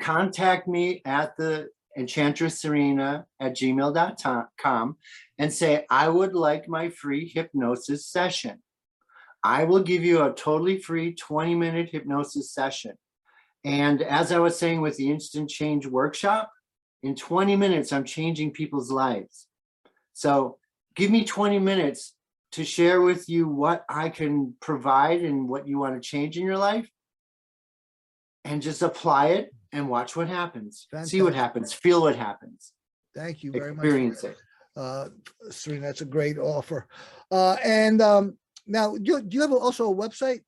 Contact 0.00 0.68
me 0.68 1.02
at 1.04 1.36
the 1.36 1.68
enchantress 1.98 2.60
serena 2.60 3.26
at 3.40 3.56
gmail.com 3.56 4.96
and 5.38 5.52
say, 5.52 5.84
I 5.90 6.08
would 6.08 6.34
like 6.34 6.68
my 6.68 6.88
free 6.90 7.28
hypnosis 7.28 8.06
session. 8.06 8.62
I 9.42 9.64
will 9.64 9.82
give 9.82 10.04
you 10.04 10.22
a 10.22 10.32
totally 10.32 10.78
free 10.78 11.14
20 11.14 11.54
minute 11.54 11.90
hypnosis 11.90 12.52
session. 12.52 12.96
And 13.64 14.02
as 14.02 14.32
I 14.32 14.38
was 14.38 14.58
saying 14.58 14.80
with 14.80 14.96
the 14.96 15.10
instant 15.10 15.50
change 15.50 15.86
workshop, 15.86 16.50
in 17.02 17.14
20 17.14 17.56
minutes, 17.56 17.92
I'm 17.92 18.04
changing 18.04 18.52
people's 18.52 18.90
lives. 18.90 19.46
So 20.14 20.58
give 20.96 21.10
me 21.10 21.24
20 21.24 21.58
minutes 21.58 22.14
to 22.52 22.64
share 22.64 23.00
with 23.00 23.28
you 23.28 23.48
what 23.48 23.84
I 23.88 24.08
can 24.08 24.54
provide 24.60 25.22
and 25.22 25.48
what 25.48 25.68
you 25.68 25.78
want 25.78 25.94
to 25.94 26.00
change 26.00 26.36
in 26.36 26.44
your 26.44 26.58
life. 26.58 26.88
And 28.44 28.62
just 28.62 28.82
apply 28.82 29.28
it 29.28 29.54
and 29.72 29.88
watch 29.88 30.14
what 30.16 30.28
happens. 30.28 30.86
See 31.04 31.22
what 31.22 31.32
Fantastic. 31.32 31.34
happens, 31.34 31.72
feel 31.72 32.02
what 32.02 32.16
happens, 32.16 32.72
Thank 33.14 33.42
you 33.42 33.52
very 33.52 33.74
much. 33.74 33.84
experience 33.84 34.24
it. 34.24 34.36
Uh, 34.76 35.08
Serena, 35.50 35.86
that's 35.86 36.02
a 36.02 36.06
great 36.06 36.38
offer. 36.38 36.86
Uh, 37.30 37.56
and, 37.64 38.00
um, 38.00 38.36
now, 38.66 38.96
do, 38.96 39.20
do 39.22 39.34
you 39.34 39.40
have 39.42 39.52
also 39.52 39.90
a 39.90 39.94
website? 39.94 40.40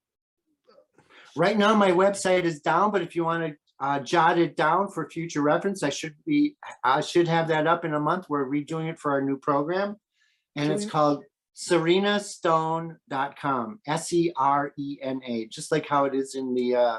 Right 1.36 1.56
now, 1.56 1.74
my 1.74 1.90
website 1.90 2.44
is 2.44 2.60
down, 2.60 2.90
but 2.90 3.02
if 3.02 3.14
you 3.16 3.24
want 3.24 3.46
to 3.46 3.54
uh, 3.80 3.98
jot 4.00 4.38
it 4.38 4.56
down 4.56 4.88
for 4.88 5.08
future 5.08 5.40
reference, 5.42 5.82
I 5.82 5.90
should 5.90 6.14
be, 6.26 6.56
I 6.84 7.00
should 7.00 7.28
have 7.28 7.48
that 7.48 7.66
up 7.66 7.84
in 7.84 7.94
a 7.94 8.00
month. 8.00 8.26
We're 8.28 8.46
redoing 8.46 8.90
it 8.90 8.98
for 8.98 9.12
our 9.12 9.22
new 9.22 9.38
program. 9.38 9.96
And 10.56 10.70
it's 10.70 10.82
Serena- 10.82 10.92
called 10.92 11.24
serenastone.com, 11.56 13.80
S 13.86 14.12
E 14.12 14.32
R 14.36 14.72
E 14.78 14.98
N 15.02 15.20
A, 15.26 15.46
just 15.46 15.72
like 15.72 15.86
how 15.86 16.04
it 16.04 16.14
is 16.14 16.34
in 16.34 16.54
the, 16.54 16.76
uh, 16.76 16.98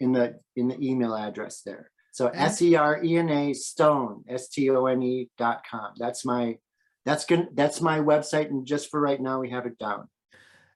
in 0.00 0.12
the, 0.12 0.38
in 0.56 0.68
the 0.68 0.78
email 0.80 1.14
address 1.14 1.62
there. 1.64 1.90
So 2.12 2.28
S 2.28 2.60
E 2.62 2.74
R 2.74 3.02
E 3.02 3.16
N 3.16 3.28
A 3.28 3.52
stone, 3.52 4.24
S 4.28 4.48
T 4.48 4.70
O 4.70 4.86
N 4.86 5.02
E 5.02 5.28
dot 5.38 5.62
com. 5.70 5.92
That's 5.98 6.24
my, 6.24 6.58
that's 7.04 7.24
good. 7.24 7.48
That's 7.54 7.80
my 7.80 8.00
website. 8.00 8.50
And 8.50 8.66
just 8.66 8.90
for 8.90 9.00
right 9.00 9.20
now, 9.20 9.40
we 9.40 9.50
have 9.50 9.66
it 9.66 9.78
down. 9.78 10.08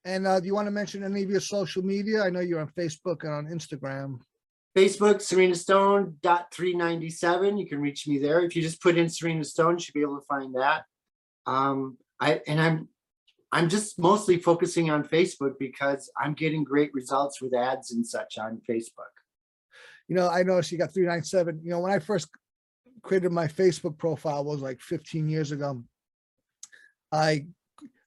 And, 0.04 0.26
uh, 0.26 0.40
do 0.40 0.46
you 0.46 0.54
want 0.54 0.66
to 0.66 0.72
mention 0.72 1.04
any 1.04 1.22
of 1.22 1.30
your 1.30 1.40
social 1.40 1.82
media? 1.82 2.22
I 2.22 2.30
know 2.30 2.40
you're 2.40 2.60
on 2.60 2.72
Facebook 2.78 3.24
and 3.24 3.32
on 3.32 3.46
Instagram. 3.46 4.20
Facebook, 4.76 5.20
Serena 5.20 5.54
Stone 5.54 6.16
dot 6.22 6.46
three 6.52 6.74
ninety-seven. 6.74 7.58
You 7.58 7.66
can 7.66 7.80
reach 7.80 8.08
me 8.08 8.18
there. 8.18 8.40
If 8.40 8.56
you 8.56 8.62
just 8.62 8.80
put 8.80 8.96
in 8.96 9.08
Serena 9.08 9.44
Stone, 9.44 9.74
you 9.74 9.80
should 9.80 9.94
be 9.94 10.00
able 10.00 10.18
to 10.18 10.26
find 10.26 10.54
that. 10.54 10.84
Um, 11.46 11.98
I, 12.20 12.40
and 12.46 12.60
I'm, 12.60 12.88
I'm 13.52 13.68
just 13.68 13.98
mostly 13.98 14.38
focusing 14.38 14.90
on 14.90 15.04
Facebook 15.04 15.54
because 15.58 16.10
I'm 16.18 16.32
getting 16.32 16.64
great 16.64 16.92
results 16.94 17.42
with 17.42 17.54
ads 17.54 17.92
and 17.92 18.06
such 18.06 18.38
on 18.38 18.62
Facebook. 18.68 19.12
You 20.08 20.16
know, 20.16 20.28
I 20.28 20.42
noticed 20.42 20.72
you 20.72 20.78
got 20.78 20.92
three 20.92 21.06
nine 21.06 21.22
seven. 21.22 21.60
You 21.62 21.70
know, 21.70 21.80
when 21.80 21.92
I 21.92 21.98
first 21.98 22.28
created 23.02 23.30
my 23.30 23.46
Facebook 23.46 23.98
profile 23.98 24.44
was 24.44 24.60
like 24.60 24.80
fifteen 24.80 25.28
years 25.28 25.52
ago. 25.52 25.84
I 27.12 27.46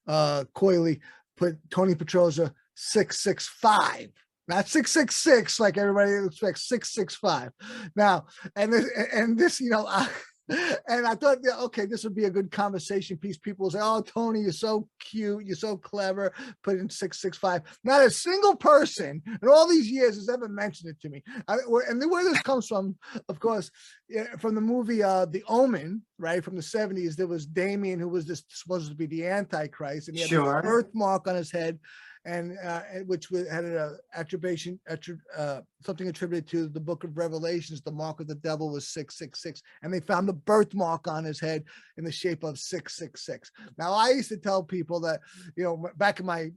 uh 0.07 0.45
coyly 0.53 0.99
put 1.37 1.57
Tony 1.69 1.93
Petroza 1.93 2.51
six 2.75 3.19
six 3.21 3.47
five, 3.47 4.09
not 4.47 4.67
six 4.67 4.91
six 4.91 5.15
six 5.15 5.59
like 5.59 5.77
everybody 5.77 6.11
expects, 6.25 6.67
six 6.67 6.93
six 6.93 7.15
five. 7.15 7.51
Now, 7.95 8.25
and 8.55 8.73
this 8.73 8.89
and 9.13 9.37
this, 9.37 9.61
you 9.61 9.69
know, 9.69 9.85
I, 9.87 10.07
and 10.49 11.07
I 11.07 11.15
thought, 11.15 11.39
yeah, 11.43 11.57
okay, 11.61 11.85
this 11.85 12.03
would 12.03 12.15
be 12.15 12.25
a 12.25 12.29
good 12.29 12.51
conversation 12.51 13.17
piece. 13.17 13.37
People 13.37 13.63
will 13.65 13.71
say, 13.71 13.79
"Oh, 13.81 14.01
Tony, 14.01 14.41
you're 14.41 14.51
so 14.51 14.87
cute, 14.99 15.45
you're 15.45 15.55
so 15.55 15.75
clever." 15.75 16.33
Put 16.63 16.77
in 16.77 16.89
six 16.89 17.19
six 17.19 17.37
five. 17.37 17.61
Not 17.83 18.05
a 18.05 18.09
single 18.11 18.55
person 18.55 19.23
in 19.25 19.47
all 19.49 19.67
these 19.67 19.89
years 19.89 20.15
has 20.15 20.29
ever 20.29 20.47
mentioned 20.47 20.91
it 20.91 21.01
to 21.01 21.09
me. 21.09 21.23
I, 21.47 21.57
and 21.89 22.01
the 22.01 22.07
where 22.07 22.23
this 22.23 22.41
comes 22.43 22.67
from, 22.67 22.95
of 23.27 23.39
course, 23.39 23.71
from 24.39 24.55
the 24.55 24.61
movie 24.61 25.01
uh 25.01 25.25
The 25.25 25.43
Omen, 25.47 26.03
right 26.19 26.43
from 26.43 26.55
the 26.55 26.61
seventies. 26.61 27.15
There 27.15 27.27
was 27.27 27.45
Damien, 27.45 27.99
who 27.99 28.09
was 28.09 28.25
this 28.25 28.43
supposed 28.49 28.89
to 28.89 28.95
be 28.95 29.07
the 29.07 29.25
Antichrist, 29.27 30.07
and 30.09 30.15
he 30.17 30.21
had 30.21 30.29
this 30.29 30.35
Sure. 30.37 30.61
birthmark 30.61 31.27
on 31.27 31.35
his 31.35 31.51
head, 31.51 31.79
and 32.26 32.57
uh, 32.63 32.82
which 33.05 33.28
had 33.30 33.65
an 33.65 33.97
attribution, 34.15 34.80
attri- 34.89 35.19
uh, 35.38 35.61
something 35.86 36.07
attributed 36.07 36.49
to 36.49 36.67
the 36.67 36.80
Book 36.80 37.03
of 37.03 37.15
Revelations. 37.15 37.82
The 37.82 37.91
mark 37.91 38.19
of 38.19 38.28
the 38.28 38.36
devil 38.36 38.71
was 38.71 38.88
six 38.88 39.17
six 39.17 39.41
six, 39.41 39.61
and 39.84 39.93
they 39.93 39.99
found 39.99 40.28
the 40.28 40.34
birthmark 40.34 41.07
on 41.07 41.23
his 41.23 41.39
head 41.39 41.63
in 41.97 42.03
the 42.03 42.11
shape 42.11 42.43
of 42.43 42.57
six 42.57 42.97
six 42.97 43.26
six. 43.26 43.51
Now, 43.78 43.93
I 43.93 44.09
used 44.09 44.30
to 44.30 44.38
tell 44.38 44.63
people 44.63 44.99
that, 45.01 45.21
you 45.55 45.63
know, 45.63 45.88
back 45.97 46.19
in 46.19 46.26
my 46.26 46.51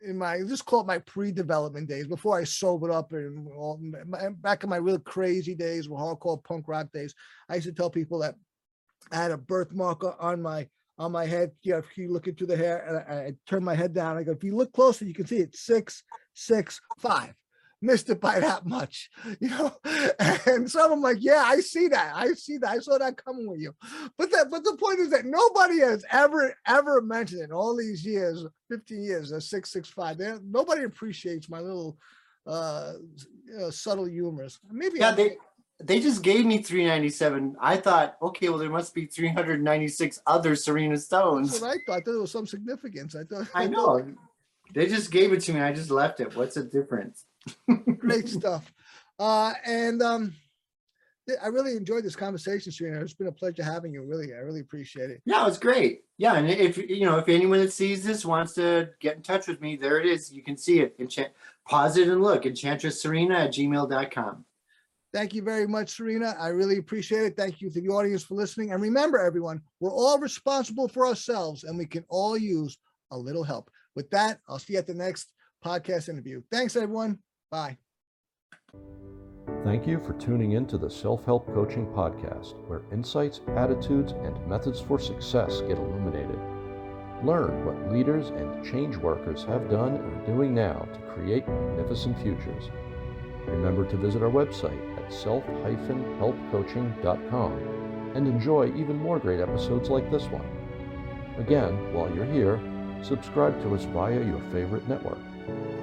in 0.00 0.16
my 0.16 0.38
just 0.42 0.64
call 0.64 0.82
it 0.82 0.86
my 0.86 0.98
pre-development 0.98 1.88
days 1.88 2.06
before 2.06 2.38
I 2.38 2.44
sobered 2.44 2.92
up 2.92 3.12
and 3.12 3.48
all 3.48 3.80
my- 4.06 4.28
back 4.28 4.62
in 4.62 4.70
my 4.70 4.76
real 4.76 5.00
crazy 5.00 5.56
days, 5.56 5.88
hardcore 5.88 6.42
punk 6.44 6.68
rock 6.68 6.92
days. 6.92 7.14
I 7.48 7.56
used 7.56 7.66
to 7.66 7.72
tell 7.72 7.90
people 7.90 8.20
that 8.20 8.36
I 9.10 9.16
had 9.16 9.32
a 9.32 9.38
birthmark 9.38 10.04
on 10.20 10.40
my 10.40 10.68
on 10.98 11.12
my 11.12 11.26
head. 11.26 11.52
You 11.62 11.72
know, 11.72 11.78
if 11.78 11.96
you 11.96 12.12
look 12.12 12.26
into 12.26 12.46
the 12.46 12.56
hair, 12.56 12.84
and 12.86 12.96
I, 12.98 13.26
I 13.28 13.32
turn 13.46 13.64
my 13.64 13.74
head 13.74 13.94
down, 13.94 14.16
I 14.16 14.22
go, 14.24 14.32
if 14.32 14.44
you 14.44 14.56
look 14.56 14.72
closer, 14.72 15.04
you 15.04 15.14
can 15.14 15.26
see 15.26 15.38
it's 15.38 15.60
six 15.60 16.02
six 16.34 16.80
five. 16.98 17.34
Missed 17.80 18.10
it 18.10 18.20
by 18.20 18.40
that 18.48 18.66
much, 18.66 19.08
you 19.40 19.48
know. 19.50 19.72
And 20.46 20.68
so 20.68 20.92
I'm 20.92 21.00
like, 21.00 21.18
yeah, 21.20 21.42
I 21.46 21.60
see 21.60 21.86
that. 21.88 22.12
I 22.14 22.32
see 22.34 22.58
that. 22.58 22.70
I 22.70 22.78
saw 22.80 22.98
that 22.98 23.22
coming 23.24 23.46
with 23.48 23.60
you. 23.60 23.72
But 24.16 24.32
that, 24.32 24.50
but 24.50 24.64
the 24.64 24.76
point 24.76 24.98
is 24.98 25.10
that 25.10 25.24
nobody 25.24 25.78
has 25.78 26.04
ever, 26.10 26.52
ever 26.66 27.00
mentioned 27.00 27.42
it 27.42 27.44
in 27.44 27.52
all 27.52 27.76
these 27.76 28.04
years, 28.04 28.44
15 28.68 29.02
years, 29.02 29.30
a 29.30 29.40
665. 29.40 30.18
They, 30.18 30.32
nobody 30.44 30.82
appreciates 30.84 31.48
my 31.48 31.60
little 31.60 31.96
uh 32.46 32.94
you 33.46 33.58
know, 33.58 33.70
subtle 33.70 34.08
humors. 34.08 34.58
Maybe 34.70 34.98
Yeah, 34.98 35.08
I'm- 35.08 35.16
they, 35.16 35.36
they 35.82 36.00
just 36.00 36.22
gave 36.22 36.44
me 36.44 36.58
three 36.58 36.84
ninety-seven. 36.84 37.56
I 37.60 37.76
thought, 37.76 38.16
okay, 38.20 38.48
well, 38.48 38.58
there 38.58 38.70
must 38.70 38.94
be 38.94 39.06
three 39.06 39.28
hundred 39.28 39.62
ninety-six 39.62 40.20
other 40.26 40.56
Serena 40.56 40.94
that's 40.94 41.04
Stones. 41.04 41.60
what 41.60 41.76
I 41.76 41.78
thought. 41.86 42.04
There 42.04 42.18
was 42.18 42.32
some 42.32 42.46
significance. 42.46 43.14
I 43.14 43.24
thought 43.24 43.48
I 43.54 43.66
know. 43.66 44.06
They 44.74 44.86
just 44.86 45.10
gave 45.10 45.32
it 45.32 45.40
to 45.42 45.52
me. 45.52 45.60
I 45.60 45.72
just 45.72 45.90
left 45.90 46.20
it. 46.20 46.36
What's 46.36 46.56
the 46.56 46.64
difference? 46.64 47.24
great 47.98 48.28
stuff. 48.28 48.70
Uh 49.18 49.52
and 49.64 50.02
um 50.02 50.34
I 51.42 51.48
really 51.48 51.76
enjoyed 51.76 52.04
this 52.04 52.16
conversation, 52.16 52.72
Serena. 52.72 53.00
It's 53.02 53.12
been 53.12 53.26
a 53.26 53.32
pleasure 53.32 53.62
having 53.62 53.92
you. 53.92 54.02
Really, 54.02 54.32
I 54.32 54.38
really 54.38 54.60
appreciate 54.60 55.10
it. 55.10 55.20
Yeah, 55.26 55.46
it's 55.46 55.58
great. 55.58 56.04
Yeah, 56.16 56.36
and 56.36 56.48
if 56.48 56.78
you 56.78 57.04
know, 57.04 57.18
if 57.18 57.28
anyone 57.28 57.60
that 57.60 57.72
sees 57.72 58.02
this 58.02 58.24
wants 58.24 58.54
to 58.54 58.90
get 59.00 59.16
in 59.16 59.22
touch 59.22 59.46
with 59.46 59.60
me, 59.60 59.76
there 59.76 60.00
it 60.00 60.06
is. 60.06 60.32
You 60.32 60.42
can 60.42 60.56
see 60.56 60.80
it. 60.80 60.96
Enchant, 60.98 61.28
pause 61.66 61.96
it 61.98 62.08
and 62.08 62.22
look. 62.22 62.46
Enchantress 62.46 63.02
Serena 63.02 63.40
at 63.40 63.52
gmail.com. 63.52 64.44
Thank 65.12 65.34
you 65.34 65.42
very 65.42 65.66
much, 65.66 65.96
Serena. 65.96 66.34
I 66.38 66.48
really 66.48 66.78
appreciate 66.78 67.22
it. 67.22 67.36
Thank 67.36 67.60
you 67.60 67.70
to 67.70 67.80
the 67.80 67.88
audience 67.88 68.24
for 68.24 68.34
listening. 68.34 68.72
And 68.72 68.82
remember, 68.82 69.18
everyone, 69.18 69.62
we're 69.80 69.92
all 69.92 70.18
responsible 70.18 70.88
for 70.88 71.06
ourselves 71.06 71.64
and 71.64 71.78
we 71.78 71.86
can 71.86 72.04
all 72.10 72.36
use 72.36 72.76
a 73.10 73.16
little 73.16 73.44
help. 73.44 73.70
With 73.96 74.10
that, 74.10 74.40
I'll 74.48 74.58
see 74.58 74.74
you 74.74 74.78
at 74.78 74.86
the 74.86 74.94
next 74.94 75.32
podcast 75.64 76.08
interview. 76.08 76.42
Thanks, 76.52 76.76
everyone. 76.76 77.18
Bye. 77.50 77.78
Thank 79.64 79.86
you 79.86 79.98
for 79.98 80.12
tuning 80.14 80.52
in 80.52 80.66
to 80.66 80.78
the 80.78 80.90
Self 80.90 81.24
Help 81.24 81.46
Coaching 81.54 81.86
Podcast, 81.86 82.54
where 82.68 82.82
insights, 82.92 83.40
attitudes, 83.56 84.12
and 84.12 84.46
methods 84.46 84.80
for 84.80 84.98
success 84.98 85.62
get 85.62 85.78
illuminated. 85.78 86.38
Learn 87.24 87.64
what 87.64 87.92
leaders 87.92 88.28
and 88.28 88.64
change 88.64 88.96
workers 88.96 89.42
have 89.44 89.68
done 89.70 89.96
and 89.96 90.22
are 90.22 90.26
doing 90.26 90.54
now 90.54 90.86
to 90.92 91.00
create 91.12 91.48
magnificent 91.48 92.16
futures. 92.22 92.70
Remember 93.50 93.84
to 93.90 93.96
visit 93.96 94.22
our 94.22 94.30
website 94.30 94.78
at 94.98 95.12
self-helpcoaching.com 95.12 97.78
and 98.14 98.26
enjoy 98.26 98.74
even 98.74 98.96
more 98.96 99.18
great 99.18 99.40
episodes 99.40 99.90
like 99.90 100.10
this 100.10 100.24
one. 100.24 100.46
Again, 101.38 101.94
while 101.94 102.12
you're 102.14 102.24
here, 102.24 102.58
subscribe 103.02 103.60
to 103.62 103.74
us 103.74 103.84
via 103.84 104.24
your 104.24 104.40
favorite 104.52 104.88
network. 104.88 105.18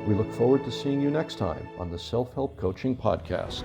We 0.08 0.14
look 0.14 0.32
forward 0.34 0.64
to 0.66 0.72
seeing 0.72 1.02
you 1.02 1.10
next 1.10 1.38
time 1.38 1.68
on 1.80 1.90
the 1.90 1.98
Self 1.98 2.34
Help 2.34 2.58
Coaching 2.58 2.96
Podcast. 2.96 3.64